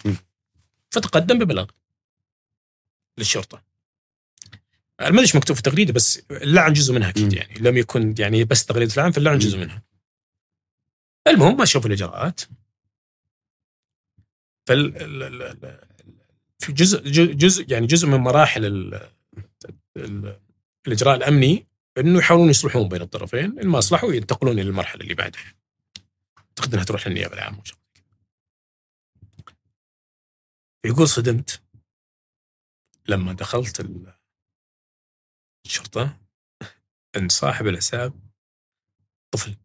[0.06, 0.14] م.
[0.90, 1.70] فتقدم ببلاغ
[3.18, 3.64] للشرطة.
[5.00, 7.34] أنا ما أدري مكتوب في التغريده بس اللعن جزء منها أكيد.
[7.34, 7.54] يعني.
[7.60, 9.84] لم يكن يعني بس تغريده اللعن فاللعن جزء منها.
[11.28, 12.42] المهم ما شوف الإجراءات.
[14.68, 15.88] فال ال- ال- ال-
[16.60, 19.10] في جزء جزء- يعني جزء من مراحل ال
[19.98, 20.40] ال
[20.88, 25.54] الإجراء الأمني إنه يحاولون يصلحون بين الطرفين إن ما صلحوا ينتقلون إلى المرحلة اللي بعدها
[26.38, 27.64] أعتقد إنها تروح للنيابة العامة.
[30.86, 31.62] يقول صدمت
[33.08, 34.14] لما دخلت ال-
[35.66, 36.18] الشرطة
[37.18, 38.14] إن صاحب الحساب
[39.34, 39.56] طفل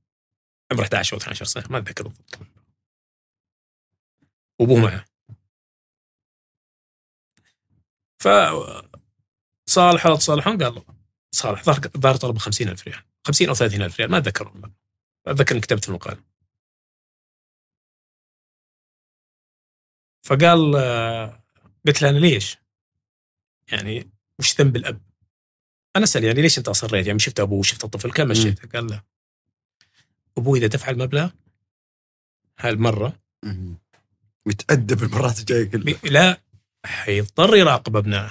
[0.72, 2.38] عمره 11 أو 12 سنة ما أتذكر بالضبط
[4.62, 5.04] وابوه معه
[8.18, 8.28] ف
[9.66, 10.82] صالحوا تصالحون قال
[11.34, 11.62] صالح
[11.96, 14.70] ظهر طلب 50000 ريال 50 أو 30000 ريال ما أتذكر والله.
[15.26, 16.22] أتذكر إني كتبت في المقال
[20.26, 21.42] فقال آه،
[21.86, 22.58] قلت له أنا ليش؟
[23.72, 25.00] يعني وش ذنب الأب؟
[25.96, 29.02] أنا اسال يعني ليش أنت أصريت؟ يعني شفت أبوه وشفت الطفل كم مشيته؟ قال له
[30.38, 31.30] أبوي إذا دفع المبلغ
[32.58, 33.22] هالمرة
[34.46, 34.52] مم.
[34.52, 35.94] متأدب المرات الجاية كلها.
[36.04, 36.40] لا
[36.86, 38.30] حيضطر يراقب أبنائه.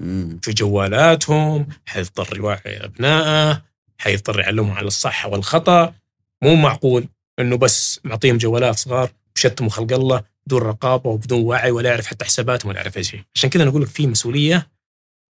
[0.00, 0.38] مم.
[0.42, 3.62] في جوالاتهم حيضطر يوعي أبنائه
[3.98, 5.94] حيضطر يعلمهم على الصح والخطأ.
[6.42, 11.90] مو معقول إنه بس معطيهم جوالات صغار وشتموا خلق الله بدون رقابة وبدون وعي ولا
[11.90, 13.20] يعرف حتى حساباتهم ولا يعرف أي شيء.
[13.34, 14.68] عشان كذا نقول لك في مسؤولية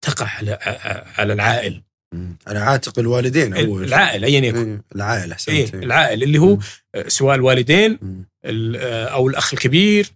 [0.05, 0.59] تقع على
[1.18, 1.83] على العائل.
[2.47, 4.81] على عاتق الوالدين اول العائل ايا يكن.
[4.95, 5.49] العائل أحسنت.
[5.49, 5.74] إيه.
[5.74, 6.59] العائل اللي هو
[7.09, 7.99] سواء الوالدين
[8.47, 10.11] أو الأخ الكبير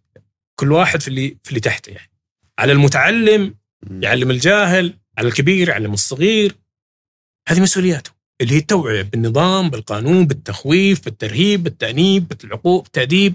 [0.55, 2.11] كل واحد في اللي في اللي تحته يعني.
[2.59, 3.55] على المتعلم.
[3.91, 6.57] يعلم الجاهل على الكبير يعلم الصغير.
[7.49, 8.11] هذه مسؤولياته
[8.41, 13.35] اللي هي التوعية بالنظام بالقانون بالتخويف بالترهيب بالتأنيب بالعقوق بالتأديب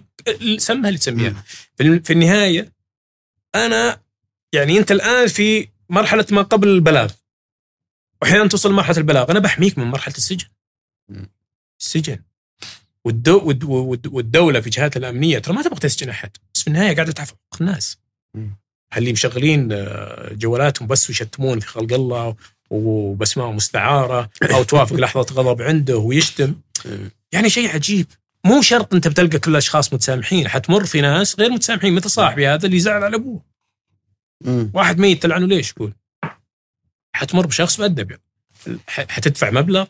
[0.58, 1.44] سمها اللي تسميها.
[1.76, 2.74] في النهاية
[3.56, 4.02] أنا
[4.54, 7.12] يعني أنت الآن في مرحلة ما قبل البلاغ.
[8.22, 9.32] واحيانا توصل لمرحلة البلاغ.
[9.32, 10.48] أنا بحميك من مرحلة السجن.
[11.80, 12.20] السجن.
[13.06, 16.96] والدو والد- والد- والدولة في جهاتها الأمنية ترى ما تبغى تسجن أحد بس في النهاية
[16.96, 17.98] قاعدة تعرف حقوق الناس.
[18.98, 22.36] اللي مشغلين آه، جوالاتهم بس ويشتمون في خلق الله
[22.70, 26.56] وبأسماء مستعارة أو توافق لحظة غضب عنده ويشتم.
[27.32, 28.08] يعني شيء عجيب
[28.46, 32.66] مو شرط أنت بتلقى كل الأشخاص متسامحين حتمر في ناس غير متسامحين مثل صاحبي هذا
[32.66, 33.42] اللي زعل على أبوه.
[34.74, 35.94] واحد ميت تلعنه ليش يقول
[37.16, 38.22] حتمر بشخص مؤدب يعني.
[38.88, 39.86] حتدفع مبلغ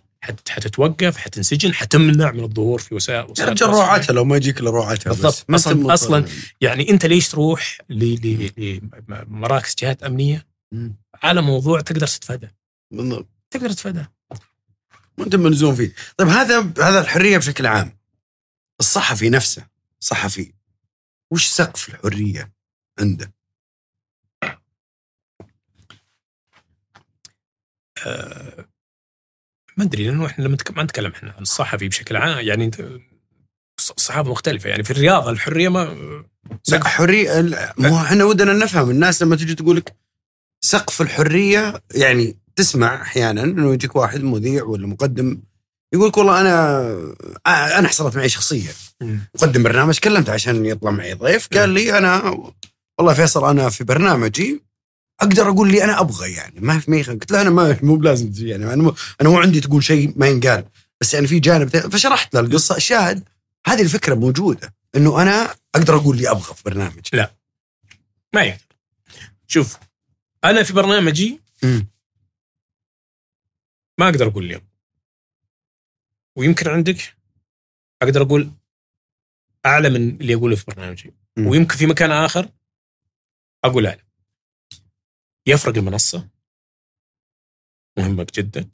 [0.49, 3.73] حتتوقف حتنسجن حتمنع من الظهور في وسائل وسائل التواصل.
[3.73, 5.09] روعتها لو ما يجيك إلا روعتها.
[5.09, 5.45] بالضبط.
[5.49, 5.93] مضطر.
[5.93, 6.26] أصلاً
[6.61, 10.95] يعني أنت ليش تروح لمراكز جهات أمنية مم.
[11.23, 12.47] على موضوع تقدر تتفادى
[12.91, 14.05] بالضبط تقدر تتفادى
[15.17, 17.97] وانت ملزوم فيه طيب هذا هذا الحرية بشكل عام
[18.80, 19.67] الصحفي نفسه
[19.99, 20.53] صحفي
[21.32, 22.53] وش سقف الحرية
[22.99, 23.34] عنده
[28.05, 28.65] آه،
[29.78, 32.71] ما أدري لأنه إحنا لما ما نتكلم إحنا عن الصحفي بشكل عام يعني
[33.80, 35.84] الصحافه مختلفة يعني في الرياضة الحرية ما
[36.49, 36.88] لا سقف.
[36.88, 37.41] حرية
[37.78, 39.95] مو إحنا ودنا نفهم الناس لما تجي تقول لك
[40.61, 45.41] سقف الحرية يعني تسمع أحيانا إنه يجيك واحد مذيع ولا مقدم
[45.93, 48.69] يقول لك والله أنا أنا حصلت معي شخصيه.
[49.36, 52.38] مقدم برنامج كلمته عشان يطلع معي ضيف قال لي أنا
[52.97, 54.63] والله فيصل أنا في برنامجي
[55.22, 56.59] أقدر أقول لي أنا أبغى يعني.
[56.59, 58.74] ما في قلت له أنا ما مو بلازم تجي يعني.
[58.74, 60.66] أنا مو أنا مو عندي تقول شيء ما ينقال.
[61.01, 61.70] بس يعني في جانب.
[61.70, 62.76] فشرحت له القصة.
[62.78, 63.24] الشاهد
[63.68, 64.74] هذه الفكرة موجودة.
[64.95, 67.09] إنه أنا أقدر أقول لي أبغى في برنامج
[68.34, 68.61] ما يقدر.
[69.47, 69.78] شوف
[70.43, 71.88] أنا في برنامجي مم.
[73.97, 74.61] ما أقدر أقول اليوم
[76.36, 77.16] ويمكن عندك
[78.01, 78.51] أقدر أقول
[79.66, 81.13] أعلى من اللي اقوله في برنامجي.
[81.38, 81.47] مم.
[81.47, 82.49] ويمكن في مكان آخر
[83.63, 84.05] أقول أعلى.
[85.48, 86.30] يفرق المنصة.
[87.98, 88.70] مهمه جدا.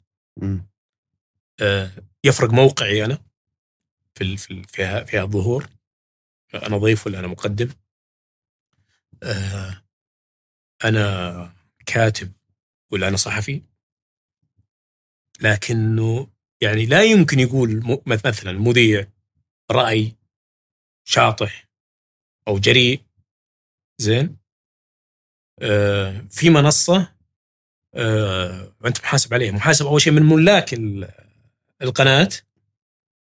[1.62, 1.90] آه،
[2.24, 3.18] يفرق موقعي أنا
[4.14, 5.68] في في فيها فيها ظهور
[6.54, 7.68] أنا ضيف ولا أنا مقدم.
[9.22, 9.84] آه،
[10.84, 11.54] أنا
[11.86, 12.32] كاتب
[12.92, 13.62] ولا أنا صحفي.
[15.40, 16.30] لكنه
[16.62, 19.06] يعني لا يمكن يقول مثلا مذيع
[19.70, 20.16] رأي
[21.04, 21.68] شاطح
[22.48, 23.02] أو جريء.
[23.98, 24.41] زين؟
[26.30, 27.08] في منصة
[27.94, 29.52] آه، أنت محاسب عليها.
[29.52, 31.08] محاسب أول شيء من ملاك ال-
[31.82, 32.28] القناة.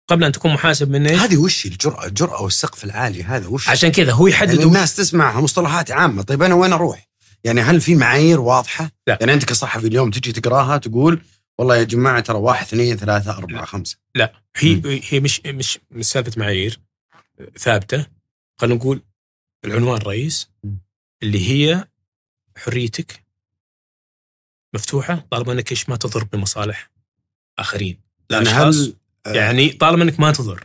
[0.09, 3.93] قبل أن تكون محاسب من إيش؟ هذه وش الجرأة الجرأة والسقف العالي هذا وش؟ عشان
[3.93, 6.23] كذا هو يحدد يعني الناس تسمعها مصطلحات عامة.
[6.23, 7.09] طيب أنا وين أروح؟
[7.45, 9.19] يعني هل في معايير واضحة؟ لا.
[9.21, 11.21] يعني أنت كصحفي اليوم تجي تقراها تقول
[11.59, 13.97] والله يا جماعة ترى واحد اثنين ثلاثة أربعة خمسة.
[14.57, 15.01] هي مم.
[15.09, 16.81] هي مش مش مش سالفة معايير
[17.59, 18.07] ثابتة.
[18.61, 19.03] خلينا نقول
[19.65, 20.79] العنوان رئيس مم.
[21.23, 21.85] اللي هي
[22.57, 23.25] حريتك
[24.75, 26.91] مفتوحة طالما إنك إيش ما تضر بمصالح
[27.59, 28.01] آخرين
[28.31, 28.47] لأن.
[28.47, 28.95] هل
[29.27, 30.65] آه، يعني طالما إنك ما تضر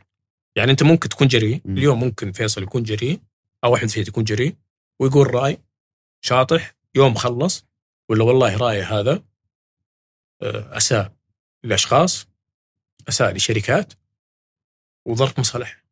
[0.56, 1.62] يعني أنت ممكن تكون جريء.
[1.66, 3.20] اليوم ممكن فيصل يكون جريء
[3.64, 4.56] أو احمد فهد يكون جريء
[5.00, 5.58] ويقول رأي
[6.22, 7.66] شاطح يوم خلص
[8.10, 9.24] ولا والله رايه هذا
[10.42, 11.14] آه، أساء
[11.64, 12.28] لأشخاص
[13.10, 13.94] أساء لشركات
[15.06, 15.84] وضرب مصالح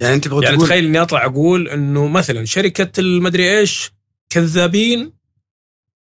[0.00, 3.92] يعني تبغى يعني تقول تخيل إني أطلع أقول إنه مثلا شركة المدري إيش
[4.30, 5.12] كذابين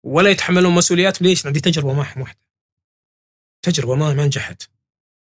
[0.03, 1.21] ولا يتحملون مسؤوليات.
[1.21, 2.39] ليش؟ عندي تجربة معهم واحدة
[3.61, 4.63] تجربة ما ما نجحت.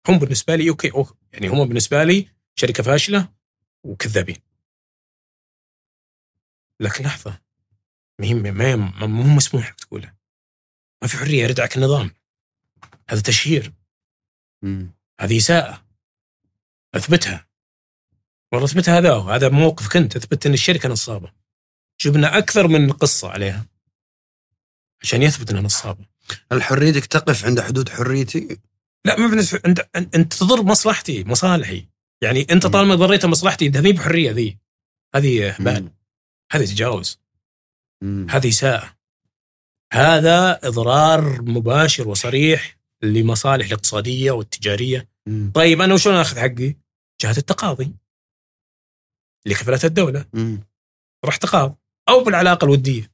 [0.09, 1.15] هم بالنسبة لي okay okay.
[1.33, 3.29] يعني هم بالنسبة لي شركة فاشلة
[3.85, 4.37] وكذابين.
[6.81, 7.41] لكن لحظة
[8.19, 10.17] ما مو مسموح لك تقولها
[11.03, 12.11] ما في حرية يردعك النظام.
[13.09, 13.73] هذا تشهير.
[14.63, 14.91] مم.
[15.21, 15.85] هذه إساءة.
[16.95, 17.47] أثبتها.
[18.53, 19.31] والله أثبتها هذا هو.
[19.31, 20.17] هذا موقفك أنت.
[20.17, 21.33] أثبت أن الشركة نصابة.
[22.01, 23.67] جبنا أكثر من قصة عليها.
[25.05, 26.07] عشان يثبت أنها نصابة
[26.53, 28.59] هل حريتك تقف عند حدود حريتي؟
[29.07, 31.89] لا ما بالنسبة أنت أنت- أنت تضر مصلحتي مصالحي.
[32.23, 34.59] يعني أنت طالما ضريت مصلحتي هذه بحرية ذي
[35.15, 35.95] هذه إهمال مم.
[36.53, 37.19] هذه تجاوز.
[38.31, 38.97] هذه إساءة
[39.93, 45.09] هذا إضرار مباشر وصريح لمصالح الاقتصادية والتجارية.
[45.27, 45.53] مم.
[45.55, 46.77] طيب أنا وشلون آخذ حقي؟
[47.23, 47.95] جهة التقاضي.
[49.47, 50.27] اللي كفلتها الدولة.
[50.33, 50.61] مم.
[51.25, 51.79] رحت تقاض
[52.09, 53.14] أو بالعلاقة الودية.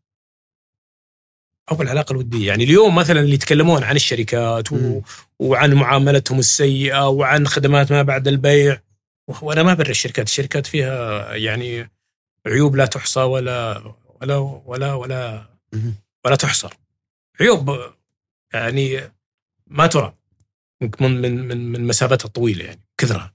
[1.71, 2.47] أو بالعلاقه الودية.
[2.47, 5.01] يعني اليوم مثلا اللي يتكلمون عن الشركات و...
[5.39, 8.81] وعن معاملتهم السيئة وعن خدمات ما بعد البيع.
[9.43, 10.27] وأنا ما برر الشركات.
[10.27, 11.91] الشركات فيها يعني
[12.47, 13.83] عيوب لا تحصى ولا
[14.21, 14.37] ولا
[14.67, 15.51] ولا ولا.
[16.25, 16.75] ولا تحصر.
[17.41, 17.81] عيوب
[18.55, 19.01] يعني
[19.67, 20.15] ما ترى.
[20.81, 23.35] من من من, من مسافتها الطويلة يعني كثرها.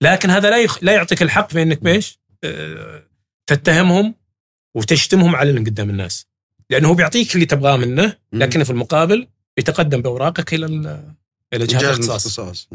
[0.00, 0.78] لكن هذا لا يخ...
[0.84, 3.02] لا يعطيك الحق في إنك بإيش؟ آه،
[3.46, 4.14] تتهمهم
[4.74, 6.26] وتشتمهم علنا قدام الناس.
[6.70, 11.14] لأنه هو بيعطيك اللي تبغاه منه لكن في المقابل يتقدم بأوراقك إلى ال-
[11.54, 12.68] إلى جهاز الاختصاص.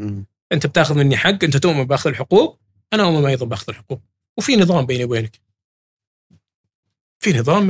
[0.52, 2.60] أنت بتاخذ مني حق أنت تؤمن بأخذ الحقوق
[2.94, 4.02] أنا أؤمن أيضا بأخذ الحقوق.
[4.38, 5.40] وفي نظام بيني وبينك.
[7.20, 7.70] في نظام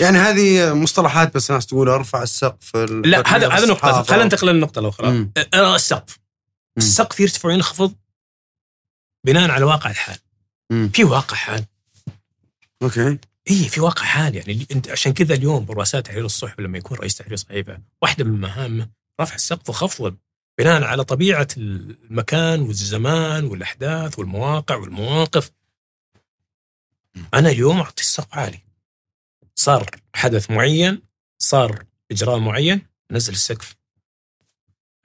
[0.00, 4.02] يعني هذه مصطلحات بس ناس تقول أرفع السقف لا هذا هذا نقطة.
[4.02, 5.08] خلينا ننتقل للنقطة الأخرى.
[5.54, 6.18] أه، السقف.
[6.78, 7.94] السقف يرتفع وينخفض
[9.26, 10.18] بناء على واقع الحال.
[10.72, 10.90] مم.
[10.94, 11.64] في واقع حال.
[12.82, 13.18] أوكي.
[13.50, 14.66] اي في واقع حال يعني.
[14.72, 18.90] أنت عشان كذا اليوم برؤساء تحرير الصحف لما يكون رئيس تحرير صحيفة واحدة من مهامه
[19.20, 20.16] رفع السقف وخفضه
[20.58, 25.50] بناء على طبيعة المكان والزمان والأحداث والمواقع والمواقف.
[27.34, 28.58] أنا اليوم أعطي السقف عالي.
[29.54, 31.02] صار حدث معين
[31.38, 33.76] صار إجراء معين أنزل السقف.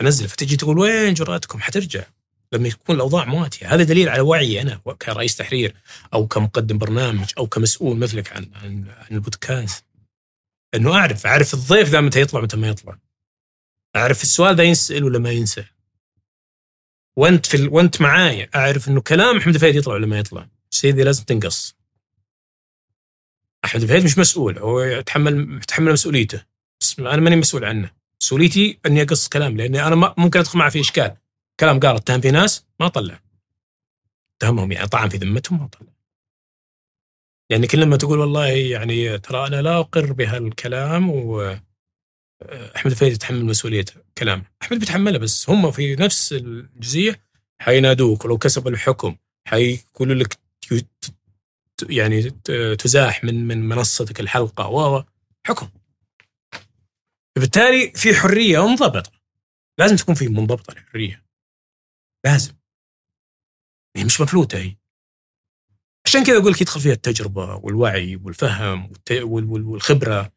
[0.02, 2.04] انزل فتجي تقول وين جرأتكم؟ حترجع.
[2.52, 5.76] لما يكون الأوضاع مواتيه هذا دليل على وعي أنا كرئيس تحرير
[6.14, 9.86] أو كمقدم برنامج أو كمسؤول مثلك عن عن, عن البودكاست.
[10.76, 12.98] انه أعرف أعرف الضيف ذا متى يطلع متى ما يطلع.
[13.96, 15.66] أعرف السؤال ذا ينسأل ولا ما ينسأل.
[17.16, 17.70] وأنت في ال...
[17.70, 20.50] وأنت معايا أعرف إنه كلام أحمد الفهد يطلع ولا ما يطلع.
[20.70, 21.76] سيدي لازم تنقص.
[23.66, 26.46] أحمد الفهد مش مسؤول هو يتحمل يتحمل مسؤوليته.
[26.82, 27.92] بس أنا ماني مسؤول عنه.
[28.22, 31.18] مسؤوليتي إني أقص كلام لأني أنا ممكن أدخل معه في إشكال.
[31.60, 33.20] كلام قال اتهم في ناس ما طلع.
[34.38, 35.90] اتهمهم يعني طعن في ذمتهم ما طلع.
[37.50, 41.58] يعني كل لما تقول والله يعني ترى أنا لا أقر بهالكلام و
[42.76, 43.86] أحمد الفهد يتحمل مسؤولية
[44.18, 47.22] كلامه، أحمد بيتحملها بس هم في نفس الجزئية
[47.62, 49.16] حينادوك ولو كسبوا الحكم
[49.48, 50.38] حيقولوا لك
[51.90, 52.22] يعني
[52.76, 54.68] تزاح من من منصتك الحلقة.
[54.68, 55.04] و
[55.48, 55.70] حكم.
[57.36, 59.12] بالتالي في حرية منضبطة.
[59.78, 61.27] لازم تكون في منضبطة الحرية.
[62.26, 62.54] لازم.
[63.96, 64.76] هي مش مفلوتة هي.
[66.06, 70.34] عشان كذا أقول لك يدخل فيها التجربة والوعي والفهم والخبرة.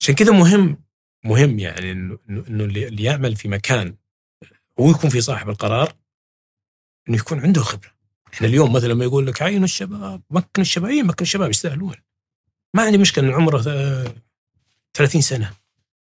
[0.00, 0.84] عشان كذا مهم
[1.24, 3.96] مهم يعني إنه إنه اللي يعمل في مكان
[4.80, 5.96] هو يكون في صاحب القرار
[7.08, 7.90] إنه يكون عنده خبرة.
[8.34, 11.96] إحنا اليوم مثلا لما يقول لك عينوا الشباب مكن الشباب أي مكن الشباب يستاهلون.
[12.74, 14.14] ما عندي مشكلة إن عمره آه،
[14.94, 15.56] 30 سنة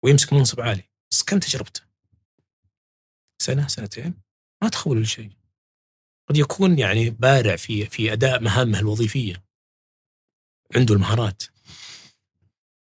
[0.02, 0.82] ويمسك منصب عالي.
[1.10, 1.87] بس كم تجربته؟
[3.38, 4.14] سنة سنتين
[4.62, 5.30] ما تخول الشيء
[6.28, 9.44] قد يكون يعني بارع في في أداء مهامه الوظيفية.
[10.76, 11.42] عنده المهارات.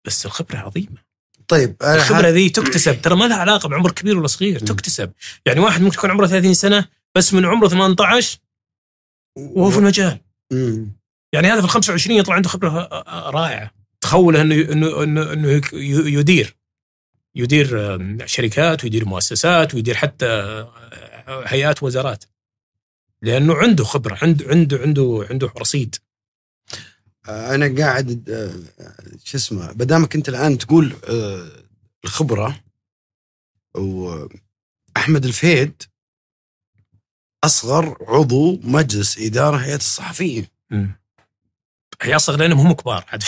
[0.05, 1.05] بس الخبرة عظيمة.
[1.47, 3.01] طيب أنا الخبرة ذي تكتسب.
[3.01, 4.59] ترى ما لها علاقة بعمر كبير ولا صغير.
[4.59, 5.11] تكتسب.
[5.45, 8.39] يعني واحد ممكن يكون عمره 30 سنة بس من عمره 18
[9.37, 10.19] وهو في المجال.
[11.33, 12.69] يعني هذا في ال 25 يطلع عنده خبرة
[13.29, 13.71] رائعة.
[14.01, 15.61] تخوله إنه إنه إنه, إنه
[16.19, 16.55] يدير.
[17.36, 22.23] يدير شركات ويدير مؤسسات ويدير حتى آه، هيئات وزارات.
[23.21, 25.95] لأنه عنده خبرة عنده عنده عنده عنده رصيد.
[27.27, 28.86] أنا قاعد آه،
[29.23, 31.47] شو اسمه بدامك أنت الآن تقول آه،
[32.03, 32.59] الخبرة
[33.75, 35.83] وأحمد الفهد
[37.43, 40.47] أصغر عضو مجلس إدارة هيئة الصحفيين.
[42.03, 43.23] أصغر لأنهم هم كبار عاد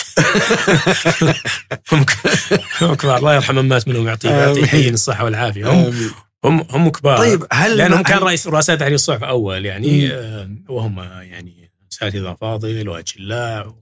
[2.81, 6.11] هم كبار الله يرحم من مات منهم يعطيه حين الصحة والعافية هم.
[6.43, 10.13] هم هم كبار طيب هل لأنهم كان رئيس رؤساء تحرير الصحف أول يعني.
[10.13, 13.75] آه، وهم يعني اساتذه فاضل واجلاء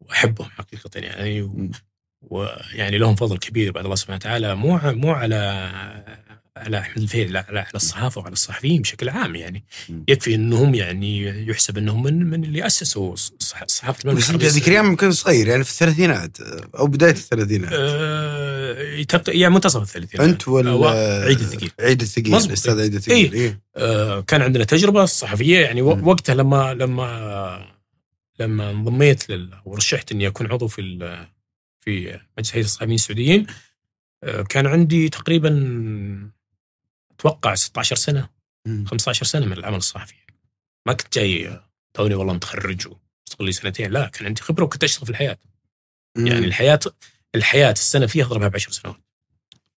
[0.00, 1.50] وأحبهم حقيقة يعني.
[2.20, 5.70] ويعني لهم فضل كبير بعد الله سبحانه وتعالى مو مو على
[6.58, 9.64] على احمد الفيل لا على على الصحافة وعلى الصحفيين بشكل عام يعني.
[10.08, 14.86] يكفي انهم يعني يحسب انهم من من اللي أسسوا صح- صحافة المملكة بس ذيك الأيام
[14.86, 20.70] يمكن صغير يعني في الثلاثينات آه، أو بداية الثلاثينات آه، يعني منتصف الثلاثينات أنت ولا
[20.70, 20.84] أو
[21.26, 22.34] عيد الثقيل عيد الثقيل.
[22.34, 23.60] الاستاذ عيد الثقيل إيه.
[23.76, 26.08] آه، كان عندنا تجربة صحفية يعني مم.
[26.08, 27.78] وقتها لما لما
[28.40, 31.26] لما انضميت لل ورشحت إني أكون عضو في ال-
[31.80, 33.46] في مجلس هيئة الصحفيين السعوديين
[34.24, 35.50] آه، كان عندي تقريبا
[37.20, 38.28] أتوقع 16 سنة
[38.66, 38.84] مم.
[38.86, 40.14] 15 سنة من العمل الصحفي.
[40.86, 41.60] ما كنت جاي
[41.94, 43.90] توني والله متخرج واشتغل لي سنتين.
[43.90, 45.38] لا كان عندي خبرة وكنت أشتغل في الحياة.
[46.16, 46.80] يعني الحياة
[47.34, 49.00] الحياة السنة فيها اضربها بعشر سنوات.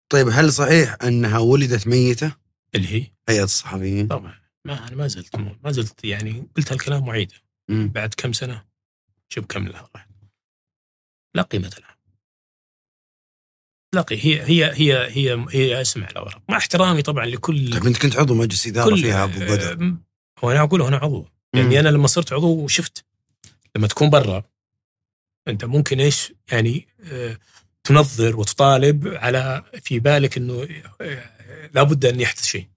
[0.10, 2.36] طيب هل صحيح أنها ولدت ميتة؟
[2.76, 4.42] اللي هي؟ هيئة الصحفيين؟ طبعا.
[4.66, 7.36] ما أنا ما زلت ما زلت يعني قلت هالكلام وعيده.
[7.70, 7.88] مم.
[7.88, 8.66] بعد كم سنة؟
[9.30, 10.08] شوف كم لها راح.
[11.36, 11.91] لا قيمة لها
[13.94, 17.86] لا قي- هي هي هي هي هي اسم على ورق مع احترامي طبعا لكل طيب
[17.88, 19.74] أنت كنت عضو مجلس إدارة فيها أبو بدر.
[19.74, 19.98] آه،
[20.44, 21.28] هو أنا أقول أنا عضو.
[21.54, 21.62] مم.
[21.62, 23.06] يعني أنا لما صرت عضو شفت
[23.76, 24.44] لما تكون برا
[25.48, 27.38] أنت ممكن إيش؟ يعني آه،
[27.84, 30.68] تنظر وتطالب على في بالك إنه
[31.02, 31.30] آه،
[31.74, 32.68] لابد أن يحدث شيء.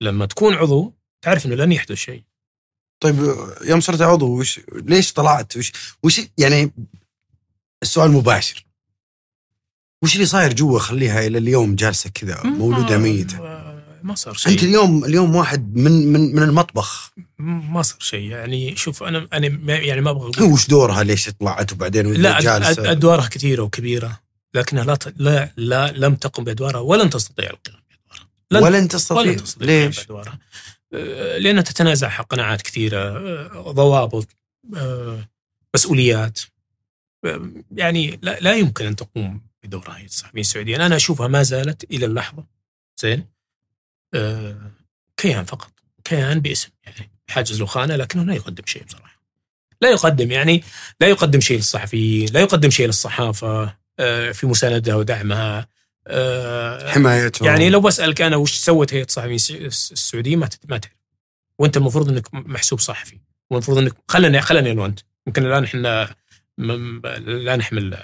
[0.00, 2.22] لما تكون عضو تعرف إنه لن يحدث شيء.
[3.00, 3.16] طيب
[3.64, 5.72] يوم صرت عضو وش ليش طلعت؟ وش
[6.02, 6.72] وش يعني
[7.82, 8.66] السؤال مباشر.
[10.02, 13.40] وش اللي صاير جوا؟ خليها إلى اليوم جالسة كذا مولودة ما- ميتة.
[14.02, 14.52] ما- صار شيء.
[14.52, 17.12] أنت اليوم اليوم واحد من من من المطبخ.
[17.38, 18.20] ما صار شيء.
[18.30, 20.52] يعني شوف أنا أنا يعني ما أبغى أقول.
[20.52, 24.20] وش دورها؟ ليش طلعت؟ وبعدين لا جالسة؟ أدوارها كثيرة وكبيرة
[24.54, 28.28] لكنها لا لا لا لم تقم بأدوارها ولن تستطيع القيام بأدوارها.
[28.50, 29.22] لن ولن تستطيع.
[29.22, 30.38] ولن تستطيع ليش؟ بأدوارها.
[30.94, 34.28] آه، لأنها تتنازع حق قناعات كثيرة آه، ضوابط
[34.76, 35.28] آه،
[35.74, 36.40] مسؤوليات.
[37.24, 41.84] آه، يعني لا, لا يمكن أن تقوم بدورها هي الصحفيين السعوديين أنا أشوفها ما زالت
[41.90, 42.44] إلى اللحظة.
[43.00, 43.26] زين؟
[44.14, 44.70] آه،
[45.16, 45.72] كيان فقط.
[46.04, 46.68] كيان باسم.
[46.84, 49.22] يعني حاجز له خانه لكنه لا يقدم شيء بصراحة.
[49.80, 50.64] لا يقدم يعني
[51.00, 55.68] لا يقدم شيء للصحفيين لا يقدم شيء للصحافة آه، في مساندها ودعمها
[56.06, 57.48] آه، حمايتهم.
[57.48, 59.34] يعني لو بسألك أنا وش سوت هيئة الصحفيين
[59.66, 60.96] الس- السعوديين ما ما تعرف.
[61.58, 63.18] وأنت المفروض إنك محسوب صحفي.
[63.50, 65.00] والمفروض إنك خلني خلني وأنت.
[65.26, 66.14] يمكن الآن إحنا
[66.58, 67.98] لا نحمل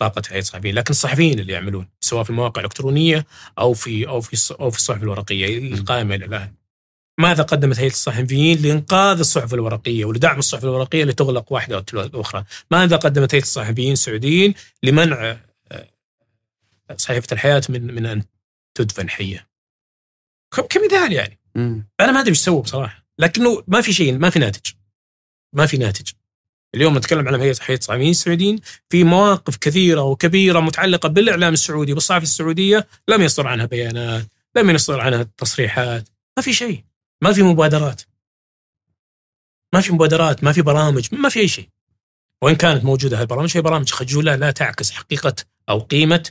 [0.00, 3.26] بطاقه هيئه الصحفيين لكن الصحفيين اللي يعملون سواء في المواقع الالكترونيه
[3.58, 6.52] أو في أو في أو في الصحف الورقية القائمة إلى الآن
[7.18, 12.96] ماذا قدمت هيئه الصحفيين لإنقاذ الصحف الورقية ولدعم الصحف الورقية لتغلق واحدة تلو الاخرى؟ ماذا
[12.96, 15.36] قدمت هيئه الصحفيين السعوديين لمنع
[15.72, 15.88] آه،
[16.96, 18.22] صحيفة الحياة من من أن
[18.74, 19.48] تدفن حية؟
[20.70, 21.38] كمثال يعني.
[22.00, 24.70] أنا ما أدري إيش سووا بصراحة لكنه ما في شيء ما في ناتج
[25.52, 26.10] ما في ناتج
[26.74, 28.60] اليوم نتكلم عن هيئه هيئه الصحفيين السعوديين
[28.90, 35.00] في مواقف كثيرة وكبيرة متعلقة بالإعلام السعودي بالصحافه السعودية لم يصدر عنها بيانات لم يصدر
[35.00, 36.84] عنها تصريحات ما في شيء
[37.22, 38.02] ما في مبادرات
[39.74, 41.68] ما في مبادرات ما في برامج ما في أي شيء
[42.42, 45.34] وإن كانت موجودة هالبرامج في برامج خجوله لا تعكس حقيقة
[45.68, 46.28] أو قيمة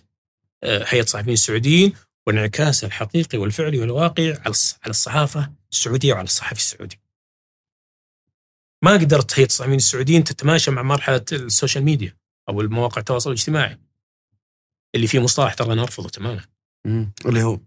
[0.63, 1.93] آه، هيئه الصحفيين السعوديين
[2.27, 6.99] وانعكاس الحقيقي والفعلي والواقعي على الصحافة السعودية وعلى الصحفي السعودي.
[8.87, 12.17] ما قدرت هيئه الصحفيين السعوديين تتماشى مع مرحلة ال social media
[12.49, 13.77] أو المواقع التواصل الاجتماعي
[14.95, 16.45] اللي فيه مصطلح ترى أنا أرفضه تماما.
[17.25, 17.59] اللي هو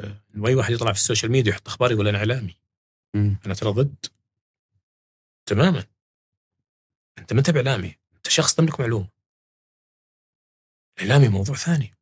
[0.00, 2.56] آه، اي واحد يطلع في ال social media يحط أخبار يقول أنا إعلامي.
[3.46, 4.06] أنا ترى ضد
[5.46, 5.84] تماما.
[7.18, 9.08] أنت ما أنت بإعلامي، أنت شخص تملك معلومة.
[10.98, 11.94] الاعلامي موضوع ثاني.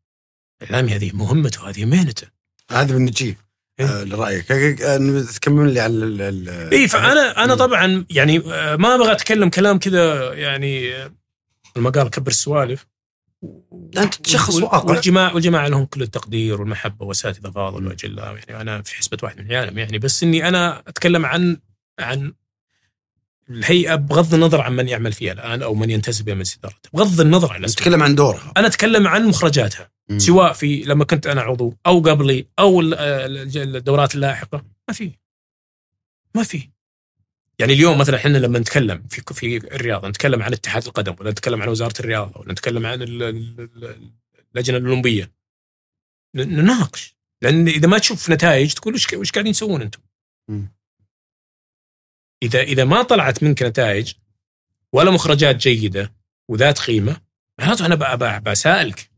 [0.63, 2.31] الاعلامي هذه مهمته هذه مهنته.
[2.71, 3.37] هذا بنجي
[3.81, 3.87] إيه.
[4.01, 7.55] آه لرأيك آه، تكمل لي على ال- ال- اي فانا أنا.
[7.55, 10.93] طبعا يعني آه، ما أبغى أتكلم كلام كذا يعني
[11.76, 12.87] المقال كبر السوالف
[13.93, 14.91] لا، أنت تشخص واقع.
[14.93, 19.51] والجماعه والجماعه لهم كل التقدير والمحبة واساتذه فاضل واجلاء يعني أنا في حسبة واحد من
[19.51, 21.57] العالم يعني بس إني أنا أتكلم عن
[22.01, 22.33] عن
[23.51, 27.20] الهيئة بغض النظر عن من يعمل فيها الآن أو من ينتسب إلى مجلس ادارتها بغض
[27.20, 29.91] النظر عن نتكلم عن دورها أنا أتكلم عن مخرجاتها.
[30.19, 34.65] سواء في لما كنت أنا عضو أو قبلي أو ال- ال- الدورات اللاحقة.
[34.89, 35.13] ما في.
[36.35, 36.69] ما في.
[37.59, 41.63] يعني اليوم مثلا إحنا لما نتكلم في في الرياضة نتكلم عن اتحاد القدم ولا نتكلم
[41.63, 44.13] عن وزارة الرياضة ولا نتكلم عن ال- ال- ال-
[44.55, 45.33] اللجنة الأولمبية
[46.37, 47.17] نناقش.
[47.43, 50.01] لأن إذا ما تشوف نتائج تقول وش وش قاعدين تسوون أنتم؟
[52.43, 54.13] إذا إذا ما طلعت منك نتائج
[54.93, 56.13] ولا مخرجات جيدة
[56.51, 57.21] وذات قيمة
[57.61, 59.10] معناته أنا بسألك.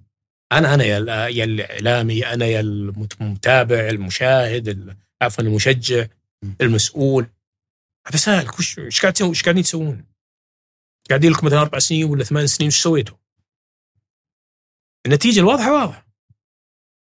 [0.53, 0.99] أنا أنا يا
[1.29, 6.07] يا الإعلامي أنا يا المتابع المشاهد ال- عفوا المشجع.
[6.61, 7.27] المسؤول
[8.15, 10.05] بسالك وش وش قاعد تسوون وش قاعدين تسوون؟
[11.11, 13.17] قاعدين لكم مثلا أربع سنين ولا ثمان سنين وش سويتوا؟
[15.07, 16.07] النتيجة الواضحة واضحة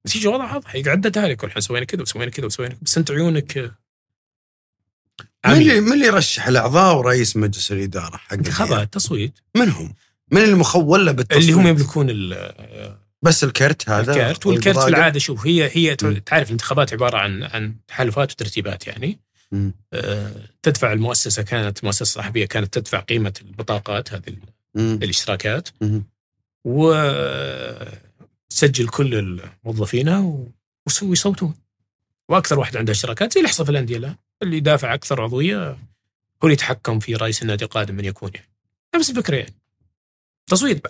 [0.06, 3.58] النتيجة واضحة واضحه يقعدتها لك إحنا سوينا كذا وسوينا كذا وسوينا كذا بس انت عيونك
[3.58, 3.76] آه،
[5.46, 5.80] من اللي.
[5.80, 9.94] من اللي يرشح الأعضاء ورئيس مجلس الإدارة حق؟ انتخابات تصويت من هم؟
[10.32, 15.18] من اللي مخول بالتصويت؟ اللي هم يملكون ال- بس الكرت هذا الكارت والكارت في؟ العاده
[15.18, 15.96] شوف هي هي.
[15.96, 19.18] تعرف الانتخابات عبارة عن عن تحالفات وترتيبات يعني.
[19.92, 24.36] آه، تدفع المؤسسة كانت مؤسسة صحفيه كانت تدفع قيمة البطاقات هذه
[24.74, 24.98] مم.
[25.02, 26.02] الاشتراكات مم.
[28.48, 30.48] وتسجل كل موظفينها و-
[30.86, 31.54] وس- ويصوتون
[32.28, 35.76] وأكثر واحد عنده اشتراكات زي اللي يحصل في الانديه الآن اللي يدافع أكثر عضوية هو
[36.44, 38.48] اللي يتحكم في رئيس النادي القادم من يكون يعني
[38.96, 39.54] نفس الفكرة يعني
[40.46, 40.86] تصويت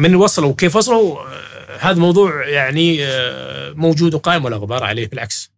[0.00, 5.50] من وصلوا وكيف وصلوا آه، هذا موضوع يعني آه، موجود وقائم ولا غبار عليه بالعكس.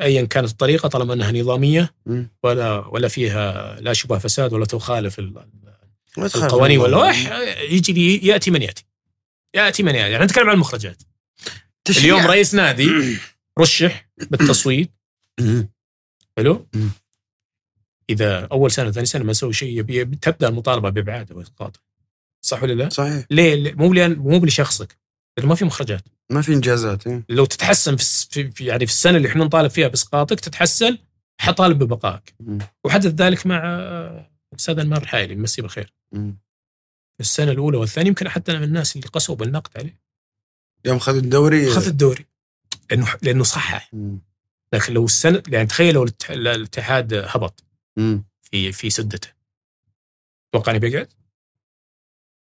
[0.00, 1.94] ايا كانت الطريقة طالما أنها نظامية.
[2.42, 5.18] ولا ولا فيها لا شبه فساد ولا تخالف
[6.18, 6.78] القوانين.
[6.78, 7.38] واللوائح
[7.70, 8.84] يجي لي يأتي من يأتي.
[9.54, 10.10] يأتي من يأتي.
[10.12, 11.02] يعني نتكلم عن المخرجات.
[11.98, 13.18] اليوم رئيس نادي
[13.60, 14.90] رشح بالتصويت.
[16.36, 16.66] حلو.
[18.10, 19.82] إذا أول سنة ثاني سنة ما سوي شيء
[20.22, 21.80] تبدأ المطالبة بابعاده واسقاطه
[22.44, 24.96] صح ولا لا؟ صحيح ليه؟ مو لأن مو لشخصك
[25.36, 27.24] لأنه ما في مخرجات ما في إنجازات إيه.
[27.28, 30.98] لو تتحسن في, يعني في السنة اللي إحنا نطالب فيها بإسقاطك تتحسن
[31.40, 32.34] حطالب ببقائك.
[32.84, 33.62] وحدث ذلك مع
[34.52, 36.38] الاستاذ أنمار الحايلي مسيه بالخير مم.
[37.20, 40.00] السنة الأولى والثانية يمكن حتى أنا من الناس اللي قسوا بالنقد عليه
[40.84, 42.26] يوم خذ الدوري اخذ الدوري
[42.90, 43.90] لأنه لأنه صحح.
[44.72, 47.64] لكن لو السنة يعني تخيل لو الاتح- الاتحاد هبط
[47.96, 48.24] مم.
[48.42, 49.28] في في سدته
[50.52, 51.08] توقع انه بيقعد؟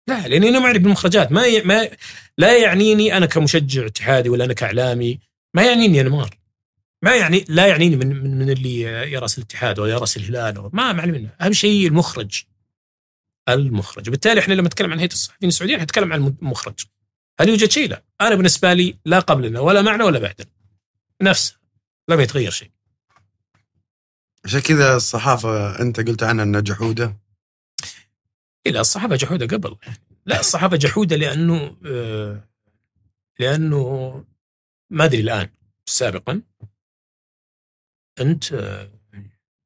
[0.08, 1.32] لا لأني أنا ما أعرف بالمخرجات.
[1.32, 1.62] ما ي...
[1.62, 1.90] ما
[2.38, 5.20] لا يعنيني أنا كمشجع اتحادي ولا أنا كإعلامي.
[5.54, 6.38] ما يعنيني انمار
[7.02, 8.82] ما يعني لا يعنيني من من, من اللي
[9.12, 10.58] يرأس الاتحاد ولا يرأس الهلال.
[10.58, 11.30] أو ما معلم منه.
[11.42, 12.44] أهم شيء المخرج.
[13.50, 14.10] المخرج.
[14.10, 16.80] بالتالي إحنا لما نتكلم عن هيئة الصحفيين السعوديين نتكلم عن المخرج
[17.40, 18.04] هل يوجد شيء؟ لا.
[18.22, 20.48] أنا بالنسبة لي لا قبلنا ولا معنا ولا بعدنا
[21.22, 21.58] نفسه
[22.10, 22.72] لم يتغير شيء.
[24.46, 27.18] عشان كذا الصحافة أنت قلت عنها إنها جحودة.
[28.66, 29.76] لا الصحافة جحودة قبل
[30.26, 32.48] لا الصحافة جحودة لأنه آه،
[33.40, 34.24] لأنه
[34.90, 35.50] ما أدري الآن
[35.86, 36.42] سابقا
[38.20, 38.90] أنت آه،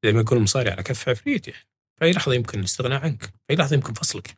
[0.04, 1.66] زي ما يقول المصاري على كف عفريت يعني
[1.98, 4.36] في أي لحظة يمكن الاستغناء عنك في أي لحظة يمكن فصلك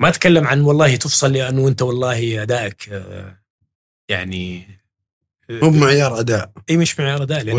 [0.00, 3.40] ما أتكلم عن والله تفصل لأنه أنت والله أدائك آه،
[4.08, 4.66] يعني
[5.50, 7.56] مو بمعيار أداء إي مش معيار أداء لأن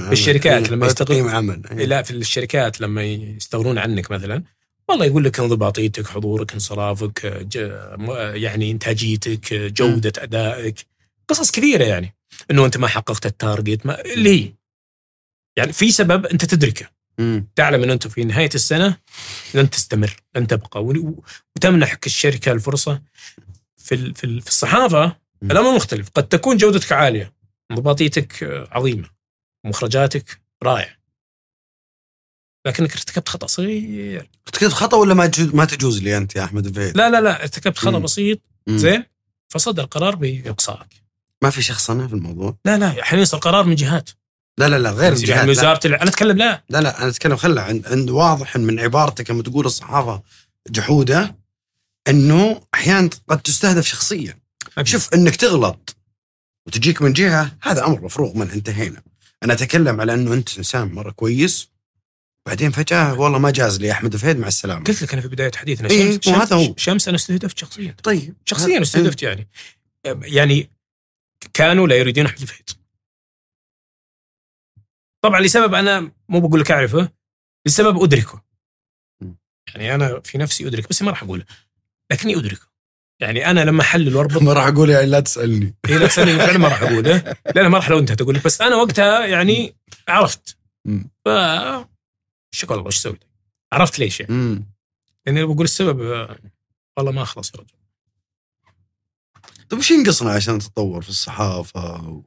[0.00, 0.12] عمل.
[0.12, 1.88] الشركات لما وتقييم يستغل عمل.
[1.88, 4.42] لا في الشركات لما يستغنون عنك مثلا
[4.90, 7.58] والله يقول لك انضباطيتك حضورك انصرافك ج...
[7.98, 10.86] م- يعني إنتاجيتك جودة أدائك.
[11.28, 12.14] قصص كثيرة يعني.
[12.50, 14.52] إنه أنت ما حققت التارجت ما اللي هي
[15.56, 16.90] يعني في سبب أنت تدركه.
[17.18, 17.46] مم.
[17.56, 18.96] تعلم ان أنت في نهاية السنة
[19.54, 20.84] لن تستمر لن تبقى.
[21.56, 23.02] وتمنحك الشركة الفرصة
[23.76, 25.50] في في ال- في الصحافة مم.
[25.50, 26.08] الأمر مختلف.
[26.14, 27.32] قد تكون جودتك عالية
[27.70, 29.08] انضباطيتك عظيمة.
[29.66, 30.96] مخرجاتك رائع
[32.66, 34.30] لكنك ارتكبت خطأ صغير.
[34.46, 37.78] ارتكبت خطأ ولا ما ما تجوز لي أنت يا أحمد الفهيد لا لا لا ارتكبت
[37.78, 38.02] خطأ مم.
[38.02, 38.40] بسيط.
[38.68, 39.04] زين؟
[39.48, 40.88] فصدر قرار بإقصائك.
[41.42, 44.10] ما في شخصنه في الموضوع؟ لا لا أحيانا يصير قرار من جهات.
[44.58, 45.50] لا لا لا غير من لا.
[45.50, 46.64] وزارة أنا أتكلم لا.
[46.68, 50.22] لا لا أنا أتكلم خله عند, عند واضح من عبارتك لما تقول الصحافة
[50.70, 51.36] جحودة
[52.08, 54.38] إنه أحيانا قد تستهدف شخصيا.
[54.82, 55.96] شوف إنك تغلط
[56.66, 59.02] وتجيك من جهة هذا أمر مفروغ منه انتهينا.
[59.42, 61.68] أنا أتكلم على إنه أنت إنسان مرة كويس
[62.50, 64.84] بعدين فجأة والله ما جاز لي أحمد الفهيد مع السلامة.
[64.84, 66.62] قلت لك أنا في بداية حديثنا إيه، شمس, وهذا هو.
[66.64, 67.96] شمس, شمس أنا استهدفت شخصيا.
[68.02, 68.34] طيب.
[68.44, 69.48] شخصيا استهدفت يعني.
[70.22, 70.70] يعني
[71.54, 72.70] كانوا لا يريدون أحمد الفهيد
[75.24, 77.10] طبعا لسبب أنا مو بقول لك أعرفه
[77.66, 78.42] لسبب أدركه.
[79.74, 81.44] يعني أنا في نفسي أدرك بس ما راح أقوله.
[82.12, 82.70] لكني أدركه.
[83.20, 85.74] يعني أنا لما احلل واربط ما راح أقول يعني لا تسألني.
[85.86, 87.36] هي لا تسألني فعلا ما راح أقوله.
[87.56, 89.74] لأن ما راح لو أنت تقول بس أنا وقتها يعني
[90.08, 90.56] عرفت.
[91.24, 91.28] ف
[92.50, 93.24] شكرا الله إيش سويت؟
[93.72, 94.64] عرفت ليش يعني؟ مم.
[95.26, 96.38] لأني بقول السبب آه،
[96.96, 97.74] والله ما أخلص يا رجل.
[99.68, 102.22] طيب وش ينقصنا عشان نتطور في الصحافة؟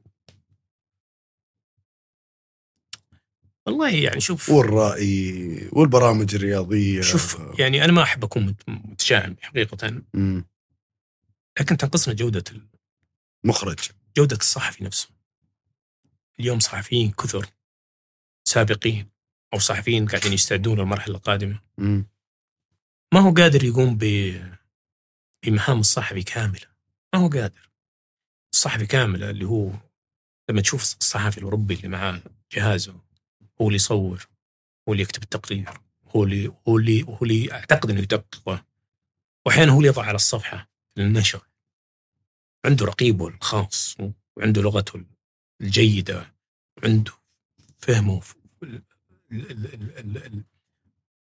[3.66, 7.00] والله يعني شوف والرأي والبرامج الرياضية.
[7.00, 10.02] شوف يعني أنا ما أحب أكون مت- متشائم حقيقة.
[10.14, 10.44] مم.
[11.60, 12.68] لكن تنقصنا جودة ال-
[13.44, 13.78] مخرج.
[14.16, 15.08] جودة الصحفي نفسه.
[16.40, 17.46] اليوم صحفيين كثر
[18.48, 19.13] سابقين.
[19.54, 21.60] أو صحفيين قاعدين يستعدون للمرحلة القادمة.
[23.14, 24.04] ما هو قادر يقوم ب
[25.46, 26.66] بمهام الصحفي كاملة.
[27.14, 27.70] ما هو قادر.
[28.54, 29.72] الصحفي كاملة اللي هو
[30.50, 33.00] لما تشوف الصحفي الأوروبي اللي معاه جهازه
[33.60, 34.28] هو اللي يصور
[34.88, 35.80] هو اللي يكتب التقرير
[36.16, 38.64] هو اللي هو اللي هو اللي اعتقد إنه يدققه.
[39.46, 41.48] واحيانا هو اللي يضع على الصفحة للنشر.
[42.64, 43.96] عنده رقيبه الخاص
[44.36, 45.04] وعنده لغته
[45.60, 46.34] الجيدة
[46.82, 47.12] وعنده
[47.78, 48.22] فهمه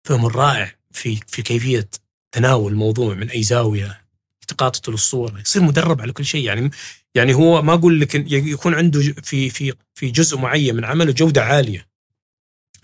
[0.04, 1.88] فهمه الرائع في في كيفية
[2.32, 4.04] تناول الموضوع من أي زاوية
[4.42, 6.44] التقاطته للصوره يصير مدرب على كل شيء.
[6.44, 6.70] يعني
[7.14, 11.42] يعني هو ما أقول لك يكون عنده في في في جزء معين من عمله جودة
[11.44, 11.88] عالية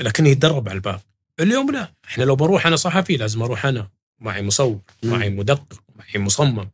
[0.01, 1.01] لكنه يتدرب على الباب
[1.41, 1.93] اليوم لا.
[2.05, 3.91] إحنا لو بروح أنا صحفي لازم أروح أنا.
[4.21, 4.81] معي مصور.
[5.03, 6.71] معي مدقق معي مصمم.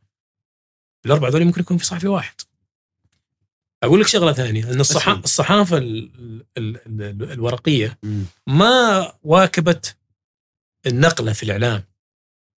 [1.07, 2.35] الاربعه ذول ممكن يكون في صحفي واحد.
[3.83, 4.81] أقول لك شغلة ثانية إن.
[5.25, 6.11] الصحافة ال...
[6.59, 6.77] ال...
[7.03, 7.33] ال...
[7.33, 7.99] الورقية.
[8.47, 9.97] ما واكبت
[10.87, 11.85] النقلة في الإعلام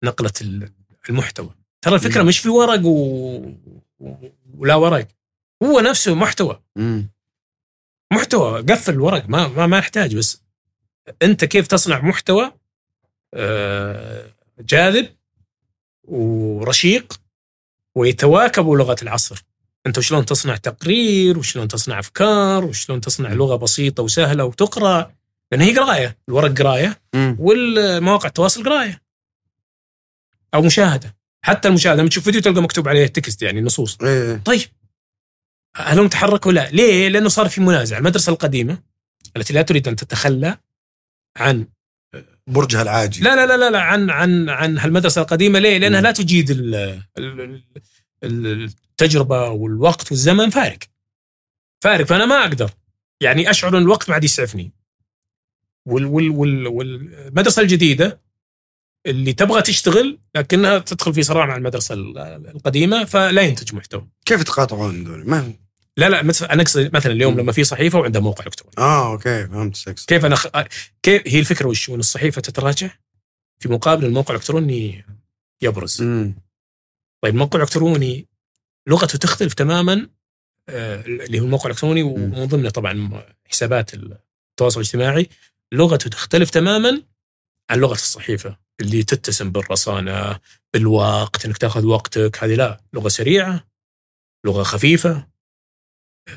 [0.04, 0.72] نقلة ال-
[1.10, 1.50] المحتوى
[1.82, 2.24] ترى الفكرة.
[2.24, 3.52] مش في ورق و...
[4.58, 5.08] ولا ورق
[5.64, 6.62] هو نفسه محتوى.
[8.14, 10.42] محتوى قفل الورق ما ما, ما يحتاج بس
[11.22, 12.52] أنت كيف تصنع محتوى
[13.34, 15.16] آه، جاذب
[16.04, 17.22] ورشيق
[17.96, 19.44] ويتواكب لغة العصر
[19.88, 25.14] أنت شلون تصنع تقرير وشلون تصنع أفكار وشلون تصنع لغة بسيطة وسهلة وتقرأ
[25.52, 27.02] لأن هي قراية الورق قراية.
[27.16, 29.02] والمواقع التواصل قراية
[30.54, 31.16] أو مشاهدة
[31.46, 34.62] حتى المشاهدة لما تشوف فيديو تلقى مكتوب عليه تكست يعني نصوص إيه طيب
[35.76, 38.78] هل هم تحركوا؟ لا، ليه؟ لأنه صار في منازع، المدرسة القديمة
[39.38, 40.58] التي لا تريد أن تتخلى
[41.38, 41.68] عن
[42.48, 46.02] برجها العاجي لا لا لا لا, لا عن عن عن هالمدرسة القديمة ليه؟ لأنها.
[46.02, 47.66] لا تجيد ال- ال-
[48.24, 50.80] ال- التجربة والوقت والزمن فارق.
[51.84, 52.72] فارق فأنا ما أقدر
[53.22, 54.72] يعني أشعر إن الوقت ما عاد يسعفني.
[55.86, 58.22] وال وال وال والمدرسة الجديدة
[59.06, 64.08] اللي تبغى تشتغل لكنها تدخل في صراع مع المدرسة ال- القديمة فلا ينتج محتوى.
[64.26, 65.54] كيف يتقاطعون دول؟ ما
[65.98, 67.40] لا لا أنا أقصد مثلا اليوم.
[67.40, 70.48] لما في صحيفة وعندها موقع إلكتروني آه okay فهمت قصدك كيف أنا خ...
[71.04, 72.90] كيف هي الفكرة وش ان الصحيفة تتراجع
[73.60, 75.06] في مقابل الموقع الإلكتروني
[75.62, 76.36] يبرز مم.
[77.24, 78.28] طيب الموقع الإلكتروني
[78.90, 80.10] لغته تختلف تماما
[80.70, 85.30] آه، اللي هو الموقع الإلكتروني ومن ضمنه طبعا حسابات التواصل الاجتماعي.
[85.74, 87.04] لغته تختلف تماما
[87.72, 90.40] عن لغه الصحيفة اللي تتسم بالرصانة
[90.74, 92.44] بالوقت إنك تأخذ وقتك.
[92.44, 93.68] هذه لا لغة سريعة
[94.46, 95.28] لغة خفيفة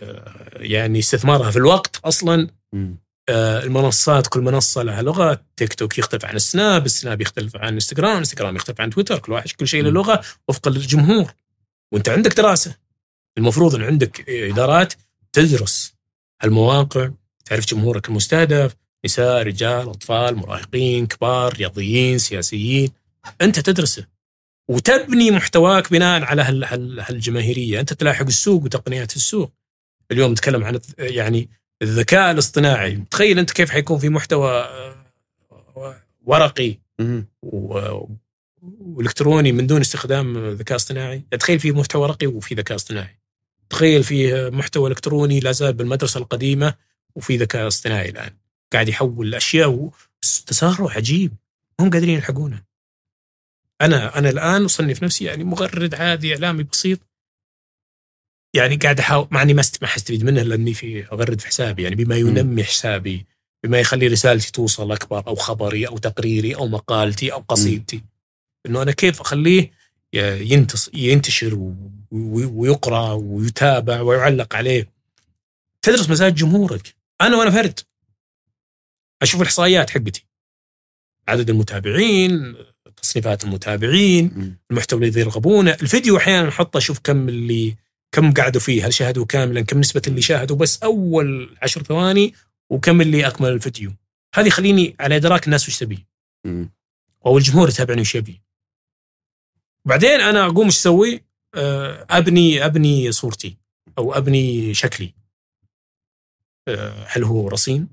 [0.02, 2.48] آه، يعني استثمارها في الوقت أصلا.
[3.28, 5.44] آه، المنصات كل منصة لها لغة.
[5.56, 9.50] تيك توك يختلف عن السناب السناب يختلف عن إنستغرام إنستغرام يختلف عن تويتر كل واحد
[9.50, 9.90] كل شيء له.
[9.90, 11.34] لغة وفقا للجمهور.
[11.92, 12.76] وانت عندك دراسة.
[13.38, 14.94] المفروض إن عندك إدارات
[15.32, 15.94] تدرس
[16.44, 17.10] المواقع
[17.44, 22.90] تعرف جمهورك المستهدف نساء رجال أطفال مراهقين كبار رياضيين سياسيين.
[23.40, 24.06] أنت تدرسه.
[24.68, 27.80] وتبني محتواك بناء على هال- هال- هالجماهيرية.
[27.80, 29.52] أنت تلاحق السوق وتقنيات السوق.
[30.10, 31.48] اليوم نتكلم عن يعني
[31.82, 33.04] الذكاء الاصطناعي.
[33.10, 36.78] تخيل أنت كيف حيكون في محتوى آه، ورقي.
[38.64, 41.22] وإلكتروني من دون استخدام ذكاء اصطناعي.
[41.30, 43.18] تخيل في محتوى ورقي وفي ذكاء اصطناعي.
[43.70, 46.74] تخيل فيه محتوى إلكتروني لا زال بالمدرسة القديمة
[47.14, 48.30] وفي ذكاء اصطناعي الآن.
[48.72, 49.90] قاعد يحول الأشياء
[50.46, 51.32] تسارع عجيب.
[51.80, 52.62] هم قادرين يلحقونه.
[53.80, 56.98] أنا أنا الآن أصنف نفسي يعني مغرد عادي إعلامي بسيط.
[58.54, 61.82] يعني قاعد احاول مع إني ما است- ما حستفيد منه لاني في أغرد في حسابي.
[61.82, 63.26] يعني بما ينمي حسابي
[63.64, 68.13] بما يخلي رسالتي توصل أكبر أو خبري أو تقريري أو مقالتي أو قصيدتي.
[68.66, 69.70] إنه أنا كيف أخليه
[70.94, 71.72] ينتشر
[72.10, 74.92] ويقرأ ويتابع ويعلق عليه.
[75.82, 76.94] تدرس مزاج جمهورك.
[77.20, 77.80] أنا وأنا فرد.
[79.22, 80.26] أشوف الإحصائيات حقتي.
[81.28, 82.56] عدد المتابعين
[83.02, 84.56] تصنيفات المتابعين.
[84.70, 85.70] المحتوى الذي يرغبونه.
[85.82, 87.76] الفيديو أحيانا أحطه أشوف كم اللي
[88.12, 92.34] كم قعدوا فيه هل شاهدوا كاملا كم نسبة اللي شاهدوا بس أول عشر ثواني
[92.70, 93.92] وكم اللي أكمل الفيديو.
[94.34, 96.06] هذه يخليني على إدراك الناس وش تبي.
[97.26, 98.43] أو الجمهور يتابعني وش يبي.
[99.86, 101.24] بعدين أنا أقوم إيش أسوي؟
[101.54, 103.56] آه، أبني أبني صورتي
[103.98, 105.14] أو أبني شكلي.
[106.68, 107.88] آه، هل هو رصين؟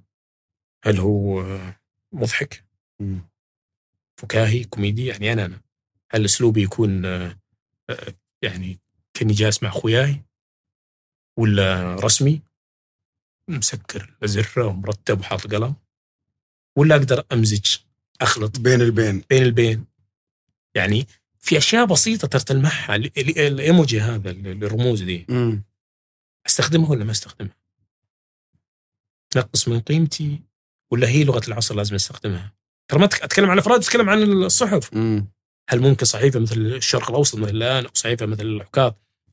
[0.86, 1.44] هل هو
[2.12, 2.66] مضحك؟
[4.18, 5.62] فكاهي؟ كوميدي؟ يعني أنا أنا.
[6.12, 7.38] هل أسلوبي يكون آه،
[8.42, 8.80] يعني
[9.14, 10.22] كأني جالس مع أخوياي؟
[11.38, 12.42] ولا رسمي؟
[13.48, 15.76] مسكر أزرة ومرتب وحاط قلم.
[16.76, 17.78] ولا أقدر أمزج
[18.22, 19.24] أخلط بين البين.
[19.30, 19.86] بين البين.
[20.76, 21.08] يعني
[21.42, 25.64] في أشياء بسيطة ترى تلمحها ال- ال- الإيموجي هذا ال- الرموز دي مم.
[26.48, 27.56] استخدمها ولا ما استخدمها؟
[29.30, 30.42] تنقص من قيمتي
[30.92, 32.54] ولا هي لغة العصر لازم أستخدمها؟
[32.88, 35.28] ترى ما أتكلم عن افراد أتكلم عن الصحف مم.
[35.70, 38.92] هل ممكن صحيفة مثل الشرق الأوسط مثل الآن أو صحيفة مثل العكاظ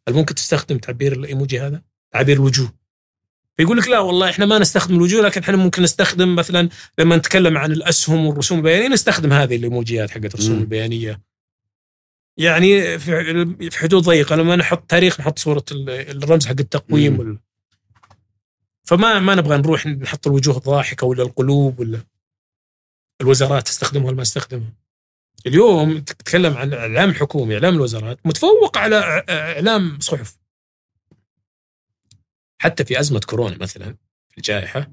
[0.08, 1.82] هل ممكن تستخدم تعبير الإيموجي هذا؟
[2.12, 2.74] تعبير الوجوه
[3.56, 6.68] فيقول لك لا والله إحنا ما نستخدم الوجوه لكن إحنا ممكن نستخدم مثلا
[6.98, 10.58] لما نتكلم عن الأسهم والرسوم البيانية نستخدم هذه الإيموجيات حقت الرسوم.
[10.58, 11.20] البيانية
[12.38, 15.90] يعني في في حدود ضيقه لما نحط تاريخ نحط صورة ال-
[16.24, 17.18] الرمز حق التقويم.
[17.18, 17.38] وال...
[18.84, 22.00] فما ما نبغى نروح نحط الوجوه الضاحكة ولا القلوب ولا
[23.20, 24.72] الوزارات تستخدمها ولا ما تستخدمها
[25.46, 30.38] اليوم تتكلم عن الاعلام الحكومي إعلام الوزارات متفوق على إعلام صحف
[32.58, 33.96] حتى في أزمة كورونا مثلا
[34.30, 34.90] في الجائحة.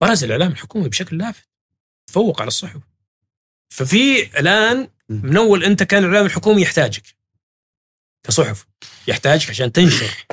[0.00, 1.48] برز الاعلام الحكومي بشكل لافت
[2.06, 2.80] تفوق على الصحف
[3.72, 4.88] ففي الآن.
[5.08, 7.02] من أول أنت كان الاعلام الحكومي يحتاجك
[8.26, 8.66] كصحف
[9.08, 10.26] يحتاجك عشان تنشر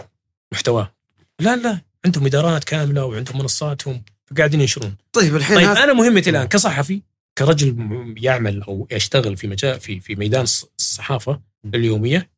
[0.53, 0.95] محتواه
[1.39, 6.47] لا لا عندهم إدارات كاملة وعندهم منصاتهم فقاعدين ينشرون طيب الحين طيب أنا مهمتي الآن
[6.47, 7.01] كصحفي
[7.37, 7.75] كرجل
[8.17, 12.29] يعمل أو يشتغل في مجال في في ميدان الص- الصحافة اليومية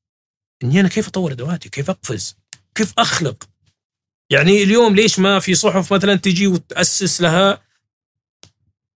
[0.63, 2.37] إني أنا كيف أطور أدواتي؟ كيف أقفز؟
[2.75, 3.43] كيف أخلق؟
[4.29, 7.61] يعني اليوم ليش ما في صحف مثلا تجي وتأسس لها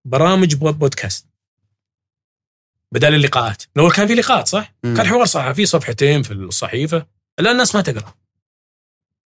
[0.05, 1.26] برامج بود- بودكاست
[2.97, 4.97] بدل اللقاءات لو كان في لقاءات صح؟ مم.
[4.97, 7.07] كان حوار صحفي صفحتين في الصحيفة
[7.39, 8.13] الآن الناس ما تقرأ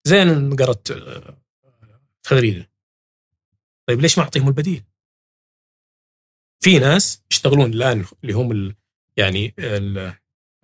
[0.04, 1.36] زين قرت آه،
[2.22, 2.70] تغريده
[3.88, 4.82] طيب ليش ما أعطيهم البديل؟
[6.60, 8.74] في ناس يشتغلون الآن اللي هم ال
[9.16, 10.14] يعني ال-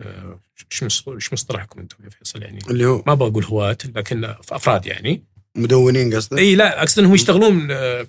[0.01, 0.39] آه،
[0.71, 5.23] إيش إيش مصطلحكم أنتم يا فيصل يعني اللي هو ما بقول هواة لكن أفراد يعني
[5.57, 8.07] مدونين قصدك؟ إي لا أقصد إنهم يشتغلون آه،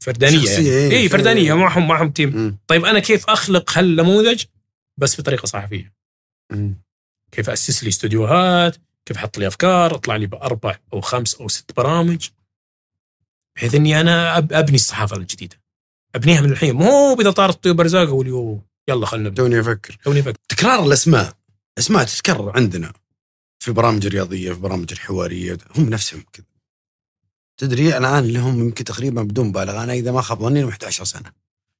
[0.00, 0.68] فردانية يعني.
[0.68, 0.96] إيه.
[0.96, 2.58] إي فردانية معهم معهم team.
[2.66, 4.44] طيب أنا كيف أخلق هالنموذج؟
[5.00, 5.94] بس بطريقة صحفية.
[7.32, 8.76] كيف أسس لي استوديوهات؟
[9.06, 12.28] كيف أحط لي أفكار؟ أطلع لي بأربع أو خمس أو ست برامج
[13.56, 15.60] بحيث إني أنا أبني الصحافة الجديدة.
[16.14, 16.74] أبنيها من الحين.
[16.74, 19.98] مو اذا طارت الطيور برزاق أقول يلا نبدا توني أفكر.
[20.04, 21.36] توني فكر تكرار الأسماء.
[21.78, 22.92] اسماء تتكرر عندنا.
[23.64, 26.46] في برامج الرياضيه في برامج الحوارية هم نفسهم كذا.
[27.56, 31.32] تدري الآن لهم يمكن تقريبا بدون مبالغه أنا إذا ما خاب ظني لهم 11 سنة.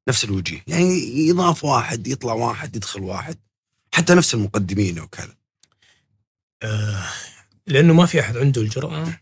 [0.09, 0.65] نفس الوجيه.
[0.67, 0.85] يعني
[1.29, 3.39] يضاف واحد يطلع واحد يدخل واحد.
[3.95, 5.35] حتى نفس المقدمين وكذا.
[6.63, 7.07] آه
[7.67, 9.21] لأنه ما في أحد عنده الجرأة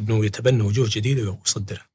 [0.00, 1.88] إنه يتبنى وجوه جديدة ويصدرها.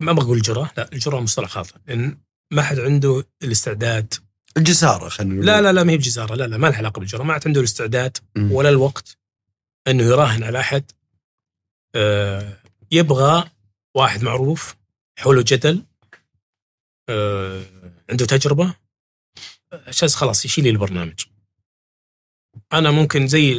[0.00, 1.74] ما بقول جرأة لا الجرأة مصطلح خاطئ.
[1.86, 2.18] لأن
[2.50, 4.14] ما حد عنده الاستعداد
[4.56, 5.46] الجساره خلينا نقول.
[5.46, 7.60] لا لا لا ما هي بجزارة لا لا ما لها علاقة بالجراه ما حد عنده
[7.60, 8.18] الاستعداد.
[8.36, 9.16] ولا الوقت
[9.88, 10.84] إنه يراهن على أحد.
[11.94, 12.58] آه
[12.90, 13.50] يبغى
[13.94, 14.76] واحد معروف
[15.18, 15.82] حوله جدل
[17.08, 17.62] آه
[18.10, 18.74] عنده تجربة.
[19.72, 21.24] عشان خلاص يشيل البرنامج.
[22.72, 23.52] أنا ممكن زي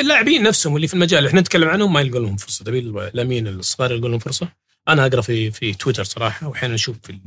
[0.00, 2.64] اللاعبين نفسهم اللي في المجال اللي إحنا نتكلم عنهم ما يلقى لهم فرصة.
[2.64, 4.52] تبي اللاعبين الصغار يلقى لهم فرصة؟
[4.88, 7.20] أنا أقرأ في في تويتر صراحة وأحيانا أشوف في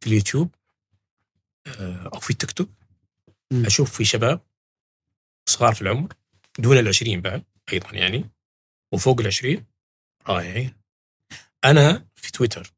[0.00, 0.54] في اليوتيوب.
[2.14, 2.70] أو في التيك توك.
[3.52, 4.40] أشوف في شباب
[5.48, 6.12] صغار في العمر
[6.58, 8.30] دون العشرين بعد أيضا يعني
[8.92, 9.66] وفوق العشرين
[10.28, 10.74] رائعين
[11.64, 12.72] أنا في تويتر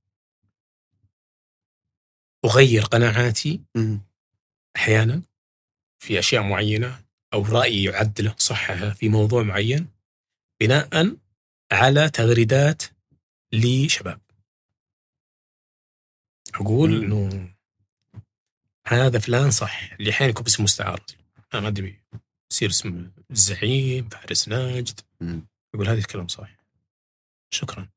[2.45, 3.61] أغير قناعاتي.
[4.77, 5.23] أحيانا
[5.99, 9.89] في أشياء معينة أو رايي يعدله صحها في موضوع معين
[10.61, 11.17] بناء
[11.73, 12.83] على تغريدات
[13.53, 14.21] لشباب
[16.55, 17.05] أقول.
[17.05, 17.54] إنه
[18.87, 19.93] هذا فلان صح.
[20.01, 21.01] اللي يكون باسم مستعار.
[21.55, 22.01] أنا ما أدري.
[22.53, 25.01] يصير اسم الزعيم فارس ناجد.
[25.75, 26.49] يقول هذا الكلام صح.
[27.51, 27.89] شكرا.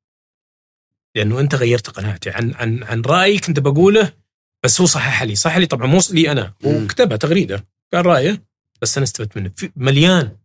[1.16, 2.30] لأنه أنت غيرت قناعتي.
[2.30, 4.14] عن عن عن رايي كنت بقوله
[4.64, 5.36] بس هو صحح لي.
[5.36, 5.88] صحح لي طبعا.
[5.88, 6.54] مو لي أنا.
[6.64, 7.66] وكتبها تغريدة.
[7.94, 8.44] قال رأيه
[8.82, 9.50] بس أنا استفدت منه.
[9.56, 10.38] في- مليان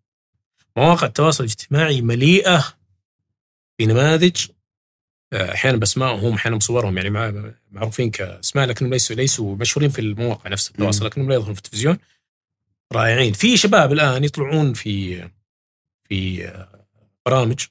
[0.76, 2.64] مواقع التواصل الاجتماعي مليئة
[3.78, 4.46] بنماذج
[5.32, 10.70] أحيانا بأسمائهم أحيانا بصورهم يعني مع- معروفين كأسماء لكنهم ليسوا ليسوا مشهورين في المواقع نفس
[10.70, 11.06] التواصل.
[11.06, 11.98] لكنهم لا يظهرون في التلفزيون.
[12.92, 13.32] رائعين.
[13.32, 15.22] في شباب الآن يطلعون في
[16.08, 16.86] في آه،
[17.26, 17.66] برامج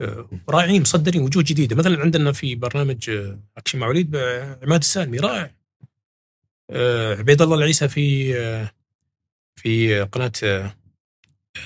[0.00, 1.76] آه، رائعين مصدرين وجوه جديدة.
[1.76, 5.50] مثلا عندنا في برنامج آه، اكشن مع وليد آه، عماد السالمي رائع.
[6.70, 8.70] آه، عبيد الله العيسى في آه،
[9.56, 10.74] في قناة آه،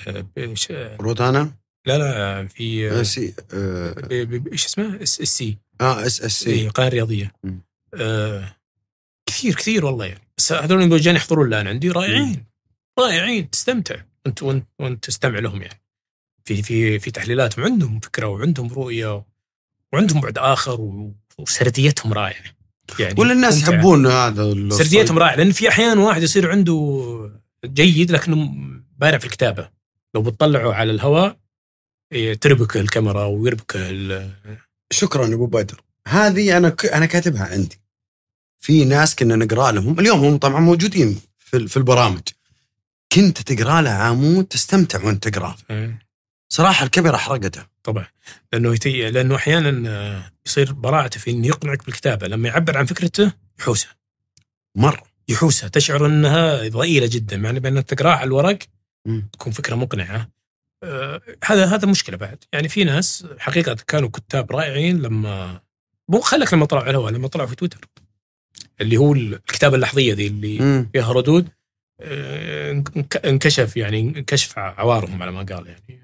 [0.07, 0.25] آه،
[0.71, 1.51] آه، روتانا
[1.87, 5.57] لا لا في آه، آه، C آه ب- إيش اسمه؟ اس اس سي.
[5.81, 6.51] آه، اس اس سي.
[6.53, 7.31] اي قناة رياضية.
[7.93, 8.55] آه
[9.25, 10.05] كثير كثير والله.
[10.05, 11.89] يعني بس هذول اللي جايين يحضرون الآن عندي.
[11.91, 12.45] رائعين.
[12.99, 13.49] رائعين.
[13.49, 13.95] تستمتع.
[14.27, 15.81] انت وانت وانت تستمع لهم يعني.
[16.45, 19.25] في في في تحليلاتهم عندهم فكرة وعندهم رؤية
[19.93, 20.81] وعندهم بعد آخر
[21.37, 22.43] وسرديتهم رائعة.
[22.99, 23.61] يعني ولا الناس.
[23.61, 24.69] يحبون هذا.
[24.69, 27.31] سرديتهم رائعه لأن في أحيان واحد يصير عنده
[27.65, 28.53] جيد لكنه
[28.97, 29.69] بارع في الكتابة.
[30.15, 31.37] لو بتطلعه على الهواء إيه،
[32.41, 33.77] تربك الكاميرا ويربك
[34.91, 36.85] شكرا أبو بدر هذه أنا ك...
[36.85, 37.79] أنا كاتبها عندي.
[38.59, 42.21] في ناس كنا نقرأ لهم اليوم هم طبعا موجودين في في البرامج.
[43.11, 45.55] كنت تقرأ له عمود تستمتع وانت تقراه
[46.49, 48.07] صراحة الكاميرا حرقته طبعا.
[48.53, 49.09] لأنه يتي...
[49.11, 52.27] لأنه أحيانا آه، يصير براعته في إنه يقنعك بالكتابة.
[52.27, 53.95] لما يعبر عن فكرته يحوسها.
[54.75, 55.03] مرة.
[55.27, 55.69] يحوسها.
[55.69, 57.37] تشعر إنها ضئيلة جدا.
[57.37, 58.59] مع بانك تقرأها على الورق.
[59.33, 60.29] تكون فكرة مقنعة.
[61.43, 62.43] هذا هذا مشكلة بعد.
[62.53, 65.61] يعني في ناس حقيقة كانوا كتاب رائعين لما
[66.09, 67.79] مو خلك لما طلعوا على الهواء لما طلعوا في تويتر.
[68.81, 70.89] اللي هو الكتابة اللحظية ذي اللي مم.
[70.93, 71.47] فيها ردود
[72.01, 76.01] آه، انك- انكشف يعني انكشف عوارهم على ما قال يعني.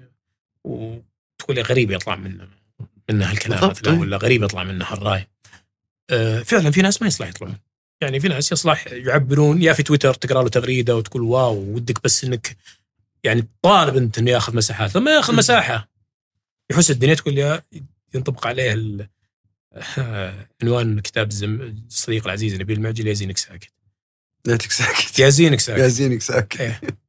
[0.64, 2.38] وتقول غريب يطلع من
[3.10, 4.00] منها الكلام بالضبط، مثلا إيه.
[4.00, 5.28] ولا غريب يطلع منها الراي
[6.10, 7.56] آه، فعلا في ناس ما يصلح يطلعون.
[8.00, 12.24] يعني في ناس يصلح يعبرون يا في تويتر تقرأ له تغريدة وتقول واو ودك بس
[12.24, 12.56] إنك
[13.24, 14.96] يعني طالب انت إنه ياخذ مساحات.
[14.96, 15.88] لما ياخذ مساحة
[16.70, 17.62] يحس الدنيا تقول يا
[18.14, 18.72] ينطبق عليه
[20.62, 23.72] عنوان كتاب الصديق العزيز نبيل المعجل يا زينك ساكت.
[24.46, 25.18] ليتك ساكت.
[25.18, 25.80] يا زينك ساكت.
[25.80, 26.60] يا زينك ساكت.
[26.60, 26.80] إيه.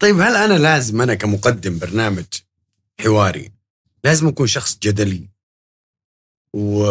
[0.00, 2.24] طيب هل أنا لازم أنا كمقدم برنامج
[3.00, 3.52] حواري
[4.04, 5.28] لازم أكون شخص جدلي؟
[6.54, 6.82] و...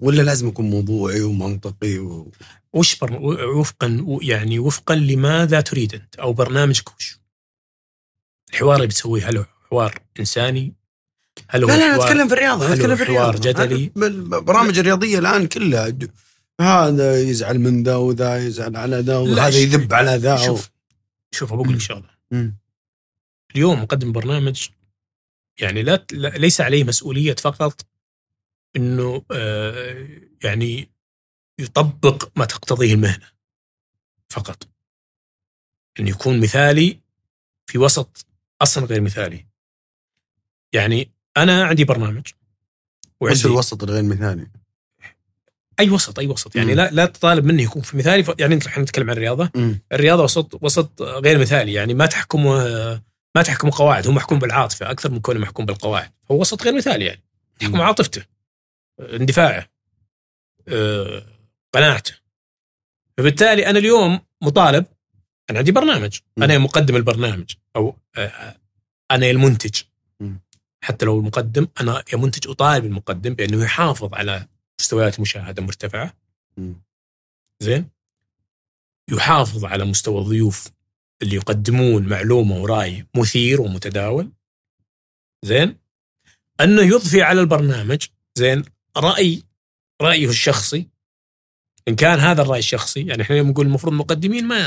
[0.00, 2.32] ولا لازم اكون موضوعي ومنطقي و...
[2.72, 3.12] وش بر...
[3.56, 7.18] وفقا يعني وفقا لماذا تريد أنت أو برنامجك وش؟
[8.50, 10.74] الحوار اللي بتسويه هل هو حوار إنساني؟
[11.48, 14.06] هل هو لا لا حوار أتكلم في الرياضة هل أتكلم في حوار الرياضه جدلي؟ أنا
[14.06, 15.94] البرامج الرياضية الآن كلها
[16.60, 20.70] هذا يزعل من ذا وذا يزعل على ذا وهذا يذب على ذا شوف
[21.30, 22.10] شوف بقول لك شغلة.
[23.54, 24.68] اليوم مقدم برنامج
[25.60, 27.86] يعني لا لا- ليس عليه مسؤولية فقط
[28.76, 30.08] إنه آه،
[30.44, 30.90] يعني
[31.58, 33.26] يطبق ما تقتضيه المهنة
[34.30, 34.68] فقط.
[36.00, 37.00] انه يكون مثالي
[37.66, 38.26] في وسط
[38.62, 39.46] أصلا غير مثالي.
[40.72, 42.34] يعني أنا عندي برنامج وش
[43.20, 44.46] وعندي الوسط الغير مثالي؟
[45.80, 46.56] أي وسط أي وسط.
[46.56, 46.76] يعني مم.
[46.76, 49.50] لا لا تطالب مني يكون في مثالي ف- يعني إحنا نتكلم عن الرياضة.
[49.54, 49.80] مم.
[49.92, 51.72] الرياضة وسط وسط غير مثالي.
[51.72, 52.64] يعني ما تحكمه
[53.34, 54.06] ما تحكم قواعد.
[54.06, 56.10] هو محكوم بالعاطفة أكثر من كونه محكوم بالقواعد.
[56.30, 57.22] هو وسط غير مثالي يعني.
[57.60, 57.80] تحكم مم.
[57.80, 58.24] عاطفته.
[59.00, 59.68] اندفاعه
[60.68, 61.22] آه،
[61.72, 62.14] قناعته
[63.18, 64.86] فبالتالي أنا اليوم مطالب
[65.50, 66.18] أنا عندي برنامج.
[66.38, 68.56] أنا مقدم البرنامج أو آه،
[69.10, 69.82] أنا المنتج.
[70.84, 74.46] حتى لو المقدم أنا يا منتج أطالب المقدم بأنه يحافظ على
[74.80, 76.14] مستويات مشاهدة مرتفعة.
[77.62, 77.88] زين
[79.10, 80.68] يحافظ على مستوى الضيوف
[81.22, 84.32] اللي يقدمون معلومة ورأي مثير ومتداول
[85.44, 85.78] زين
[86.60, 88.06] أنه يضفي على البرنامج
[88.38, 88.64] زين
[88.98, 89.42] رأي
[90.02, 90.88] رأيه الشخصي.
[91.88, 94.58] إن كان هذا الرأي الشخصي يعني إحنا يوم نقول المفروض المقدمين ما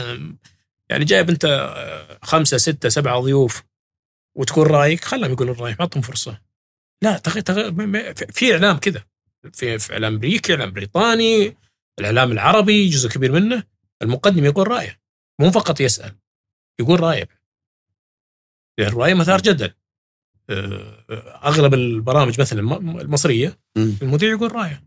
[0.90, 3.64] يعني جايب أنت آه، خمسة ستة سبعة ضيوف
[4.38, 6.42] وتكون رأيك خلهم يقولون رايك اعطهم فرصة.
[7.04, 7.40] لا تغ...
[7.40, 7.72] تغ...
[7.72, 9.04] م- م- في إعلام كذا.
[9.54, 11.58] في, في إعلام أمريكي إعلام بريطاني
[12.00, 13.64] الإعلام العربي جزء كبير منه.
[14.02, 15.02] المقدم يقول رأيه
[15.40, 16.16] مو فقط يسأل
[16.80, 17.28] يقول رأيه.
[18.78, 19.74] لأن الراي مثار جدل.
[21.44, 23.60] أغلب البرامج مثلا الم- المصرية.
[24.02, 24.84] المذيع يقول رايه.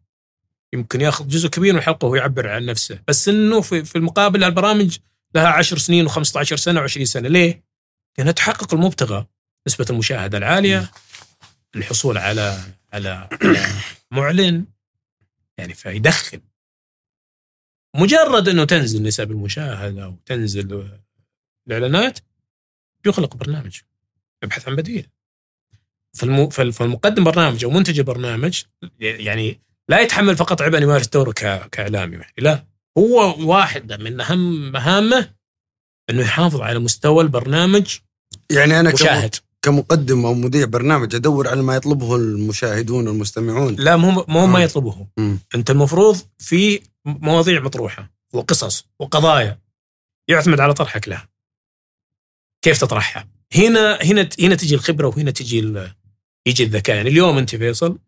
[0.73, 2.99] يمكن ياخذ جزء كبير من الحلقة وهو يعبر عن نفسه.
[3.09, 4.99] بس إنه في, في المقابل البرامج
[5.35, 7.29] لها 10 سنين و15 سنة و20 سنة.
[7.29, 7.65] ليه؟
[8.19, 9.27] لأنها تحقق المبتغى
[9.67, 10.91] نسبة المشاهدة العالية
[11.77, 12.59] الحصول على
[12.93, 13.69] على, على
[14.11, 14.65] معلن.
[15.59, 16.41] يعني فيدخل.
[17.97, 20.89] مجرد إنه تنزل نسب المشاهدة وتنزل
[21.67, 22.19] الاعلانات
[23.07, 23.81] يخلق برنامج
[24.43, 25.07] يبحث عن بديل.
[26.15, 28.63] فالمقدم برنامج أو منتج البرنامج
[29.01, 31.33] يعني لا يتحمل فقط عبء أن يمارس دوره.
[31.73, 32.65] كإعلامي يعني لا
[32.99, 35.31] هو واحدة من أهم مهامه
[36.11, 37.99] أنه يحافظ على مستوى البرنامج
[38.51, 38.93] يعني أنا.
[38.93, 44.59] مشاهد كمقدم أو مذيع برنامج أدور على ما يطلبه المشاهدون والمستمعون لا مو مو ما
[44.59, 44.63] آه.
[44.63, 45.39] يطلبه مم.
[45.55, 49.59] أنت المفروض في مواضيع مطروحة وقصص وقضايا
[50.29, 51.29] يعتمد على طرحك لها
[52.63, 55.61] كيف تطرحها هنا هنا هنا تجي الخبرة وهنا تجي
[56.47, 56.97] يجي الذكاء.
[56.97, 57.99] يعني اليوم أنت فيصل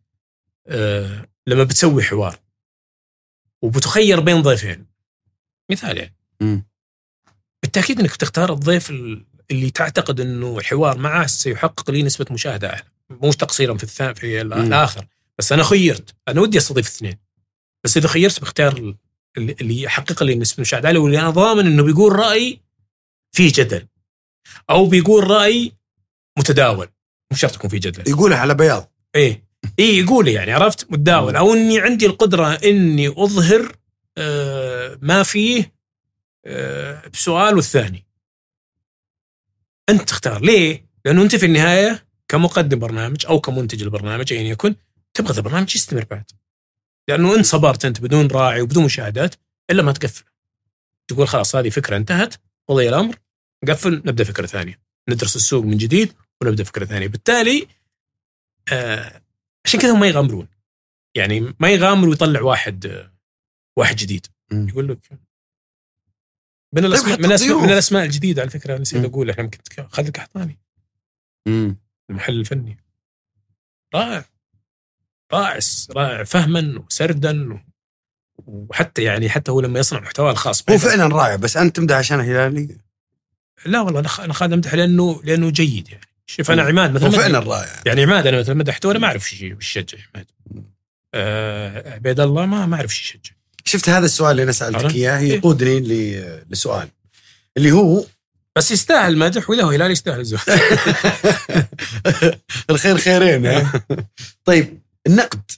[0.67, 2.39] آه لما بتسوي حوار
[3.63, 4.87] وبتخير بين ضيفين
[5.71, 6.15] مثال يعني.
[6.41, 6.65] مم.
[7.63, 12.83] بالتأكيد إنك تختار الضيف ال- اللي تعتقد إنه الحوار معه سيحقق لي نسبة مشاهدة أعلى.
[13.11, 14.41] مو تقصيرا في الثاني في.
[14.41, 15.07] الآخر.
[15.39, 16.15] بس أنا خيرت.
[16.29, 17.19] أنا ودي أستضيف اثنين.
[17.85, 18.97] بس إذا خيرت بختار ال-
[19.61, 22.61] اللي يحقق لي نسبة مشاهدة عاليه واللي أنا ضامن إنه بيقول رأي
[23.33, 23.87] فيه جدل.
[24.71, 25.73] أو بيقول رأي
[26.39, 26.89] متداول.
[27.31, 28.93] مو شرط يكون فيه جدل يقولها على بياض.
[29.15, 29.47] إيه.
[29.79, 31.37] إيه يقول يعني عرفت؟ متداول.
[31.37, 33.77] أو إني عندي القدرة إني أظهر
[34.19, 35.75] آه ما فيه
[36.47, 38.07] آه بسؤال والثاني.
[39.89, 40.41] أنت تختار.
[40.41, 44.75] ليه؟ لأنه أنت في النهاية كمقدم برنامج أو كمنتج البرنامج ايا يكن
[45.15, 46.31] تبغى البرنامج يستمر بعد.
[47.09, 49.35] لأنه انت صبرت أنت بدون راعي وبدون مشاهدات
[49.71, 50.25] إلا ما تقفل.
[51.09, 52.35] تقول خلاص هذه فكرة انتهت
[52.69, 53.17] قضي الأمر
[53.65, 54.81] نقفل نبدأ فكرة ثانية.
[55.09, 57.07] ندرس السوق من جديد ونبدأ فكرة ثانية.
[57.07, 57.69] بالتالي
[58.73, 59.23] آه
[59.65, 60.49] عشان كذا هم ما يغامرون.
[61.15, 63.13] يعني ما يغامر ويطلع واحد آه،
[63.77, 64.27] واحد جديد.
[64.53, 64.99] يقول لك
[66.73, 67.59] من الاسماء حتى من الاسماء.
[67.63, 69.05] من الأسماء الجديدة على فكرة نسيت.
[69.05, 69.59] أقول إحنا يمكن
[69.89, 70.59] خالد القحطاني.
[71.47, 71.77] مم.
[72.11, 72.77] المحلل الفني.
[73.95, 74.25] رائع.
[75.33, 75.59] رائع
[75.91, 76.25] رائع.
[76.25, 77.63] فهما وسردا
[78.47, 80.71] وحتى يعني حتى هو لما يصنع محتواه الخاص.
[80.71, 82.79] هو فعلا رائع بس أنت تمدح عشان هلالي
[83.67, 86.06] لا والله أنا خ- أنا خالد امدح لأنه لأنه جيد يعني.
[86.27, 86.69] شوف أنا مم.
[86.69, 90.27] عماد مثلا فعلا رائع يعني عماد أنا مثلا مدحته وأنا ما أعرف وش يشجع عماد
[91.15, 95.19] آه عبيد الله ما ما أعرف شيء يشجع شفت هذا السؤال اللي أنا سألتك؟ إياه
[95.19, 95.33] إيه.
[95.33, 95.81] يقودني
[96.51, 96.89] لسؤال
[97.57, 98.05] اللي هو
[98.57, 100.51] بس يستاهل المدح وإذا هو هلال يستاهل الزهد
[102.71, 103.71] الخير خيرين؟
[104.45, 105.51] طيب النقد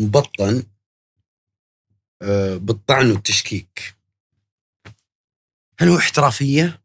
[0.00, 0.62] مبطن
[2.22, 3.94] آه، بالطعن والتشكيك
[5.78, 6.80] هل هو احترافية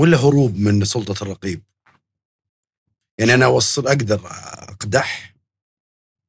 [0.00, 1.62] ولا هروب من سلطة الرقيب؟
[3.18, 5.34] يعني أنا أوصل أقدر أقدح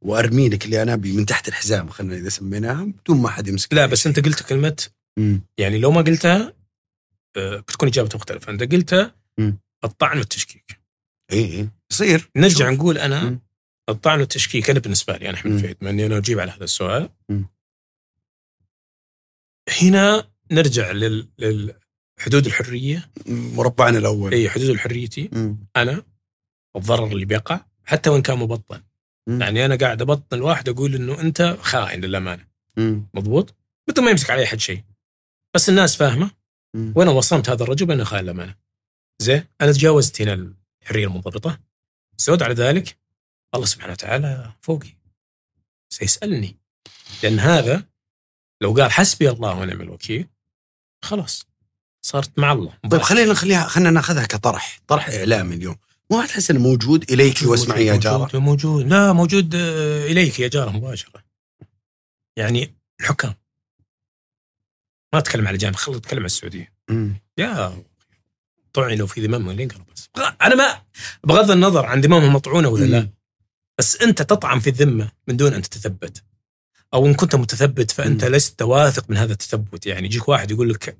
[0.05, 3.73] وأرمي لك اللي أنا أبي من تحت الحزام خلينا إذا سميناها بدون ما حد يمسك
[3.73, 4.87] لا بس أنت قلت كلمة
[5.17, 5.41] مم.
[5.57, 6.53] يعني لو ما قلتها
[7.37, 9.15] آه، بتكون اجابته مختلفة أنت قلتها.
[9.83, 10.81] الطعن والتشكيك
[11.31, 12.79] اي اي يصير نرجع شوف.
[12.79, 13.39] نقول أنا مم.
[13.89, 15.57] الطعن والتشكيك أنا بالنسبة لي أنا أحمد.
[15.61, 17.45] فهد بما إني أنا أجيب على هذا السؤال مم.
[19.81, 21.27] هنا نرجع لل...
[22.21, 23.09] للحدود الحرية.
[23.27, 24.33] مربعنا الأول.
[24.33, 25.29] اي حدود حريتي.
[25.75, 26.03] أنا
[26.75, 28.81] الضرر اللي بيقع حتى وإن كان مبطن.
[29.27, 29.41] مم.
[29.41, 32.47] يعني أنا قاعد أبطن الواحد أقول إنه أنت خائن للأمانة.
[33.13, 33.55] مضبوط؟
[33.89, 34.83] بدون ما يمسك علي أحد شيء.
[35.55, 36.31] بس الناس فاهمة.
[36.95, 38.55] وأنا وصمت هذا الرجل بأنه خائن للأمانة.
[39.21, 41.59] زين أنا تجاوزت هنا الحرية المنضبطة.
[42.17, 42.97] زود على ذلك
[43.55, 44.89] الله سبحانه وتعالى فوقي.
[45.89, 46.57] سيسألني.
[47.23, 47.85] لأن هذا
[48.61, 50.27] لو قال حسبي الله ونعم الوكيل
[51.03, 51.50] خلاص.
[52.01, 52.73] صارت مع الله.
[52.91, 54.79] طيب خلينا نخليها خلينا ناخذها كطرح.
[54.87, 55.75] طرح اعلامي اليوم.
[56.11, 58.17] ما تحس إنه موجود إليك واسمعي يا جارة.
[58.17, 61.23] موجود, موجود لا موجود آه، إليك يا جارة مباشرة.
[62.37, 63.33] يعني الحكام.
[65.13, 66.73] ما أتكلم على جانب خلينا نتكلم على السعودية.
[66.89, 67.15] مم.
[67.37, 67.83] يا
[68.73, 70.09] طعنوا في ذممهم لين قالوا بس.
[70.41, 70.81] أنا ما
[71.23, 73.09] بغض النظر عن ذممهم مطعونة ولا لا.
[73.77, 76.23] بس أنت تطعن في الذمة من دون أن تتثبت.
[76.93, 78.31] أو إن كنت متثبت فأنت مم.
[78.31, 79.85] لست واثق من هذا التثبت.
[79.85, 80.97] يعني يجيك واحد يقول لك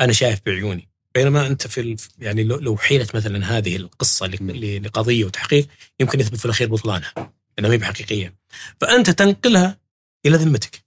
[0.00, 0.88] أنا شايف بعيوني.
[1.14, 1.96] بينما أنت في ال...
[2.18, 5.68] يعني لو حيلت مثلا هذه القصة لقضية وتحقيق
[6.00, 7.12] يمكن يثبت في الأخير بطلانها.
[7.16, 8.34] لأنها ما هي بحقيقية.
[8.80, 9.78] فأنت تنقلها
[10.26, 10.84] إلى ذمتك.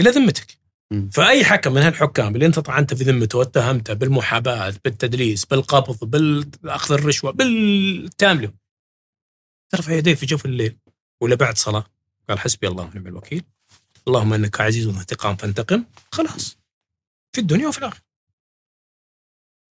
[0.00, 0.58] إلى ذمتك.
[1.12, 7.30] فأي حكم من هالحكام اللي انت طعنت في ذمته واتهمته بالمحاباة بالتدليس بالقبض بالأخذ الرشوة
[7.30, 8.52] بالتامله
[9.70, 10.78] ترفع يديه في جوف الليل.
[11.20, 11.86] ولا بعد صلاة.
[12.28, 13.44] قال حسبي الله ونعم الوكيل.
[14.08, 15.84] اللهم إنك عزيز انتقام فانتقم.
[16.12, 16.58] خلاص.
[17.32, 18.05] في الدنيا وفي الآخرة.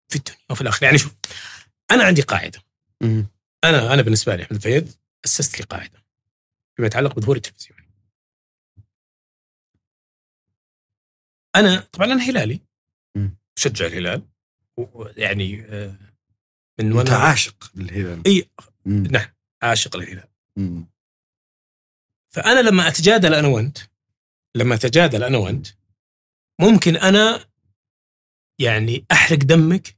[0.08, 1.16] في الدنيا وفي الآخرة يعني شوف
[1.92, 2.64] أنا عندي قاعدة.
[3.64, 4.94] أنا أنا بالنسبة لي أحمد فيد
[5.26, 6.04] أسست لي قاعدة
[6.76, 7.80] فيما يتعلق بظهور التلفزيون
[11.56, 12.60] أنا طبعا أنا هلالي
[13.16, 13.38] مم.
[13.58, 14.22] أشجع الهلال
[14.78, 15.98] ويعني آه،
[16.80, 18.50] من أنت وأنا عاشق للهلال إي.
[18.86, 19.30] نعم
[19.62, 20.28] عاشق للهلال
[20.58, 20.88] مم.
[22.30, 23.78] فأنا لما أتجادل أنا وأنت
[24.56, 25.68] لما أتجادل أنا وأنت
[26.60, 27.46] ممكن أنا
[28.60, 29.96] يعني أحرق دمك.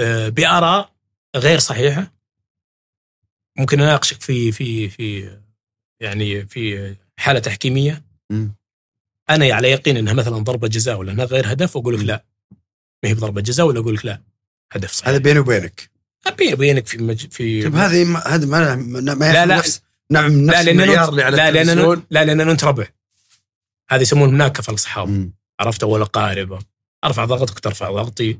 [0.00, 0.92] آه، بآراء
[1.36, 2.12] غير صحيحة.
[3.58, 5.36] ممكن أناقشك في في في
[6.00, 8.04] يعني في حالة تحكيمية.
[8.30, 8.54] مم.
[9.30, 12.24] أنا على يقين إنها مثلا ضربة جزاء ولا إنها غير هدف واقول لك لا.
[13.02, 14.22] ما هي بضربة جزاء ولا أقول لك لا
[14.72, 15.08] هدف صحيح.
[15.08, 15.90] هذا بيني وبينك.
[16.38, 17.26] بيني وبينك في مج...
[17.30, 19.56] في طيب هذه ما هذا ما ما لا لا.
[19.56, 22.06] نفس نعم نفس لا المعيار أنت- اللي على لا لأن التلفزيون.
[22.10, 22.86] لا لأن انت ربع
[23.90, 25.30] هذا يسمونه مناكفة الأصحاب.
[25.60, 26.58] عرفت؟ ولا قاربة.
[27.04, 28.38] أرفع ضغطك ترفع ضغطي.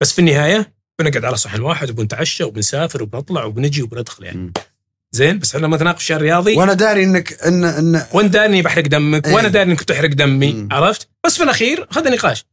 [0.00, 4.52] بس في النهاية بنقعد على صحن واحد وبنتعشى وبنسافر وبنطلع وبندخل وبندخل يعني.
[5.12, 8.86] زين بس إحنا لما نتناقش الرياضي وأنا داري إنك ان ان وانت داري إني بحرق
[8.86, 9.34] دمك إيه.
[9.34, 10.68] وأنا داري إنك تحرق دمي مم.
[10.72, 12.44] عرفت بس في الأخير هذا نقاش.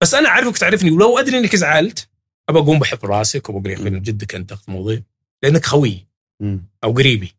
[0.00, 2.08] بس أنا أعرفك تعرفني ولو أدري إنك زعلت
[2.48, 4.98] ابى أقوم بحب راسك وبقول يا أخوي جدك أنت تاخذ موضوع
[5.42, 6.06] لأنك خوي
[6.40, 6.68] مم.
[6.84, 7.34] أو قريبي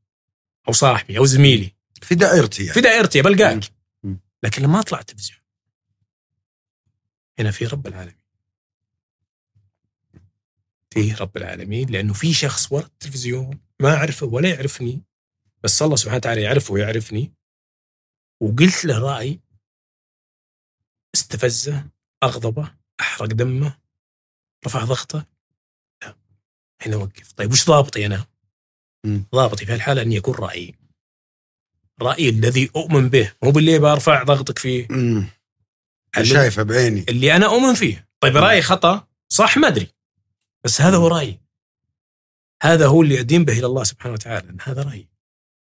[0.68, 1.72] أو صاحبي أو زميلي
[2.02, 3.64] في دائرتي يعني في دائرتي بلقاك.
[4.44, 5.40] لكن لما أطلع التلفزيون
[7.40, 8.28] هنا في رب العالمين
[10.94, 15.04] في رب العالمين لأنه في شخص ورا التلفزيون ما أعرفه ولا يعرفني
[15.64, 17.34] بس الله سبحانه وتعالى يعرفه ويعرفني
[18.42, 19.40] وقلت له رأي
[21.16, 21.86] استفزه
[22.24, 23.78] أغضبه أحرق دمه
[24.66, 25.26] رفع ضغطه
[26.02, 26.16] لا
[26.82, 28.26] هنا وقف طيب وش ضابطي أنا؟
[29.06, 29.26] مم.
[29.36, 30.76] ضابطي في هالحالة اني اكون رأيي
[32.02, 34.88] رأيي الذي أؤمن به مو باللي برفع ضغطك فيه.
[36.22, 37.06] اللي- شايفه بعيني.
[37.10, 38.08] اللي أنا أؤمن فيه.
[38.20, 39.88] طيب رايي خطأ؟ صح ما أدري.
[40.64, 41.40] بس هذا هو رأيي.
[42.64, 45.08] هذا هو اللي ادين به إلى الله سبحانه وتعالى إن هذا رأيي.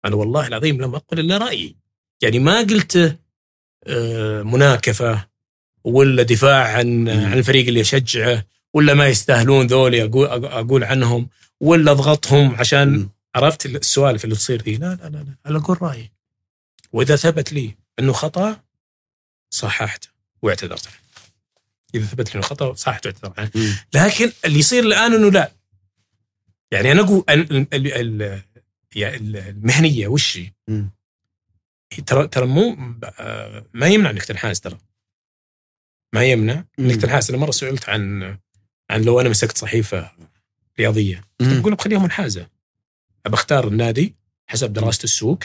[0.04, 1.76] أنا والله العظيم لم أقل إلا رأيي.
[2.22, 3.18] يعني ما قلت
[3.86, 5.28] آه، مناكفة
[5.84, 8.44] ولا دفاع عن عن الفريق اللي اشجعه
[8.74, 11.28] ولا ما يستاهلون ذولي أقول أقول عنهم
[11.60, 13.08] ولا أضغطهم عشان.
[13.34, 16.12] عرفت السوالف اللي تصير ذي لا لا لا لا أنا أقول رأيي.
[16.92, 18.60] وإذا ثبت لي أنه خطأ
[19.50, 20.08] صححته.
[20.42, 20.96] واعتذرت عنه
[21.94, 23.50] إذا ثبت لي انه خطا صححته واعتذرت عنه.
[23.94, 25.52] لكن اللي يصير الآن إنه لا.
[26.70, 27.24] يعني أنا أقول
[28.96, 30.38] المهنية وش
[32.06, 34.78] ترى ترى مو آه، ما يمنع إنك تنحاز ترى.
[36.14, 37.00] ما يمنع إنك.
[37.00, 37.30] تنحاز.
[37.30, 38.22] أنا مرة سئلت عن
[38.90, 40.10] عن لو أنا مسكت صحيفة
[40.78, 41.24] رياضية.
[41.40, 41.60] مم.
[41.60, 42.48] بقول بخليها منحازة.
[43.26, 44.14] أبى أختار النادي
[44.46, 45.38] حسب دراسة السوق.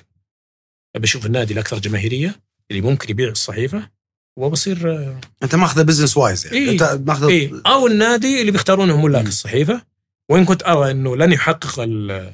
[0.96, 2.42] أبى أشوف النادي الاكثر جماهيرية
[2.72, 3.97] اللي ممكن يبيع الصحيفة.
[4.38, 6.72] وبصير آه، أنت ماخذه business wise يعني إيه.
[6.72, 9.28] أنت ماخذه إيه أو النادي اللي بيختارونه ملاك مم.
[9.28, 9.82] الصحيفة
[10.30, 12.34] وإن كنت أرى إنه لن يحقق ال-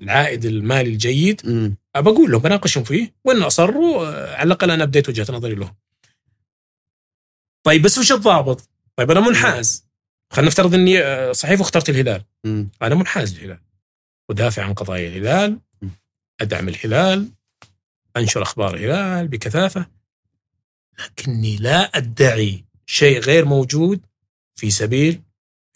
[0.00, 1.76] العائد المالي الجيد مم.
[1.96, 5.74] بقول لهم بناقشهم فيه وإن أصروا آه، على الأقل أنا أبديت وجهة نظري لهم.
[7.66, 9.84] طيب بس وش الضابط؟ طيب أنا منحاز
[10.32, 12.70] خلينا نفترض إني آه، صحيفة واخترت الهلال، مم.
[12.82, 13.58] أنا منحاز للهلال
[14.28, 15.58] ودافع عن قضايا الهلال.
[16.40, 17.28] أدعم الهلال
[18.16, 19.86] أنشر أخبار الهلال بكثافة
[21.00, 24.00] لكني لا أدعي شيء غير موجود
[24.54, 25.22] في سبيل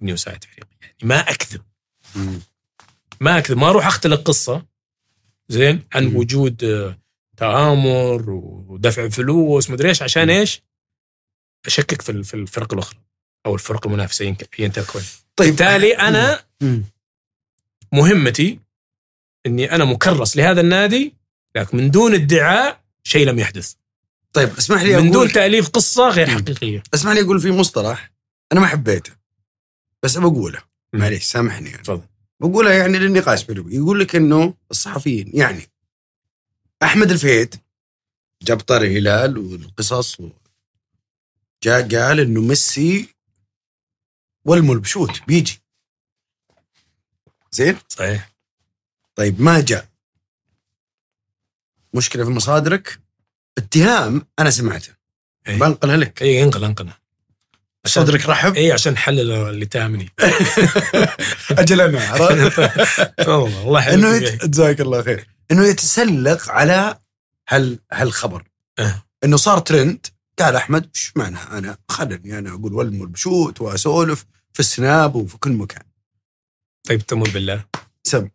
[0.02, 0.68] إني أساعد فريقي.
[0.82, 1.62] يعني ما أكذب.
[3.20, 3.56] ما أكذب.
[3.58, 4.64] ما أروح اختلق قصه
[5.48, 6.16] زين؟ عن.
[6.16, 6.98] وجود آه،
[7.36, 10.62] تآمر ودفع فلوس مدري إيش عشان إيش؟
[11.66, 12.98] أشكك في ال- في الفرق الأخرى
[13.46, 15.02] أو الفرق المنافسه ين- ين تكون
[15.36, 15.48] طيب.
[15.48, 16.44] بالتالي أنا.
[17.92, 18.60] مهمتي
[19.46, 21.14] إني أنا مكرس لهذا النادي
[21.56, 23.74] لكن من دون ادعاء شيء لم يحدث.
[24.34, 26.26] طيب اسمح لي من دون تأليف قصة غير.
[26.26, 26.82] حقيقية.
[26.94, 28.12] اسمح لي أقول في مصطلح
[28.52, 29.12] أنا ما حبيته
[30.02, 30.62] بس بقوله.
[30.92, 31.00] مم.
[31.00, 31.82] معليش سامحني يعني.
[31.82, 32.06] تفضل.
[32.40, 35.68] بقولها يعني للنقاش بيني يقول لك إنه الصحفيين يعني
[36.82, 37.54] أحمد الفهيد
[38.42, 40.30] جاب طاري الهلال والقصص و...
[41.62, 43.08] جاء قال إنه ميسي
[44.44, 45.60] والملبشوت بيجي.
[47.50, 48.32] زين؟ صحيح.
[49.14, 49.88] طيب ما جاء.
[51.94, 53.00] مشكلة في مصادرك؟
[53.58, 54.92] اتهام أنا سمعته.
[55.46, 55.58] إيه.
[55.58, 56.22] بنقلها لك.
[56.22, 56.90] اي انقل انقل
[57.84, 60.12] عشان صدرك رحب؟ اي عشان حلل اللي تامني
[61.50, 62.12] أجل أنا
[63.28, 64.18] والله الله إنه.
[64.18, 65.26] جزاك الله خير.
[65.50, 66.98] إنه يتسلق على
[67.48, 68.44] هال هالخبر.
[68.78, 69.02] أه.
[69.24, 70.06] إنه صار ترند
[70.38, 75.52] قال أحمد إيش معنى أنا؟ خلني أنا أقول ولم والبشوت وأسولف في السناب وفي كل
[75.52, 75.82] مكان.
[76.84, 77.64] طيب تمر بالله.
[78.02, 78.28] سم.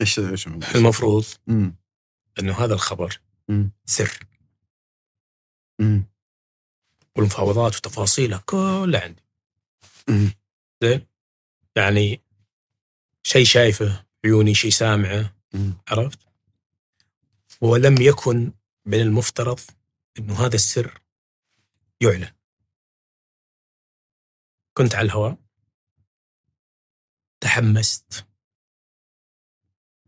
[0.00, 1.24] إيش إيش المفروض.
[1.46, 1.74] مم.
[2.38, 3.72] إنه هذا الخبر مم.
[3.84, 4.18] سر
[5.80, 6.04] مم.
[7.16, 9.22] والمفاوضات وتفاصيلها كلها عندي.
[10.82, 11.06] زين
[11.76, 12.22] يعني
[13.22, 15.74] شيء شايفه عيوني شيء سامعه مم.
[15.88, 16.18] عرفت
[17.60, 18.52] ولم يكن
[18.86, 19.60] من المفترض
[20.18, 21.00] إنه هذا السر
[22.00, 22.32] يعلن
[24.74, 25.36] كنت على الهواء
[27.40, 28.26] تحمست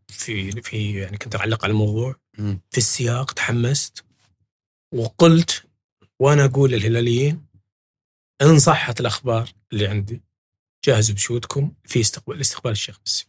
[0.08, 2.19] في في يعني كنت اعلق على الموضوع.
[2.70, 4.04] في السياق تحمست
[4.94, 5.66] وقلت
[6.18, 7.46] وأنا أقول للهلاليين
[8.42, 10.22] إن صحت الأخبار اللي عندي.
[10.84, 13.26] جهزوا بشوتكم في استقبال استقبال الشيخ بس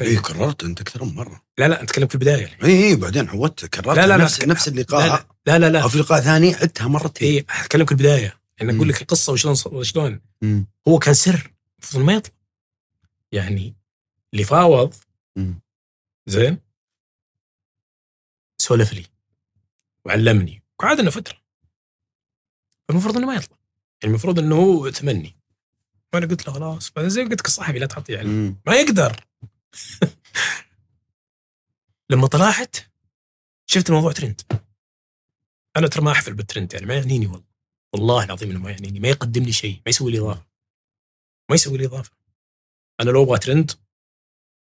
[0.00, 1.42] اي كررت أنت أكثر من مرة.
[1.58, 4.48] لا لا أتكلم في البداية اي اي بعدين عودت كررت لا لا لا نفس, أتك-
[4.48, 5.26] نفس اللقاء.
[5.46, 7.28] لا لا لا أو في لقاء ثاني عدتها مرتين.
[7.28, 8.40] اي أتكلم في البداية.
[8.58, 8.88] يعني أقول.
[8.88, 10.20] لك القصة وشلون وشلون.
[10.42, 10.66] مم.
[10.88, 12.34] هو كان سر المفروض ما يطلع.
[13.32, 13.76] يعني
[14.32, 14.94] اللي فاوض.
[16.26, 16.58] زين؟
[18.58, 19.06] سولف لي.
[20.04, 20.62] وعلمني.
[20.78, 21.42] وقعدنا فترة.
[22.90, 23.56] المفروض إنه ما يطلع.
[24.02, 25.36] يعني المفروض إنه هو تمني
[26.14, 26.90] وأنا قلت له خلاص.
[26.92, 28.60] بعدين زي قلت لك الصحفي لا يعني مم.
[28.66, 29.26] ما يقدر.
[32.10, 32.76] لما طلعت
[33.66, 34.40] شفت الموضوع ترند.
[35.76, 37.46] أنا ترى ما أحفل بالترند يعني ما يعنيني والله.
[37.94, 39.00] والله العظيم إنه ما يعنيني.
[39.00, 39.76] ما يقدم لي شيء.
[39.76, 40.46] ما يسوي لي إضافة.
[41.50, 42.10] ما يسوي لي إضافة.
[43.00, 43.70] أنا لو أبغى ترند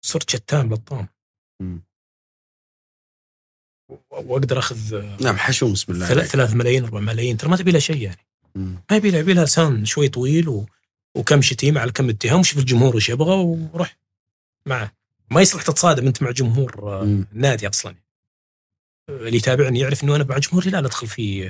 [0.05, 0.29] صرت
[1.61, 1.77] مم.
[1.77, 1.81] و-
[4.11, 8.01] واقدر اخذ نعم حشوم بسم الله ثلاث ملايين أربع ملايين ترى ما تبي لها شيء
[8.01, 8.25] يعني.
[8.55, 8.75] مم.
[8.91, 10.65] ما يبي لها يبي لها لسان شوي طويل و...
[11.15, 13.97] وكم شتيمة على كم اتهام وشوف الجمهور إيش يبغى وروح
[14.65, 14.91] معه.
[15.29, 17.27] ما يصلح تتصادم انت مع جمهور آه، مم.
[17.33, 17.95] نادي أصلا.
[19.09, 21.49] اللي يتابعني يعرف إنه أنا مع جمهوري لا أدخل في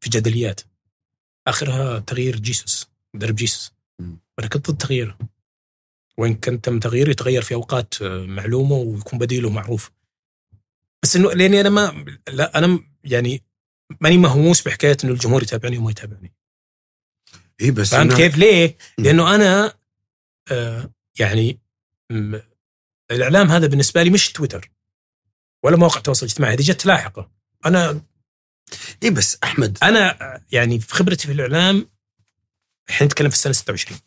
[0.00, 0.60] في جدليات.
[1.46, 3.72] آخرها تغيير جيسوس مدرب جيسوس.
[3.98, 4.18] مم.
[4.38, 5.18] وأنا كنت ضد تغييره.
[6.18, 9.90] وإن كان تم تغييره يتغير في أوقات آه، معلومة ويكون بديله معروف.
[11.02, 13.44] بس إنه لأني أنا ما لا أنا يعني
[14.00, 16.34] ماني مهووس بحكاية إنه الجمهور يتابعني وما يتابعني
[17.60, 19.74] اي بس فهمت كيف؟ ليه؟ لأنه أنا
[20.52, 21.60] آه يعني
[23.10, 24.70] الإعلام هذا بالنسبة لي مش تويتر
[25.62, 27.30] ولا مواقع التواصل الاجتماعي هذه جت لاحقة
[27.66, 28.02] أنا
[29.02, 31.90] اي بس احمد أنا آه، يعني في خبرتي في الإعلام
[32.88, 34.00] الحين نتكلم في السنة 26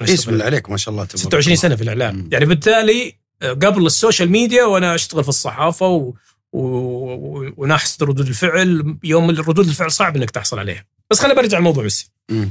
[0.00, 1.62] أنا إيه أشتغل بسم الله عليك ما شاء الله تبارك 26 الله.
[1.62, 2.28] سنة في الإعلام مم.
[2.32, 6.14] يعني بالتالي قبل ال social media وأنا أشتغل في الصحافة و...
[6.52, 6.58] و...
[6.58, 7.54] و...
[7.56, 8.98] ونحصد ردود الفعل.
[9.04, 10.86] يوم ردود الفعل صعب إنك تحصل عليها.
[11.10, 12.10] بس خلينا برجع لموضوع ميسي.
[12.30, 12.50] مم.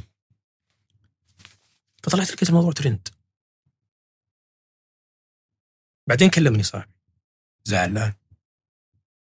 [2.04, 3.08] فطلعت لقيت الموضوع ترند.
[6.08, 6.94] بعدين كلمني صاحبي.
[7.64, 8.14] زعلان.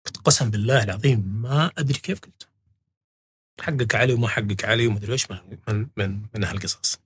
[0.07, 2.49] قلت قسم بالله العظيم ما أدري كيف قلت.
[3.61, 6.99] حقك علي وما حقك علي وما أدري إيش من من من, من هالقصص.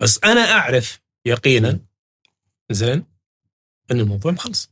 [0.00, 1.80] بس أنا أعرف يقينا
[2.70, 3.04] زين؟
[3.90, 4.70] إن الموضوع مخلص.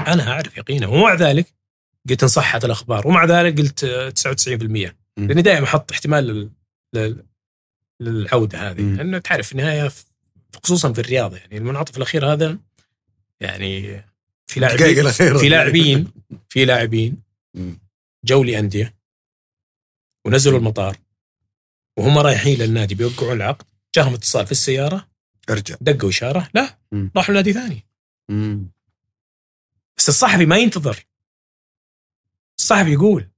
[0.00, 0.86] أنا أعرف يقينا.
[0.86, 1.54] ومع ذلك
[2.10, 3.06] قلت إن صحت الأخبار.
[3.08, 5.26] ومع ذلك قلت آه، 99% مم.
[5.28, 6.50] لأني دائما أحط احتمال لل...
[6.94, 7.24] لل...
[8.00, 8.80] للعودة هذه.
[8.80, 8.96] مم.
[8.96, 10.04] لأنه تعرف في النهايه في-
[10.64, 11.56] خصوصا في الرياضه يعني.
[11.56, 12.58] المنعطف الأخير هذا
[13.40, 14.02] يعني
[14.46, 15.10] في لاعبين.
[15.38, 16.12] في لاعبين
[16.48, 17.22] في لاعبين.
[18.24, 18.94] جو لأندية
[20.26, 20.96] ونزلوا المطار.
[21.98, 23.66] وهم رايحين للنادي بيوقعون العقد.
[23.94, 25.08] جاهم اتصال في السيارة.
[25.50, 27.10] ارجع دقوا اشاره لا مم.
[27.16, 27.86] راحوا لنادي ثاني
[28.28, 28.70] مم.
[29.96, 31.06] بس الصحفي ما ينتظر
[32.58, 33.28] الصحفي يقول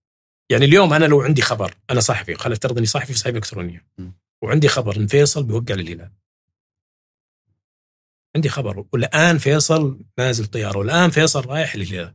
[0.50, 3.86] يعني اليوم أنا لو عندي خبر أنا صحفي خلينا نفترض اني صحفي في صحيفة إلكترونية
[3.98, 4.10] م.
[4.42, 6.12] وعندي خبر إن فيصل بيوقع للهلال
[8.36, 12.14] عندي خبر والآن فيصل نازل طيارة والآن فيصل رايح للهلال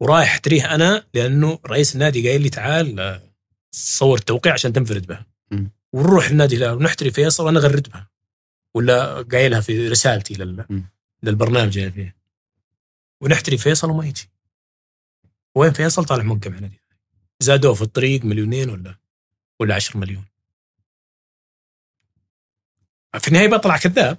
[0.00, 3.22] ورايح أتريه أنا لأنه رئيس النادي قايل لي تعال آه،
[3.70, 5.66] صور التوقيع عشان تنفرد به م.
[5.96, 8.10] ونروح للنادي الهلال ونحتري فيصل وأنا اغرد بها
[8.74, 10.64] ولا قايلها في رسالتي لل...
[11.22, 12.16] للبرنامج اللي فيه
[13.20, 14.30] ونحتري فيصل وما يجي.
[15.54, 16.80] وين فيصل؟ طالع موقع مع نادي.
[17.40, 18.96] زادوه في الطريق مليونين ولا
[19.60, 20.24] ولا 10 مليون.
[23.18, 24.18] في النهاية بطلع كذاب.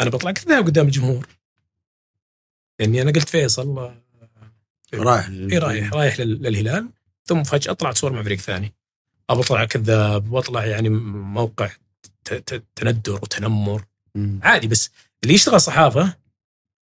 [0.00, 1.28] أنا بطلع كذاب قدام الجمهور.
[2.80, 4.02] لاني أنا قلت فيصل آه،
[4.94, 6.88] رايح اي رايح رايح لل- للهلال.
[7.24, 8.74] ثم فجأة طلعت صور مع فريق ثاني.
[9.30, 11.70] ابى أطلع كذاب وأطلع يعني موقع
[12.24, 13.84] ت- ت- تندر وتنمر
[14.14, 14.40] مم.
[14.42, 14.90] عادي بس
[15.22, 16.16] اللي يشتغل صحافة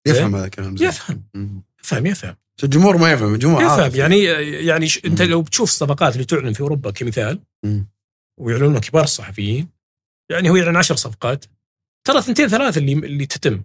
[0.07, 0.77] يفهم هذا الكلام.
[0.81, 1.23] يفهم.
[1.85, 3.99] يفهم يفهم الجمهور ما يفهم الجمهور يفهم عاطفي.
[3.99, 4.23] يعني
[4.67, 5.05] يعني ش...
[5.05, 5.23] أنت.
[5.23, 7.87] لو بتشوف الصفقات اللي تعلن في أوروبا كمثال مم.
[8.41, 9.69] ويعلنون كبار الصحفيين
[10.31, 11.45] يعني هو يعلن عشر صفقات
[12.05, 13.63] ترى ثنتين ثلاث اللي اللي تتم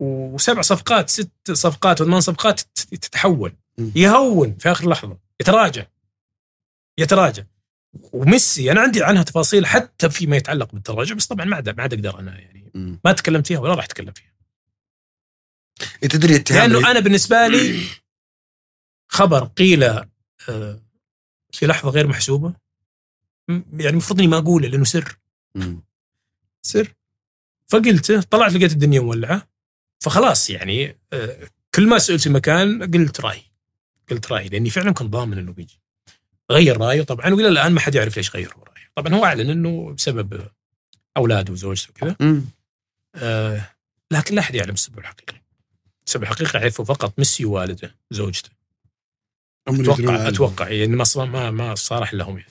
[0.00, 3.52] وسبع صفقات ست صفقات وثمان صفقات تت- تتحول.
[3.96, 5.86] يهون في آخر لحظة يتراجع
[6.98, 7.42] يتراجع
[8.12, 11.94] وميسي أنا عندي عنها تفاصيل حتى فيما يتعلق بالتراجع بس طبعا ما عاد ما عاد
[11.94, 12.72] أقدر أنا يعني.
[13.04, 14.32] ما تكلمت فيها ولا راح أتكلم فيها.
[16.02, 17.86] إيه تدري لأنه أنا بالنسبة لي
[19.16, 20.82] خبر قيل آه،
[21.52, 22.54] في لحظة غير محسوبة
[23.48, 25.18] يعني المفروض إني ما أقوله لأنه سر.
[26.62, 26.94] سر.
[27.66, 29.48] فقلته طلعت لقيت الدنيا مولعة
[30.00, 33.42] فخلاص يعني آه، كل ما سئلت في مكان قلت رأيي.
[34.10, 35.80] قلت رأيي لأني فعلا كنت ضامن إنه بيجي.
[36.50, 39.92] غير رايه طبعا وإلى الآن ما حد يعرف ليش غير رايه طبعا هو أعلن إنه
[39.92, 40.48] بسبب
[41.16, 42.42] اولاده وزوجته وكذا.
[43.14, 43.70] آه
[44.10, 45.42] لكن لا أحد يعلم السبب الحقيقي.
[46.06, 48.50] السبب الحقيقي يعرفه فقط ميسي ووالده زوجته.
[49.68, 50.28] أتوقع.
[50.28, 52.50] أتوقع يعني ما ما ما صارح لهم يعني.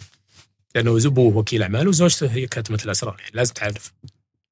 [0.76, 3.94] لأنه أبوه وكيل اعمال وزوجته هي كاتمة الأسرار يعني لازم تعرف.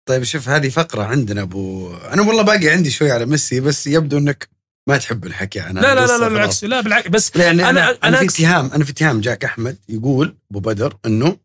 [0.05, 4.17] طيب شوف هذه فقرة عندنا ابو أنا والله باقي عندي شوي على ميسي بس يبدو
[4.17, 4.54] إنك
[4.87, 6.27] ما تحب الحكي عنها لا لا لا, لا.
[6.29, 9.77] بالعكس لا بالعكس بس لأن أنا أنا, أنا في اتهام أنا في اتهام جاك أحمد
[9.89, 11.37] يقول أبو بدر إنه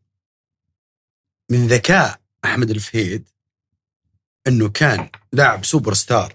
[1.50, 3.28] من ذكاء أحمد الفهيد
[4.46, 6.32] إنه كان لاعب سوبر ستار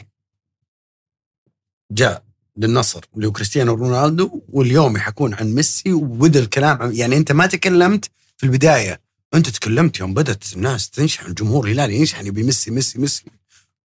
[1.92, 2.24] جاء
[2.58, 7.46] للنصر اللي هو كريستيانو رونالدو واليوم يحكون عن ميسي وبدا الكلام عن يعني أنت ما
[7.46, 9.02] تكلمت في البداية
[9.34, 13.26] أنت تكلمت يوم بدأت الناس تنشحن الجمهور الهلالي ينشحن يبي ميسي ميسي ميسي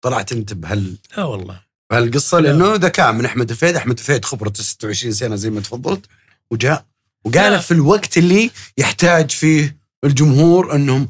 [0.00, 1.60] طلعت أنت بهال لا والله
[1.90, 2.48] بهالقصه لا.
[2.48, 6.06] لأنه ذكاء من أحمد الفهيد أحمد الفهيد خبرته 26 سنة زي ما تفضلت
[6.50, 6.84] وجاء
[7.24, 7.58] وقال لا.
[7.58, 11.08] في الوقت اللي يحتاج فيه الجمهور إنهم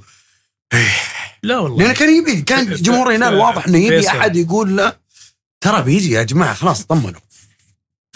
[1.43, 4.09] لا والله لأنه كان يبي كان جمهور ف- واضح إنه يبي.
[4.09, 4.97] أحد يقول له
[5.61, 7.21] ترى بيجي يا جماعة خلاص طمنوا.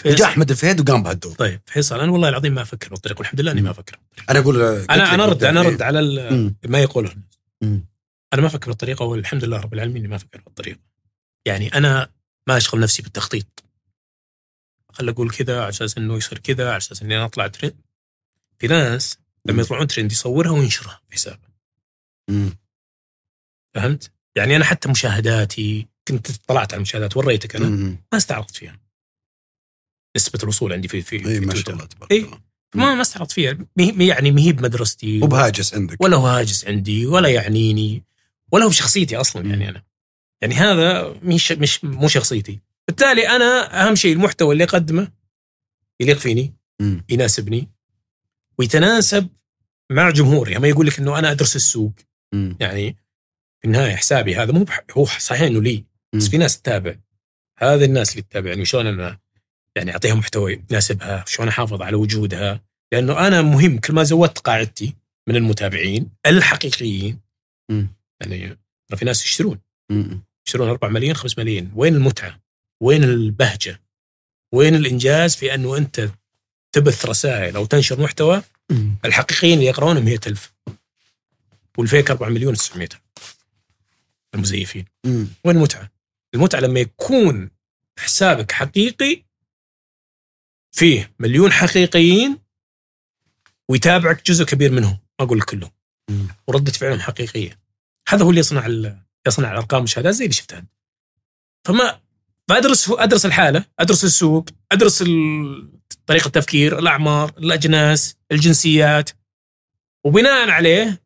[0.05, 3.51] جاء أحمد الفهيد وقام بهالدور طيب فيصل أنا والله العظيم ما أفكر بالطريقة والحمد لله
[3.51, 3.99] إني ما أفكر.
[4.29, 6.55] أنا أقول أنا أنا ارد أنا أرد على ال- مم.
[6.67, 7.11] ما يقوله.
[7.63, 10.79] أنا ما أفكر بالطريقة والحمد لله رب العالمين إني ما أفكر بالطريقة
[11.45, 12.09] يعني أنا
[12.47, 13.63] ما أشغل نفسي بالتخطيط.
[14.91, 17.75] خل أقول كذا على أساس إنه يصير كذا على أساس إني أنا أطلع ترند.
[18.59, 21.47] في ناس لما يطلعون ترند يصورها وينشرها في حسابه.
[22.29, 22.57] مم.
[23.73, 27.97] فهمت؟ يعني أنا حتى مشاهداتي كنت طلعت على المشاهدات وريتك أنا مم.
[28.11, 28.79] ما استعرضت فيها.
[30.17, 31.55] نسبة الوصول عندي في في, اي في إيه، ما.
[31.55, 32.25] شاء الله تبارك إيه.
[32.25, 32.41] الله.
[32.75, 33.57] ما ما استعرضت فيها.
[33.99, 35.19] يعني ما هي بمدرستي.
[35.19, 36.01] مو بهاجس عندك.
[36.01, 38.03] ولا هو هاجس عندي ولا يعنيني
[38.51, 39.83] ولا هو بشخصيتي أصلا يعني أنا.
[40.41, 45.11] يعني هذا مش مش مو شخصيتي بالتالي أنا أهم شيء المحتوى اللي أقدمه
[45.99, 46.53] يليق فيني.
[47.09, 47.69] يناسبني
[48.57, 49.27] ويتناسب
[49.91, 51.93] مع جمهوري ما يقول لك إنه أنا أدرس السوق
[52.33, 52.57] مم.
[52.59, 52.97] يعني
[53.61, 54.83] في النهاية حسابي هذا مو بح...
[54.91, 55.85] هو صحيح إنه لي
[56.15, 56.27] بس.
[56.27, 56.95] في ناس تتابع
[57.59, 59.19] هذا الناس اللي تتابعني وشلون أنا
[59.75, 64.95] يعني اعطيها محتوى يناسبها شلون أحافظ على وجودها لأنه أنا مهم كل ما زودت قاعدتي
[65.27, 67.19] من المتابعين الحقيقيين
[67.71, 67.87] مم.
[68.21, 68.57] يعني
[68.95, 69.59] في ناس يشترون.
[70.47, 72.39] يشترون 4 ملايين 5 ملايين وين المتعة؟
[72.81, 73.81] وين البهجة؟
[74.53, 76.09] وين الإنجاز في أنه أنت
[76.71, 78.43] تبث رسائل أو تنشر محتوى.
[79.05, 80.53] الحقيقيين اللي يقرونه 100000
[81.77, 82.87] والفيك 4 مليون و900
[84.35, 84.85] المزيفين.
[85.43, 85.91] وين المتعة؟
[86.35, 87.49] المتعة لما يكون
[87.99, 89.23] حسابك حقيقي
[90.71, 92.37] فيه مليون حقيقيين
[93.69, 95.71] ويتابعك جزء كبير منهم ما أقول كلهم
[96.09, 96.27] مم.
[96.47, 97.59] وردة فعلهم حقيقية
[98.09, 98.65] هذا هو اللي يصنع
[99.27, 100.69] يصنع الأرقام والشهادات زي اللي شفتها أنت.
[101.67, 101.99] فما
[102.49, 105.03] فأدرس أدرس الحالة أدرس السوق أدرس
[106.05, 109.09] طريقة التفكير الأعمار الأجناس الجنسيات.
[110.03, 111.01] وبناء عليه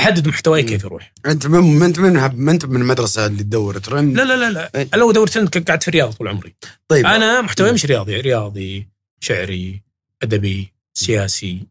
[0.00, 0.62] أحدد محتواي.
[0.62, 1.12] كيف يروح.
[1.26, 2.12] أنت من ما أنت من
[2.44, 4.70] ما أنت من المدرسة اللي تدور ترند لا لا لا لا.
[4.74, 4.88] إيه.
[4.94, 6.54] أنا لو دورت أنا قعدت في الرياض طول عمري.
[6.88, 7.06] طيب.
[7.06, 8.88] أنا محتواي مش رياضي رياضي
[9.20, 9.82] شعري
[10.22, 11.66] أدبي سياسي.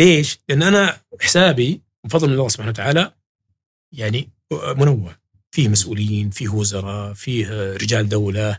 [0.00, 3.12] ليش؟ لأن أنا حسابي بفضل من الله سبحانه وتعالى
[3.92, 5.16] يعني منوع.
[5.50, 8.58] فيه مسؤولين فيه وزراء فيه رجال دولة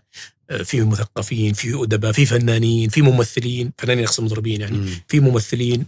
[0.64, 3.72] فيه مثقفين فيه أدباء فيه فنانين فيه ممثلين.
[3.78, 4.78] فنانين أقصد مطربين يعني.
[4.78, 4.90] مم.
[5.07, 5.86] في ممثلين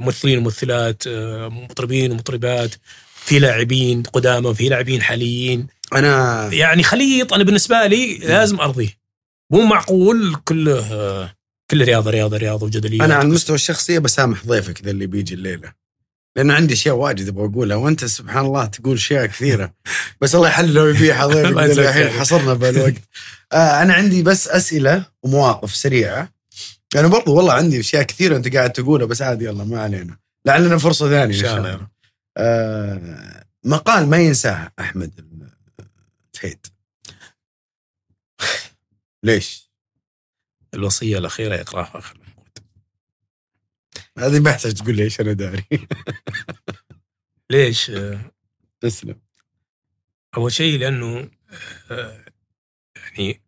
[0.00, 1.08] ممثلين وممثلات
[1.48, 2.74] مطربين ومطربات
[3.14, 5.66] في لاعبين قدامى في لاعبين حاليين.
[5.94, 8.98] أنا يعني خليط أنا بالنسبة لي لازم أرضيه.
[9.52, 11.32] مو معقول كله
[11.70, 15.72] كله رياضة رياضة رياضة وجدليه أنا على المستوى الشخصي بسامح ضيفك ذا اللي بيجي الليلة.
[16.36, 19.74] لأنه عندي اشياء واجد أبغى اقولها وأنت سبحان الله تقول اشياء كثيرة.
[20.20, 22.10] بس الله يحل لو يجزاك الحين.
[22.20, 22.94] حصرنا بالوقت
[23.52, 26.32] آه أنا عندي بس أسئلة ومواقف سريعة.
[26.96, 30.16] أنا برضو والله عندي أشياء كثيرة أنت قاعد تقولها بس عادي يلا ما علينا.
[30.46, 31.88] لعلنا فرصة ثانية إن شاء الله.
[32.36, 35.10] آه مقال ما ينساه أحمد
[36.32, 36.66] فهيد
[39.22, 39.68] ليش؟
[40.74, 42.27] الوصية الأخيرة يقراها الموت
[44.18, 45.66] هذه ما يحتاج تقول ليش أنا داري.
[47.50, 48.32] ليش؟ آه،
[48.80, 49.20] تسلم.
[50.36, 51.30] أول شيء لأنه
[51.90, 52.24] آه،
[52.96, 53.42] يعني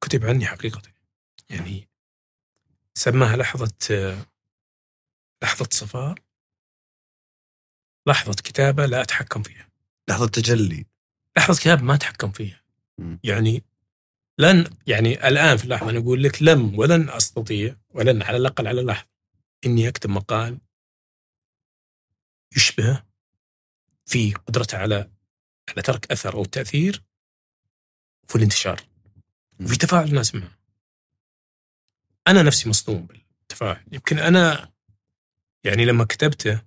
[0.00, 0.82] كتب عني حقيقة.
[1.50, 1.88] يعني
[2.94, 4.26] سماها لحظة آه،
[5.42, 6.14] لحظة صفاء
[8.08, 9.68] لحظة كتابة لا أتحكم فيها.
[10.08, 10.86] لحظة تجلي.
[11.38, 12.60] لحظة كتابة ما أتحكم فيها.
[13.24, 13.64] يعني
[14.40, 18.80] لن يعني الآن في اللحظة أنا أقول لك لم ولن أستطيع ولن على الأقل على
[18.80, 19.08] اللحظه
[19.66, 20.58] إني أكتب مقال
[22.56, 23.02] يشبه
[24.06, 25.10] في قدرته على
[25.68, 27.02] على ترك أثر أو تأثير
[28.24, 28.80] وفي الانتشار
[29.60, 30.58] وفي تفاعل الناس معه.
[32.28, 33.84] أنا نفسي مصدوم بالتفاعل.
[33.92, 34.72] يمكن أنا
[35.64, 36.62] يعني لما كتبته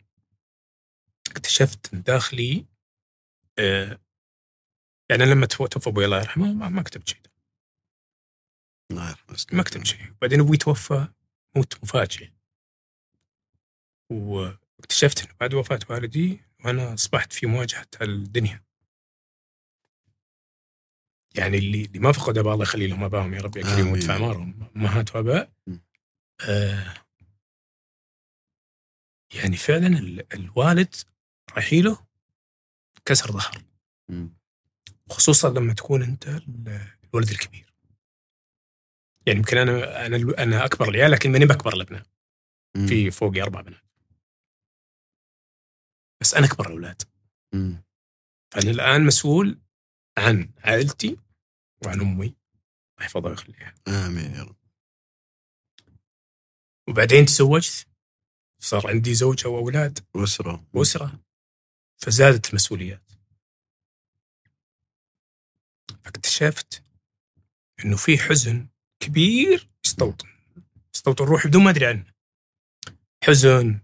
[1.31, 2.65] اكتشفت داخلي
[3.59, 3.99] آه
[5.09, 7.21] يعني لما تو- توفى أبوي الله يرحمه ما, ما كتبت شيء.
[8.91, 9.15] الله
[9.51, 10.13] ما كتبت شيء.
[10.21, 11.07] بعدين أبوي توفى
[11.55, 12.29] موت مفاجئ.
[14.11, 18.63] واكتشفت إنه بعد وفاة والدي وأنا أصبحت في مواجهة الدنيا.
[21.35, 23.87] يعني اللي اللي ما فقد أباء الله يخلي لهم ابائهم يا رب يا كريم.
[23.91, 25.53] ويدفع اعمارهم امهات واباء.
[26.47, 26.93] آه
[29.33, 30.95] يعني فعلا ال- الوالد
[31.57, 32.05] رحيله
[33.05, 33.63] كسر ظهر.
[35.09, 37.72] خصوصا لما تكون أنت ال- الولد الكبير.
[39.27, 42.05] يعني يمكن أنا أنا أنا أكبر العيال لكن ماني باكبر الابناء.
[42.87, 43.83] في فوقي أربع بنات.
[46.21, 47.01] بس أنا أكبر الأولاد.
[48.51, 49.59] فانا الآن مسؤول
[50.17, 51.17] عن عائلتي
[51.85, 52.25] وعن أمي.
[52.25, 52.35] الله
[53.01, 53.75] يحفظها ويخليها.
[53.87, 54.55] آمين يا رب.
[56.89, 57.87] وبعدين تزوجت
[58.59, 59.99] صار عندي زوجة وأولاد.
[60.13, 61.19] واسره وأسرة
[61.97, 63.11] فزادت المسؤوليات.
[66.03, 66.83] فاكتشفت
[67.85, 68.67] إنه في حزن
[69.03, 70.27] كبير يستوطن.
[70.95, 72.05] يستوطن روحي بدون ما ادري عنه.
[73.23, 73.79] حزن.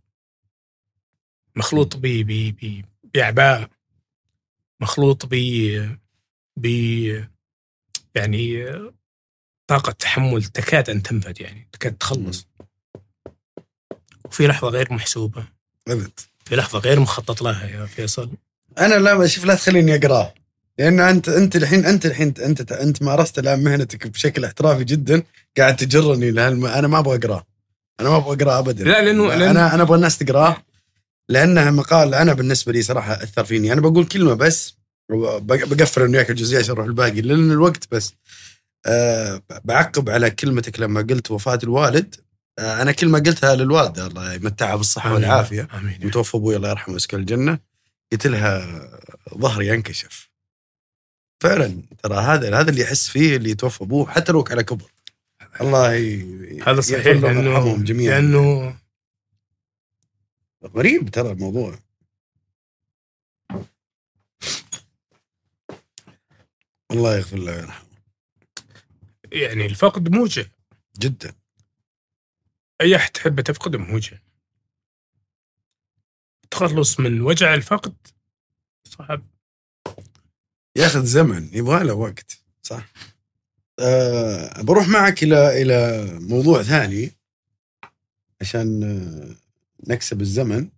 [1.56, 2.84] مخلوط ب ب
[3.14, 3.70] بأعباء.
[4.82, 5.36] مخلوط ب
[6.58, 6.66] ب
[8.16, 8.66] يعني
[9.68, 12.48] طاقة تحمل تكاد أن تنفد يعني تكاد تخلص.
[14.26, 15.48] وفي لحظة غير محسوبة.
[15.88, 18.32] ابد في لحظة غير مخطط لها يا فيصل.
[18.78, 20.34] أنا لا شوف لا تخليني اقراه
[20.80, 25.24] لأن انت أنت الحين أنت الحين أنت أنت مارست الآن مهنتك بشكل احترافي جدا
[25.58, 26.66] قاعد تجرني لهالم...
[26.66, 27.44] أنا ما أبغى اقراه
[28.00, 28.84] أنا ما أبغى اقراه ابدا.
[28.84, 30.58] لا، لأنه- لأن- أنا أنا أبغى الناس تقراه
[31.30, 33.74] لأنه مقال أنا بالنسبة لي صراحة أثر فيني.
[33.74, 34.76] أنا بقول كلمة بس
[35.42, 38.14] بقفل أنا وياك الجزئية عشان أروح الباقي لأن الوقت بس.
[38.86, 42.16] أه بعقب على كلمتك لما قلت وفاة الوالد.
[42.60, 45.14] أه أنا كلمه قلتها للوالده الله يمتعها بالصحة.
[45.14, 45.68] والعافية.
[45.74, 46.00] آمين.
[46.04, 47.60] متوفى أبوي الله يرحمه ويسكن الجنة.
[48.12, 48.82] قلت لها
[49.38, 50.29] ظهري ينكشف.
[51.40, 54.92] فعلا ترى هذا هذا اللي يحس فيه اللي يتوفى أبوه حتى لو على كبر.
[55.62, 56.62] الله ي...
[56.62, 58.20] هذا صحيح ويرحمهم جميعا.
[58.20, 58.78] لأنه
[60.66, 61.80] غريب ترى الموضوع.
[66.92, 67.90] الله يغفر له ويرحمه.
[69.32, 70.44] يعني الفقد موجع.
[71.00, 71.34] جدا.
[72.82, 74.18] أي أحد تحبه تفقده موجع؟
[76.52, 77.96] تخلص من وجع الفقد؟
[78.84, 79.39] صعب.
[80.76, 82.92] ياخذ زمن يبغى له وقت صح؟
[83.80, 87.12] أه بروح معك إلى إلى موضوع ثاني
[88.42, 89.36] عشان آه،
[89.92, 90.70] نكسب الزمن.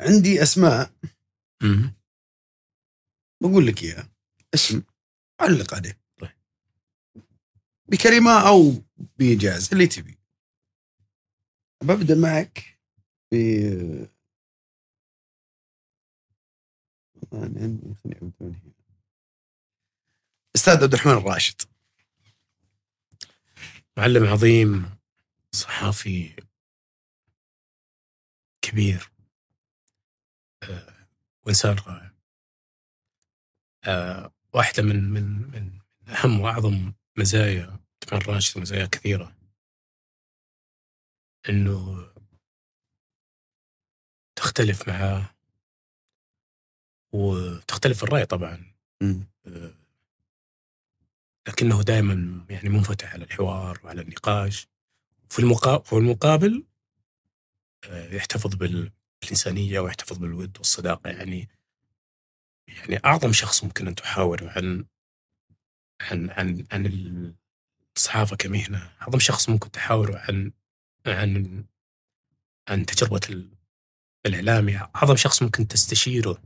[0.00, 0.92] عندي أسماء.
[1.62, 1.94] مم.
[3.40, 4.08] بقول لك إياها.
[4.54, 4.82] اسم.
[5.40, 6.30] علق عليه طيب.
[7.86, 8.82] بكلمة أو
[9.18, 10.18] بايجاز اللي تبي.
[11.82, 12.78] ببدأ معك
[13.32, 13.36] ب
[17.32, 18.60] أنا عندي خليني هنا.
[20.56, 21.60] أستاذ عبد الرحمن الراشد.
[23.96, 24.98] معلم عظيم
[25.52, 26.36] صحافي
[28.62, 29.10] كبير
[30.62, 31.06] آه،
[31.46, 32.12] وانسان رائع.
[33.84, 35.78] آه، واحدة من من من
[36.08, 37.78] أهم وأعظم مزايا
[38.12, 39.36] عبد الراشد مزايا كثيرة.
[41.48, 42.06] إنه
[44.36, 45.34] تختلف معاه
[47.12, 48.72] وتختلف الرأي طبعا.
[49.02, 49.24] مم.
[49.46, 49.74] آه،
[51.48, 54.68] لكنه دائما يعني منفتح على الحوار وعلى النقاش.
[55.30, 56.64] في المقابل في المقابل
[57.84, 61.10] آه، يحتفظ بال- بالإنسانية ويحتفظ بالود والصداقة.
[61.10, 61.48] يعني
[62.68, 64.84] يعني أعظم شخص ممكن أن تحاور عن
[66.00, 67.34] عن عن عن
[67.96, 68.92] الصحافة كمهنة.
[69.02, 70.52] أعظم شخص ممكن تحاور عن
[71.06, 71.64] عن
[72.68, 73.50] عن تجربة ال-
[74.26, 76.42] الإعلامي أعظم شخص ممكن تستشيره.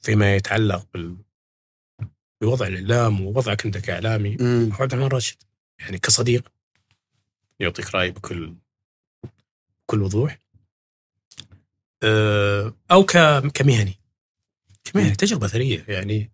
[0.00, 1.16] فيما يتعلق بال
[2.42, 3.66] بوضع الإعلام ووضعك
[4.40, 4.70] مم.
[4.72, 5.36] هو عبد الرحمن راشد
[5.78, 6.52] يعني كصديق
[7.60, 8.54] يعطيك رأي بكل
[9.88, 10.40] بكل وضوح
[12.90, 13.98] أو ك- كمهني
[14.84, 16.30] كمهني تجربة ثرية يعني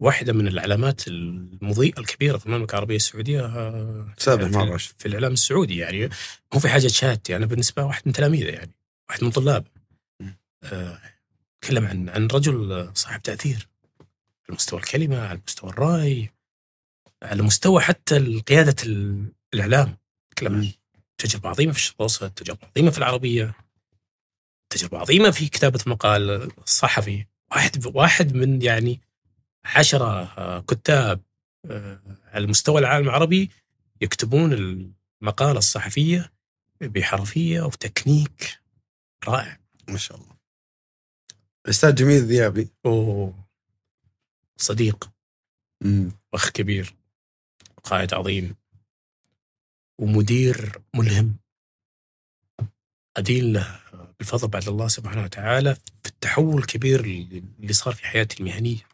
[0.00, 4.94] واحدة من العلامات المضيئة الكبيرة في المملكة العربية السعودية آه، أستاذ في- عبد راشد.
[4.98, 6.08] في الإعلام السعودي يعني
[6.54, 8.72] مو في حاجة شهادتي أنا بالنسبة واحد من تلاميذه يعني
[9.08, 9.66] واحد من طلاب
[10.20, 10.36] مم.
[10.64, 10.98] آه،
[11.62, 13.68] تكلم عن عن رجل صاحب تأثير.
[14.48, 16.30] على مستوى الكلمة على مستوى الرأي
[17.22, 19.96] على مستوى حتى قيادة ال- الإعلام.
[20.36, 20.72] تكلم عن
[21.18, 23.54] تجربة عظيمة في الشرق الأوسط تجربة عظيمة في العربية
[24.70, 26.30] تجربة عظيمة في كتابة المقال
[26.62, 27.26] الصحفي.
[27.50, 29.00] واحد واحد من يعني
[29.64, 31.20] عشرة كتاب
[31.70, 33.50] آه، على مستوى العالم العربي
[34.00, 36.32] يكتبون المقالة الصحفية
[36.80, 38.60] بحرفية وتكنيك
[39.28, 39.58] رائع.
[39.88, 40.31] ما شاء الله.
[41.64, 43.44] الاستاذ جميل الذيابي أوه.
[44.56, 45.10] صديق.
[45.84, 46.12] مم.
[46.34, 46.94] أخ كبير.
[47.84, 48.56] قائد عظيم.
[50.00, 51.36] ومدير ملهم.
[53.16, 53.80] أدين له
[54.18, 58.88] بالفضل بعد الله سبحانه وتعالى في التحول الكبير اللي صار في حياتي المهنية.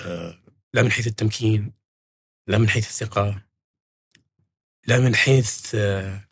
[0.00, 0.38] آه،
[0.74, 1.72] لا من حيث التمكين
[2.46, 3.42] لا من حيث الثقة
[4.86, 6.28] لا من حيث آه،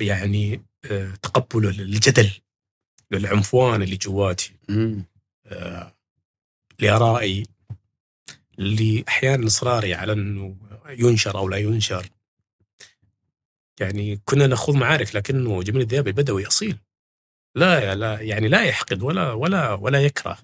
[0.00, 2.45] يعني آه، تقبله للجدل.
[3.10, 4.52] للعنفوان اللي جواتي.
[5.46, 5.92] آه،
[6.78, 7.46] لآرائي
[8.58, 10.56] اللي أحيانا إصراري على أنه
[10.88, 12.06] ينشر أو لا ينشر.
[13.80, 16.78] يعني كنا نخوض معارك لكنه جميل الذيابي بدوي أصيل.
[17.54, 20.38] لا لا يعني لا يحقد ولا ولا ولا يكره.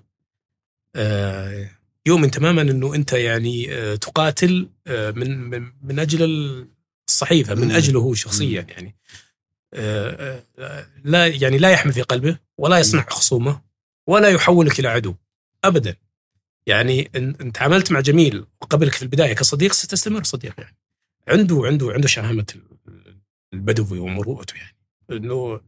[0.96, 1.70] آه،
[2.06, 6.22] يؤمن تماما إنه أنت يعني آه، تقاتل آه، من من من أجل
[7.08, 7.70] الصحيفة من.
[7.70, 8.94] أجله هو شخصيا يعني.
[11.04, 13.62] لا يعني لا يحمل في قلبه ولا يصنع خصومه
[14.06, 15.14] ولا يحولك إلى عدو
[15.64, 15.96] ابدا.
[16.66, 20.76] يعني إن تعاملت مع جميل وقبلك في البداية كصديق ستستمر صديق يعني.
[21.28, 22.46] عنده عنده عنده شهامة
[23.54, 24.76] البدوي ومروءته يعني.
[25.10, 25.60] إنه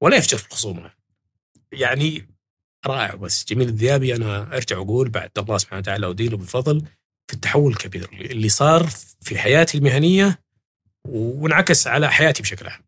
[0.00, 0.90] ولا يفجر في الخصومه
[1.72, 2.28] يعني
[2.86, 3.44] رائع بس.
[3.44, 6.80] جميل الذيابي أنا أرجع واقول بعد الله سبحانه وتعالى ودينه بالفضل
[7.28, 8.88] في التحول الكبير اللي صار
[9.20, 10.38] في حياتي المهنية
[11.08, 12.83] وانعكس على حياتي بشكل عام.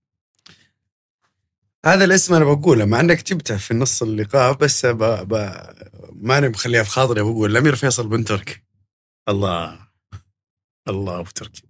[1.87, 4.99] هذا الاسم أنا بقوله مع إنك جبته في نص اللقاء بس ب...
[4.99, 5.33] ب...
[6.13, 8.63] ما أنا مخليها في خاطري بقول الأمير فيصل بن تركي
[9.29, 9.89] الله
[10.89, 11.63] الله أبو تركي.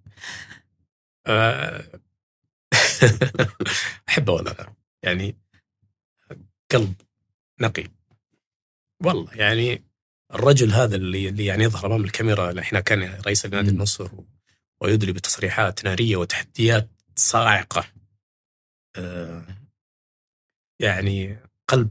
[1.27, 2.01] أه
[4.09, 4.73] أحبه ولا لا
[5.03, 5.37] يعني
[6.73, 6.95] قلب
[7.61, 7.85] نقي
[9.05, 9.85] والله يعني
[10.35, 13.71] الرجل هذا اللي اللي يعني يظهر أمام الكاميرا الحين كان رئيس نادي.
[13.71, 14.11] النصر
[14.81, 17.85] ويدلي بتصريحات نارية وتحديات صاعقة
[18.97, 19.56] آه،
[20.81, 21.39] يعني
[21.69, 21.91] قلب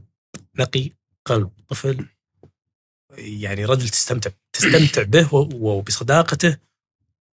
[0.58, 0.90] نقي
[1.24, 2.06] قلب طفل
[3.18, 6.56] يعني رجل تستمتع تستمتع به وبصداقته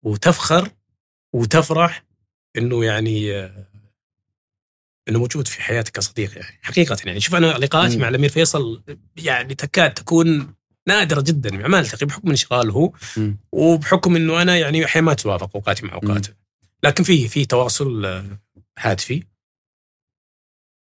[0.03, 0.71] وتفخر
[1.33, 2.05] وتفرح
[2.57, 3.33] إنه يعني
[5.09, 7.97] إنه موجود في حياتك كصديق يعني حقيقة يعني شوف أنا لقاءاتي.
[7.97, 8.83] مع الأمير فيصل
[9.17, 10.55] يعني تكاد تكون
[10.87, 13.37] نادرة جدا يعني ما ألتقي بحكم انشغاله مم.
[13.53, 16.35] وبحكم إنه أنا يعني أحيانا ما توافق أوقاتي مع أوقاته
[16.83, 18.23] لكن في في تواصل
[18.79, 19.23] هاتفي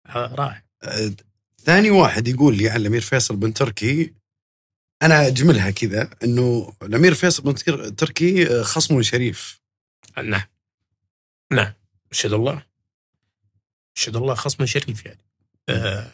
[0.09, 0.63] رائع.
[0.83, 1.13] أه،
[1.65, 4.13] ثاني واحد يقول لي عن الأمير فيصل بن تركي
[5.03, 9.61] أنا أجملها كذا إنه الأمير فيصل بن تر- تركي خصم شريف.
[10.25, 10.43] نعم.
[11.53, 11.73] نعم.
[12.13, 12.63] اشهد الله.
[13.97, 15.25] اشهد الله خصم شريف يعني.
[15.69, 16.11] آه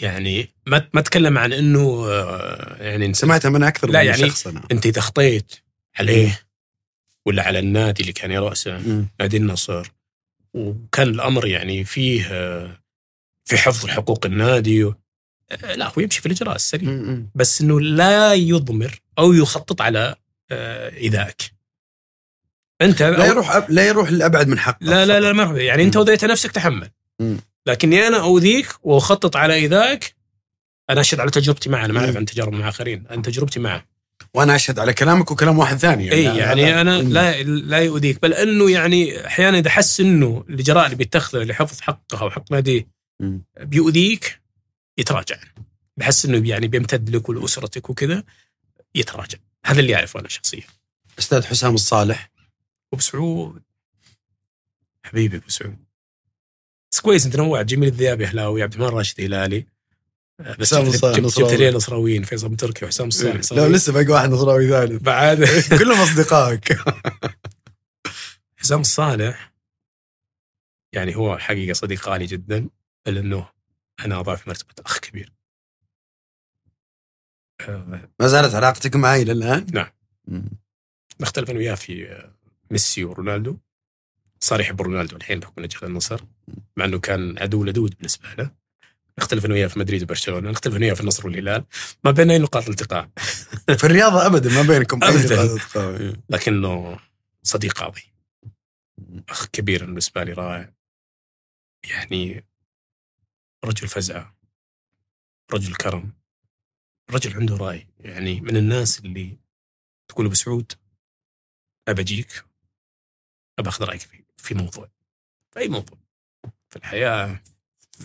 [0.00, 4.28] يعني ما ما أتكلم عن إنه آه يعني إنت سمعتها من أكثر لا من يعني
[4.28, 4.62] شخص أنا.
[4.72, 5.54] أنت إذا خطيت
[5.98, 6.40] عليه
[7.26, 9.04] ولا على النادي اللي كان يرأسه.
[9.20, 9.90] نادي النصر
[10.54, 12.82] وكان الأمر يعني فيه آه،
[13.44, 14.94] في حفظ حقوق النادي و-
[15.50, 17.30] آه، لا هو يمشي في الإجراء السليم مم.
[17.34, 20.14] بس إنه لا يضمر أو يخطط على
[20.50, 21.52] آه، ايذائك
[22.82, 23.66] أنت لا يروح أب...
[23.70, 26.02] لا يروح لابعد من حقه لا لا لا ما يروح- يعني أنت مم.
[26.02, 26.90] اذيت نفسك تحمل.
[27.66, 30.14] لكني أنا أؤذيك وأخطط على ايذائك
[30.90, 32.16] أنا أشهد على تجربتي معه أنا ما أعرف.
[32.16, 33.84] عن تجارب مع اخرين عن تجربتي معه
[34.34, 36.12] وأنا أشهد على كلامك وكلام واحد ثاني.
[36.12, 37.08] إي يعني أنا مم.
[37.08, 38.22] لا لا يؤذيك.
[38.22, 42.88] بل أنه يعني أحيانا إذا حس إنه الإجراء اللي بيتخذه لحفظ حقه أو حق ناديه.
[43.60, 44.40] بيؤذيك
[44.98, 45.36] يتراجع.
[45.96, 48.24] بحس إنه يعني بيمتد لك ولأسرتك وكذا
[48.94, 49.38] يتراجع.
[49.66, 50.62] هذا اللي أعرفه أنا شخصيا.
[51.18, 52.30] أستاذ حسام الصالح.
[52.92, 53.62] أبو سعود.
[55.04, 55.78] حبيبي أبو سعود.
[56.92, 57.66] بس كويس أنت نوعت.
[57.66, 59.66] جميل الذيابي هلاوي عبد الرحمن راشد هلالي.
[60.58, 63.68] بس جبت- جبت لي نصراويين فيصل بن تركي وحسام الصالح لا نصراوي.
[63.72, 65.44] لسه باقي واحد نصراوي ثالث بعد.
[65.78, 66.76] كلهم أصدقائك.
[68.56, 69.52] حسام الصالح
[70.92, 72.68] يعني هو حقيقة صديق غالي جدا
[73.08, 73.48] إلا إنه
[74.04, 75.32] أنا اضع في مرتبه أخ كبير.
[77.60, 79.90] آه، ما زالت علاقتك معي إلى الآن؟ نعم.
[81.20, 82.34] نختلف أنا وياه في آه،
[82.70, 83.56] ميسي ورونالدو.
[84.40, 86.20] صار يحب رونالدو الحين بحكم نجاح النصر
[86.76, 88.50] مع إنه كان عدو لدود بالنسبة له.
[89.18, 91.64] نختلف أنا وياه في مدريد وبرشلونة نختلف أنا وياه في النصر والهلال
[92.04, 93.10] ما بيننا أي نقاط التقاء.
[93.78, 95.10] في الرياضة ابدا ما بينكم أي.
[95.10, 96.22] نقاط قوية.
[96.30, 96.98] لكنه
[97.42, 98.12] صديق عظيم.
[99.28, 100.72] أخ كبير بالنسبة لي رائع.
[101.90, 102.44] يعني
[103.64, 104.36] رجل فزعة
[105.52, 106.12] رجل كرم
[107.10, 107.88] رجل عنده رأي.
[108.00, 109.38] يعني من الناس اللي
[110.08, 110.72] تقول ابو سعود
[111.88, 112.44] أبى أجيك
[113.58, 114.88] أبى أخذ رأيك في في موضوع
[115.50, 115.98] في أي موضوع
[116.68, 117.42] في الحياة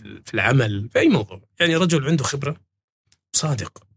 [0.02, 1.41] في العمل في أي موضوع.
[1.60, 2.61] يعني رجل عنده خبرة
[3.36, 3.88] صادق.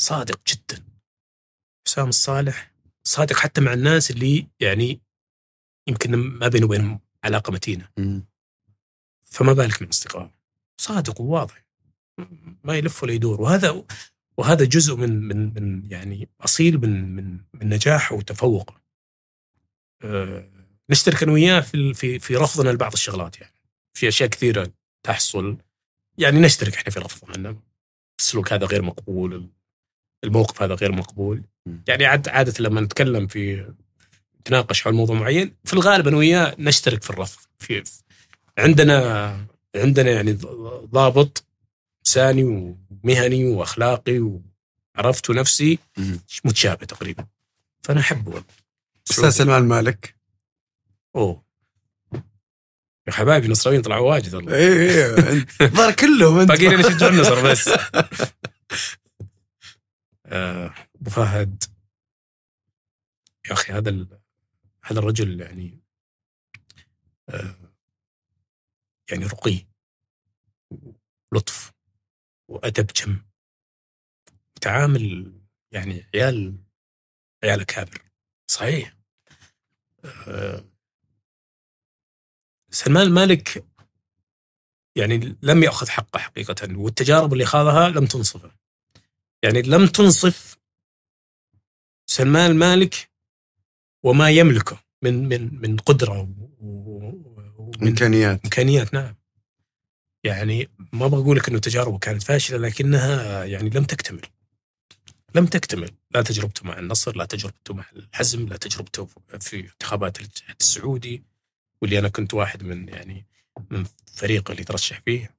[0.00, 0.84] صادق جدا.
[1.86, 2.72] حسام الصالح
[3.04, 5.00] صادق حتى مع الناس اللي يعني
[5.88, 7.88] يمكن ما بينه وبينهم علاقة متينة.
[9.24, 10.34] فما بالك من اصدقائه
[10.80, 11.64] صادق وواضح.
[12.64, 13.40] ما يلف ولا يدور.
[13.40, 13.84] وهذا
[14.36, 18.80] وهذا جزء من من من يعني أصيل من من من نجاحه وتفوقه.
[20.04, 20.52] أه
[20.90, 23.61] نشترك أنا وياه في في في رفضنا لبعض الشغلات يعني.
[23.94, 25.56] في أشياء كثيرة تحصل.
[26.18, 27.60] يعني نشترك إحنا في انه
[28.20, 29.48] السلوك هذا غير مقبول
[30.24, 31.42] الموقف هذا غير مقبول.
[31.88, 33.72] يعني عاد عادة لما نتكلم في
[34.40, 37.40] نتناقش حول موضوع معين في الغالب أنا وياه نشترك في الرفض.
[37.58, 37.82] في
[38.58, 40.32] عندنا عندنا يعني
[40.84, 41.44] ضابط
[42.00, 44.40] إنساني ومهني وأخلاقي
[44.96, 45.78] وعرفت نفسي.
[46.44, 47.26] متشابه تقريبا.
[47.82, 48.44] فأنا أحبه.
[49.10, 50.14] أستاذ سلمان مالك.
[51.16, 51.42] أوه.
[53.06, 54.54] يا حبايبي نصراويين طلعوا واجد والله.
[54.54, 56.48] اي اي الظاهر كلهم أنت.
[56.48, 57.68] باقي لنا نشجع النصر بس.
[60.26, 61.64] آه، أبو فهد.
[63.48, 64.20] يا أخي هذا ال...
[64.84, 65.80] هذا الرجل يعني
[67.28, 67.54] آه،
[69.10, 69.66] يعني رقي
[71.32, 71.72] لطف
[72.48, 73.22] وأدب جم.
[74.60, 75.32] تعامل
[75.72, 76.56] يعني عيال
[77.44, 78.02] عيال اكابر
[78.50, 78.96] صحيح.
[80.28, 80.64] آه،
[82.72, 83.64] سلمان المالك
[84.96, 88.50] يعني لم يأخذ حقه حقيقة والتجارب اللي خاضها لم تنصفه.
[89.42, 90.58] يعني لم تنصف
[92.06, 93.10] سلمان المالك
[94.02, 96.28] وما يملكه من من من قدرة
[96.60, 98.40] ومن إمكانيات.
[98.44, 99.14] إمكانيات نعم.
[100.24, 104.22] يعني ما بقول لك إنه تجاربه كانت فاشلة لكنها يعني لم تكتمل.
[105.34, 105.90] لم تكتمل.
[106.14, 109.08] لا تجربته مع النصر لا تجربته مع الحزم لا تجربته
[109.40, 111.31] في انتخابات الاتحاد السعودي.
[111.82, 113.26] واللي أنا كنت واحد من يعني
[113.70, 113.84] من
[114.14, 115.34] فريق اللي ترشح فيه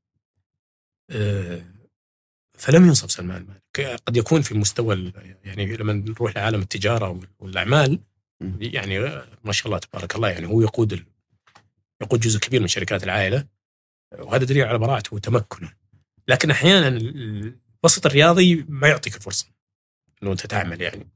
[1.09, 1.61] آه،
[2.57, 5.13] فلم ينصب سلمان المالك قد يكون في مستوى
[5.43, 7.99] يعني لما نروح لعالم التجارة والأعمال.
[8.59, 8.99] يعني
[9.43, 11.05] ما شاء الله تبارك الله يعني هو يقود ال...
[12.01, 13.45] يقود جزء كبير من شركات العائلة
[14.19, 15.73] وهذا دليل على براعته وتمكنه.
[16.27, 19.47] لكن أحيانا الوسط الرياضي ما يعطيك الفرصة
[20.23, 21.07] إنه أنت تعمل يعني.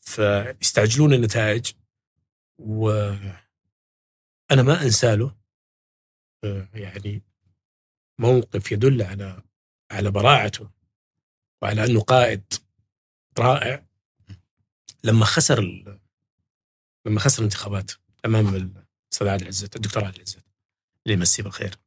[0.00, 1.72] فيستعجلون النتائج
[2.58, 3.42] وأنا
[4.50, 5.36] ما أنسى له
[6.44, 7.22] آه، يعني
[8.18, 9.42] موقف يدل على
[9.90, 10.70] على براعته
[11.62, 12.52] وعلى أنه قائد
[13.38, 13.86] رائع.
[15.04, 15.60] لما خسر
[17.06, 17.90] لما خسر الانتخابات
[18.24, 20.44] أمام الاستاذ عادل عزت الدكتور عادل عزت
[21.06, 21.78] اللي يمسيه بالخير؟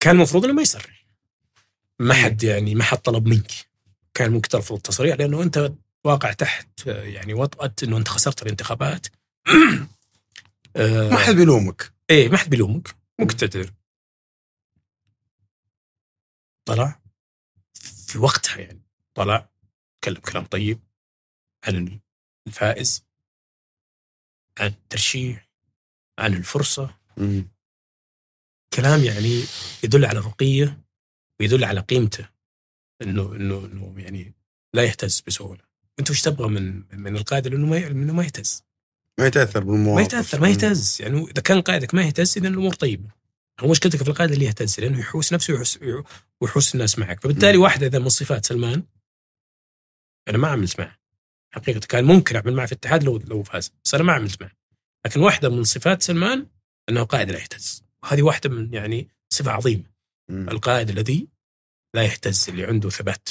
[0.00, 1.06] كان المفروض إنه ما يصرح
[1.98, 3.52] ما حد يعني ما حد طلب منك.
[4.14, 5.72] كان ممكن ترفض التصريح لأنه أنت
[6.04, 9.06] واقع تحت يعني وطأة إنه أنت خسرت الانتخابات.
[11.10, 11.94] ما حد بيلومك.
[12.10, 12.96] إيه ما حد بيلومك.
[13.20, 13.72] ممكن تعتذر
[16.68, 17.02] طلع.
[18.06, 18.82] في وقتها يعني
[19.14, 19.48] طلع
[20.00, 20.80] تكلم كلام طيب.
[21.64, 22.00] عن
[22.46, 23.04] الفائز.
[24.58, 25.48] عن الترشيح.
[26.18, 26.98] عن الفرصة.
[27.16, 27.48] مم.
[28.74, 29.42] كلام يعني
[29.84, 30.84] يدل على رقية
[31.40, 32.28] ويدل على قيمته.
[33.02, 34.34] إنه إنه إنه يعني
[34.74, 35.71] لا يهتز بسهولة.
[36.00, 38.64] انت وش تبغى من من القائد؟ انه ما انه ما يهتز.
[39.20, 39.96] ما يتأثر بالمواقف.
[39.96, 40.96] ما يتأثر ما يهتز.
[41.00, 43.08] يعني إذا كان قائدك ما يهتز اذا الأمور طيبة.
[43.60, 45.78] هو مشكلتك في القائد اللي يهتز لأنه يحوس نفسه ويحوس,
[46.40, 47.20] ويحوس الناس معك.
[47.20, 47.58] فبالتالي.
[47.58, 48.82] واحدة إذا من صفات سلمان
[50.28, 50.98] أنا ما عملت معه.
[51.54, 54.52] حقيقة كان ممكن أعمل معه في الاتحاد لو لو فاز بس أنا ما عملت معه.
[55.06, 56.46] لكن واحدة من صفات سلمان
[56.88, 57.84] أنه قائد لا يهتز.
[58.02, 59.84] وهذه واحدة من يعني صفة عظيمة.
[60.30, 61.28] القائد الذي
[61.94, 63.28] لا يهتز اللي عنده ثبات.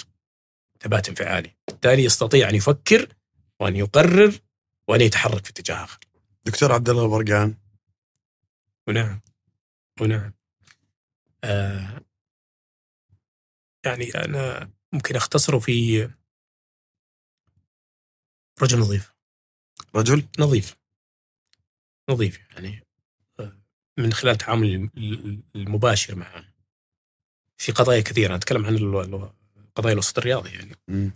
[0.82, 1.56] ثبات انفعالي.
[1.68, 3.14] بالتالي يستطيع أن يفكر
[3.60, 4.40] وأن يقرر
[4.88, 6.00] وأن يتحرك في اتجاه آخر.
[6.46, 7.56] دكتور عبد الله البرقان
[8.88, 9.22] ونعم.
[10.02, 10.34] ونعم.
[11.44, 12.02] آه
[13.86, 16.10] يعني أنا ممكن أختصره في
[18.62, 19.14] رجل نظيف.
[19.96, 20.76] رجل؟ نظيف.
[22.10, 22.84] نظيف يعني
[23.40, 23.62] آه،
[23.98, 24.90] من خلال تعاملي
[25.56, 26.54] المباشر معه.
[27.58, 28.36] في قضايا كثيرة.
[28.36, 28.76] أتكلم عن
[29.76, 30.76] قضايا الوسط الرياضي يعني.
[30.88, 31.12] مم.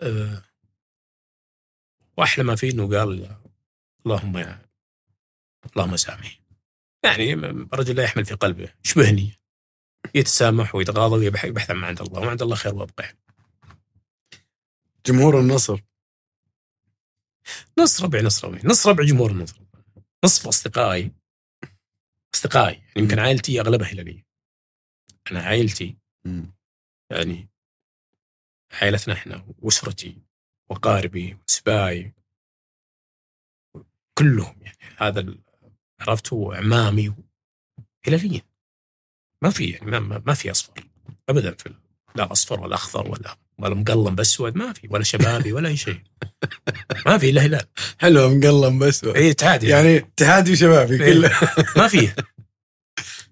[0.00, 0.42] آه،
[2.16, 3.36] واحلى ما فيه إنه قال
[4.06, 4.62] اللهم يا
[5.76, 6.40] اللهم سامح
[7.04, 7.34] يعني
[7.74, 9.32] رجل لا يحمل في قلبه يشبهني
[10.14, 13.16] يتسامح ويتغاضى ويبحث يبحث عن ما عند الله وما عند الله خير وأبقى
[15.06, 15.80] جمهور النصر.
[17.78, 19.60] نص ربع نص ربع نص ربع جمهور النصر.
[20.24, 21.12] نصف أصدقائي.
[22.34, 24.26] أصدقائي يعني يمكن عائلتي أغلبها هلالية.
[25.30, 25.96] أنا عائلتي.
[27.10, 27.48] يعني
[28.72, 30.18] عائلتنا إحنا وأسرتي
[30.68, 32.12] وقاربي وأتباعي
[34.14, 34.78] كلهم يعني.
[34.96, 35.34] هذا
[36.00, 37.14] عرفت وعمامي
[38.06, 38.42] هلاليين
[39.42, 40.72] ما في يعني ما, ما, في أصفر.
[41.28, 41.74] ابدا في
[42.14, 46.00] لا أصفر ولا أخضر ولا ولا مقلم باسود ما في ولا شبابي ولا أي شيء.
[47.06, 47.66] ما في إلا هلال.
[47.98, 51.12] حلو مقلم بس اي اتحاد يعني, يعني اتحادي وشبابي إيه.
[51.12, 51.30] كله.
[51.76, 52.16] ما فيه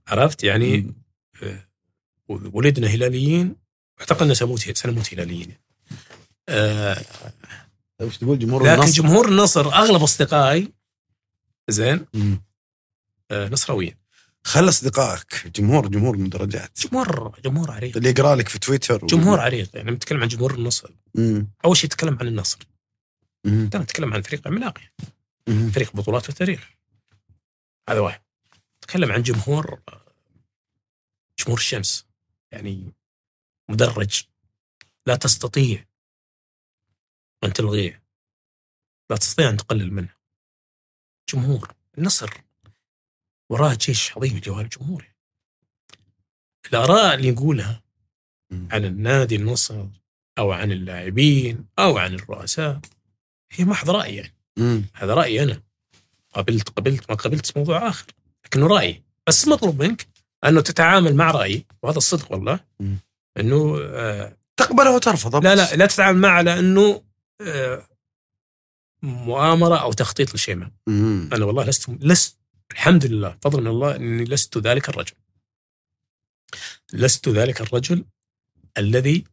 [0.08, 0.94] عرفت يعني؟
[1.42, 1.60] مم.
[2.28, 3.56] ولدنا هلاليين
[4.00, 5.56] أعتقد ان سنموت سنموت هلاليين
[6.48, 7.04] آه
[8.02, 10.72] وش تقول؟ جمهور لكن النصر؟ جمهور النصر أغلب أصدقائي
[11.68, 12.06] زين.
[13.30, 13.96] آه نصراويين
[14.44, 15.46] خل أصدقائك.
[15.46, 17.96] جمهور جمهور من درجات جمهور جمهور عريق.
[17.96, 19.76] اللي يقرأ لك في تويتر جمهور عريق.
[19.76, 20.90] يعني نتكلم عن جمهور النصر.
[21.14, 21.48] مم.
[21.64, 22.58] أول شيء نتكلم عن النصر.
[23.44, 23.70] مم.
[23.74, 24.78] نتكلم عن فريق عملاق.
[25.46, 26.70] فريق بطولات في التاريخ
[27.88, 28.20] هذا واحد.
[28.84, 29.80] نتكلم عن جمهور
[31.38, 32.06] جمهور الشمس.
[32.52, 32.92] يعني
[33.70, 34.22] مدرج.
[35.06, 35.84] لا تستطيع
[37.44, 38.02] أن تلغيه.
[39.10, 40.14] لا تستطيع أن تقلل منه.
[41.28, 42.30] جمهور النصر.
[43.50, 45.10] وراه جيش عظيم جوال الجمهور
[46.66, 47.82] الآراء اللي يقولها.
[48.52, 49.86] عن النادي النصر
[50.38, 52.80] أو عن اللاعبين أو عن الرؤساء
[53.52, 54.34] هي محض رأي يعني.
[54.58, 54.84] مم.
[54.94, 55.62] هذا رأيي أنا.
[56.34, 58.06] قبلت قبلت ما قبلت موضوع آخر.
[58.44, 59.02] لكنه رأيي.
[59.26, 60.06] بس مطلوب منك
[60.44, 62.60] أنه تتعامل مع رأيي وهذا الصدق والله.
[62.80, 62.98] مم.
[63.36, 65.54] أنه آه تقبله وترفضه لا.
[65.54, 67.04] لا لا تتعامل معه على أنه
[67.40, 67.86] آه
[69.02, 70.70] مؤامرة أو تخطيط لشيء ما.
[71.32, 72.38] أنا والله لست لست
[72.72, 75.14] الحمد لله فضل من الله أني لست ذلك الرجل
[76.92, 78.04] لست ذلك الرجل
[78.78, 79.24] الذي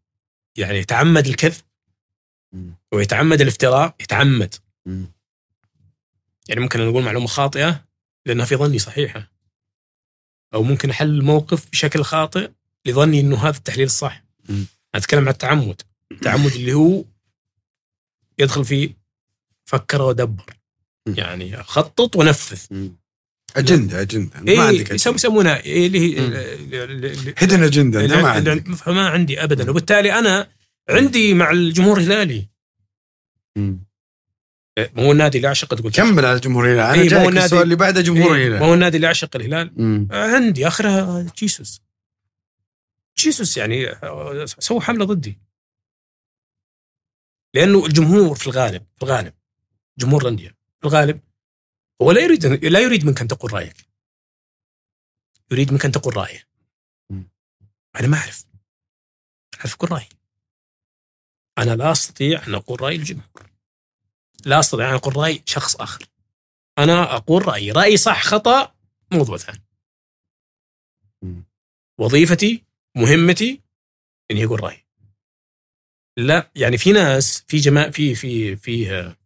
[0.57, 1.61] يعني يتعمد الكذب.
[2.93, 4.55] ويتعمد الافتراء يتعمد
[4.85, 5.11] مم.
[6.49, 7.85] يعني ممكن أنا أقول معلومة خاطئة
[8.25, 9.31] لأنها في ظني صحيحة
[10.53, 12.51] أو ممكن أحل الموقف بشكل خاطئ
[12.87, 14.65] لظني أنه هذا التحليل الصح مم.
[14.95, 15.81] أتكلم عن التعمد.
[16.11, 17.03] التعمد اللي هو
[18.39, 18.93] يدخل في
[19.65, 20.43] فكر ودبر.
[21.07, 22.89] يعني خطط ونفذ.
[23.55, 24.39] أجندة أجندة.
[24.41, 26.19] ما إيه عندك يسم- يسمونها اللي هي
[27.37, 29.69] هيدن اجنده ما اللي- ما عندي ابدا.
[29.69, 30.49] وبالتالي أنا
[30.89, 32.47] عندي مع الجمهور الهلالي.
[33.57, 35.91] إيه، ما هو النادي اللي يعشق تقول.
[35.91, 36.79] كمل على الجمهور الهلال.
[36.79, 39.35] أنا إيه، ما جايك السؤال اللي بعده جمهور إيه، ما الهلال هو النادي اللي يعشق
[39.35, 39.71] الهلال.
[40.11, 41.81] عندي آخرها جيسوس.
[43.19, 43.85] جيسوس يعني
[44.45, 45.39] سووا حملة ضدي.
[47.53, 49.33] لأنه الجمهور في الغالب في الغالب
[49.97, 51.21] جمهور الأندية في الغالب
[52.01, 53.87] هو لا يريد لا يريد منك أن تقول رأيك.
[55.51, 56.47] يريد منك أن تقول رأيه.
[57.95, 58.45] أنا ما أعرف.
[59.59, 60.09] أعرف أقول رأيي.
[61.57, 63.51] أنا لا أستطيع أن أقول رأي الجمهور.
[64.45, 66.05] لا أستطيع أن أقول رأي شخص آخر.
[66.77, 67.71] أنا أقول رأيي.
[67.71, 68.75] رأيي صح خطأ
[69.11, 69.63] موضوع ثاني.
[71.99, 72.66] وظيفتي
[72.97, 73.61] مهمتي
[74.31, 74.85] إني أقول رأيي
[76.17, 79.17] لا يعني في ناس في جماعة في في فيه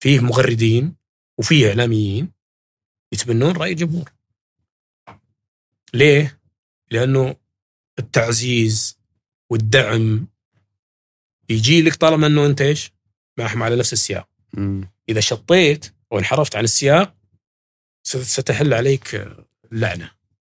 [0.00, 0.96] فيه مغردين
[1.38, 2.32] وفيه إعلاميين
[3.12, 4.12] يتبنون رأي الجمهور
[5.94, 6.40] ليه؟
[6.90, 7.36] لأنه
[7.98, 8.98] التعزيز
[9.50, 10.28] والدعم
[11.48, 12.92] يجي لك طالما أنه أنت إيش؟
[13.38, 14.88] معهم على نفس السياق مم.
[15.08, 17.16] إذا شطيت وانحرفت عن السياق
[18.06, 19.28] ست- ستحل عليك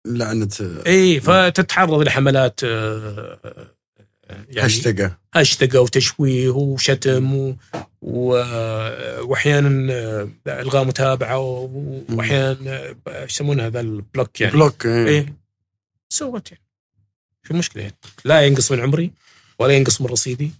[0.05, 3.69] لعنة لعنة إي فتتعرض لحملات آه،
[4.29, 7.55] يعني هاشتاجة هاشتاج وتشويه وشتم و...
[8.01, 8.27] و...
[9.21, 11.39] وأحيانا آه، ألغاء متابعة
[12.09, 14.53] وأحيانا آه، إيش يسمونها هذا ال block يعني.
[14.53, 15.07] block إيه.
[15.07, 15.35] إيه
[16.09, 16.63] سوت يعني؟
[17.43, 19.11] شو المشكلة يعني؟ لا ينقص من عمري
[19.59, 20.51] ولا ينقص من رصيدي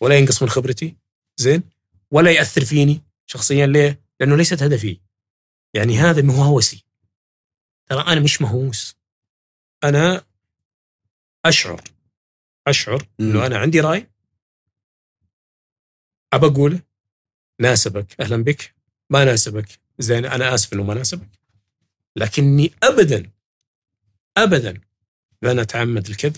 [0.00, 0.94] ولا ينقص من خبرتي.
[1.36, 1.62] زين؟
[2.10, 3.66] ولا يأثر فيني شخصيا.
[3.66, 4.98] ليه؟ لأنه ليست هدفي.
[5.74, 6.84] يعني هذا ما هو هوسي
[7.92, 8.96] ترى أنا مش مهووس.
[9.84, 10.24] أنا
[11.44, 11.80] أشعر
[12.66, 13.06] أشعر.
[13.20, 14.10] إنه أنا عندي رأي.
[16.32, 16.80] أبى اقوله
[17.60, 18.74] ناسبك أهلا بك.
[19.10, 19.68] ما ناسبك.
[19.98, 21.28] زين أنا آسف إنه ما ناسبك.
[22.16, 23.30] لكني ابدا
[24.36, 24.80] ابدا
[25.42, 26.36] لن أتعمد الكذب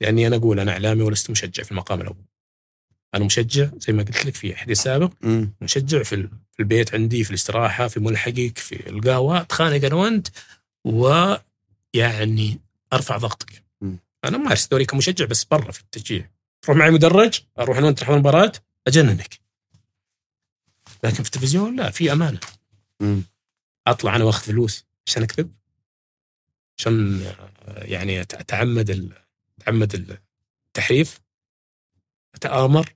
[0.00, 2.24] لأني أنا أقول أنا إعلامي ولست مشجع في المقام الأول.
[3.14, 5.12] أنا مشجع زي ما قلت لك في حديث سابق.
[5.60, 6.28] مشجع في
[6.60, 9.40] البيت عندي في الاستراحة في ملحقك في القهوة.
[9.40, 10.28] أتخانق أنا وأنت.
[10.84, 12.60] ويعني
[12.92, 13.64] أرفع ضغطك.
[13.80, 13.98] مم.
[14.24, 16.30] أنا مارس دوري كمشجع بس برا في التشجيع.
[16.62, 18.52] تروح معي مدرج أروح أنا وانت نحضر مباراه
[18.86, 19.40] أجننك.
[21.04, 22.40] لكن في التلفزيون لا في أمانة.
[23.00, 23.22] مم.
[23.86, 25.54] أطلع أنا وأخذ فلوس عشان أكذب
[26.78, 29.14] عشان آه، يعني أتعمد
[29.60, 30.18] أتعمد
[30.68, 31.20] التحريف
[32.34, 32.94] أتآمر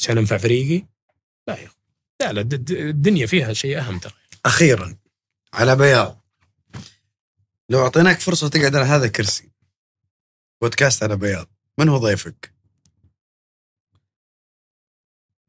[0.00, 0.86] عشان أنفع فريقي.
[1.48, 1.76] لا يا أخي.
[2.20, 4.12] لا لا الد- الد- الدنيا فيها شيء أهم ترى.
[4.46, 4.96] أخيرا
[5.54, 6.25] على بياض.
[7.70, 9.50] لو أعطيناك فرصة تقعد على هذا الكرسي.
[10.62, 11.48] بودكاست على بياض.
[11.78, 12.54] من هو ضيفك؟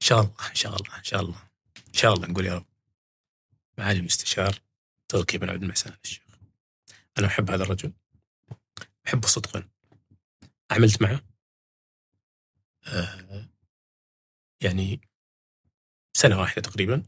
[0.01, 1.49] إن شاء الله إن شاء الله إن شاء الله.
[1.87, 2.65] إن شاء الله نقول يا رب.
[3.77, 4.61] معالي المستشار
[5.07, 6.23] تركي بن عبد المحسن الشيخ.
[7.17, 7.93] أنا أحب هذا الرجل.
[9.07, 9.69] احبه صدقا.
[10.71, 11.21] عملت معه.
[12.87, 13.49] آه
[14.61, 15.01] يعني
[16.13, 17.03] سنة واحدة تقريبا.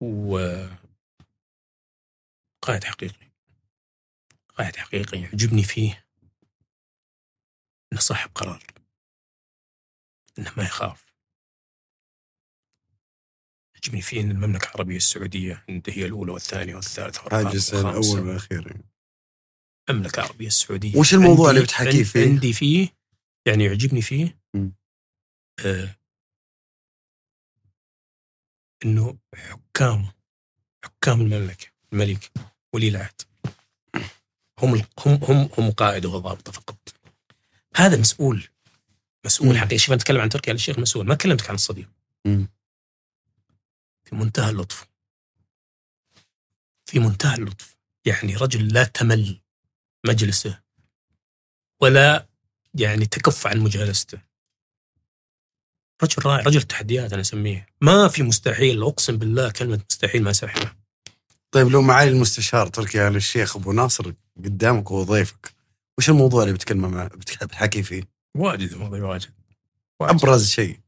[0.00, 0.38] و
[2.62, 3.30] قائد حقيقي.
[4.58, 6.06] قائد حقيقي يعجبني فيه
[7.92, 8.62] إنه صاحب قرار
[10.38, 11.06] إنه ما يخاف
[13.74, 18.12] يعجبني فيه إن المملكة العربية السعودية عنده هي الأولى والثانية والثالثة والرابعة حاجز والخامسة.
[18.12, 18.80] الأول والأخير
[19.90, 22.88] المملكة العربية السعودية وش الموضوع اللي بتحكيه عن- فيه؟ عندي فيه
[23.46, 24.38] يعني يعجبني فيه.
[25.66, 25.96] آه
[28.84, 30.12] إنه حكام
[30.84, 32.30] حكام المملكة الملك
[32.74, 33.20] ولي العهد
[34.62, 34.74] هم
[35.06, 36.94] هم هم هم قائد وضابطة فقط.
[37.76, 38.48] هذا مسؤول.
[39.24, 39.58] مسؤول.
[39.58, 39.78] حقيقي.
[39.78, 41.06] شوف أتكلم عن تركي آل الشيخ مسؤول.
[41.06, 41.88] ما كلمتك عن الصديق.
[42.24, 42.48] مم.
[44.04, 44.86] في منتهى اللطف.
[46.86, 47.76] في منتهى اللطف.
[48.04, 49.40] يعني رجل لا تمل
[50.06, 50.60] مجلسه
[51.80, 52.26] ولا
[52.74, 54.20] يعني تكف عن مجالسته.
[56.02, 56.44] رجل رائع.
[56.46, 57.66] رجل تحديات أنا أسميه.
[57.80, 58.82] ما في مستحيل.
[58.82, 60.76] أقسم بالله كلمة مستحيل ما اسمعها
[61.56, 64.12] طيب لو معالي المستشار تركي آل الشيخ أبو ناصر
[64.44, 65.54] قدامك وهو ضيفك
[65.98, 67.10] وش الموضوع اللي بتكلمه معه
[67.42, 68.02] بتحكي فيه؟
[68.36, 69.30] واجد الموضوع واجد.
[70.00, 70.14] واجد.
[70.14, 70.80] أبرز شيء.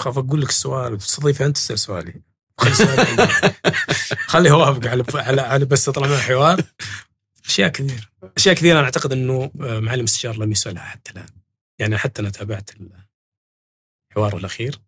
[0.00, 2.22] خاف أقول لك السؤال وتستضيف أنت تسأل سؤالي.
[4.32, 6.62] خلي هو أبقى على على, على بس اطلع من الحوار
[7.46, 8.10] أشياء كثير.
[8.36, 11.28] أشياء كثيره أنا أعتقد إنه آه، معالي المستشار لم يسألها حتى الآن.
[11.78, 12.70] يعني حتى أنا تابعت
[14.10, 14.80] الحوار الأخير.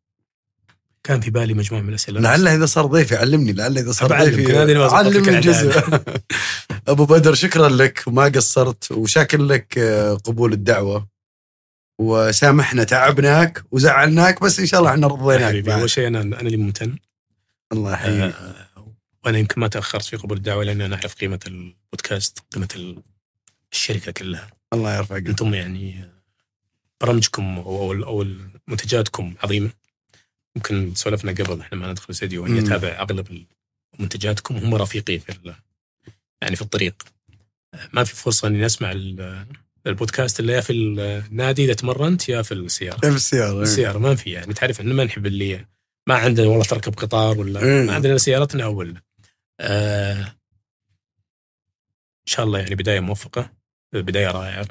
[1.06, 2.20] كان في بالي مجموعة من الأسئلة.
[2.20, 4.72] لعل إذا صار ضيفي علمني لعل إذا صار ضيفي لك علمني
[5.28, 5.40] الإعداد.
[5.40, 6.00] جزء
[6.88, 11.08] أبو بدر شكرا لك وما قصرت وشاكر لك آه، قبول الدعوة.
[11.98, 15.68] وسامحنا تعبناك وزعلناك بس إن شاء الله إحنا رضيناك.
[15.68, 16.96] أول شيء أنا أنا اللي ممتن.
[17.72, 18.34] الله يحييك.
[18.34, 18.66] آه،
[19.24, 23.02] وأنا يمكن ما تأخرت في قبول الدعوة لأن أنا أعرف قيمة البودكاست قيمة ال-
[23.72, 24.50] الشركة كلها.
[24.72, 26.10] الله يرفع قدرك أنتم يعني
[27.00, 28.26] برامجكم أو أو
[28.68, 29.70] منتجاتكم عظيمة.
[30.56, 32.60] يمكن سولفنا قبل إحنا ما ندخل الاستديو إني.
[32.60, 33.44] أتابع أغلب
[33.98, 35.54] منتجاتكم هم رفيقي في
[36.42, 37.02] يعني في الطريق
[37.92, 39.46] ما في فرصة إني اسمع ال-
[39.86, 44.30] البودكاست إلا يا في النادي إذا تمرنت يا في السيارة في السيارة السيارة ما في
[44.30, 45.66] يعني تعرف إحنا ما نحب اللي
[46.08, 47.86] ما عندنا والله تركب قطار ولا إيه.
[47.86, 49.02] ما عندنا سيارتنا ولا
[49.60, 50.32] آه إن
[52.32, 53.52] شاء الله يعني بداية موفقة
[53.92, 54.66] بداية رائعة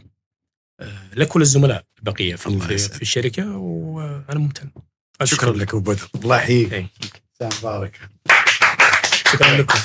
[0.80, 2.78] آه لكل الزملاء البقيه في, في.
[2.78, 4.70] في الشركة وأنا ممتن
[5.24, 6.08] شكرا لك أبو بدر.
[6.16, 6.74] الله يحييك.
[6.74, 6.90] إيه.
[7.42, 8.00] مبارك.
[9.32, 9.80] شكرا لكم.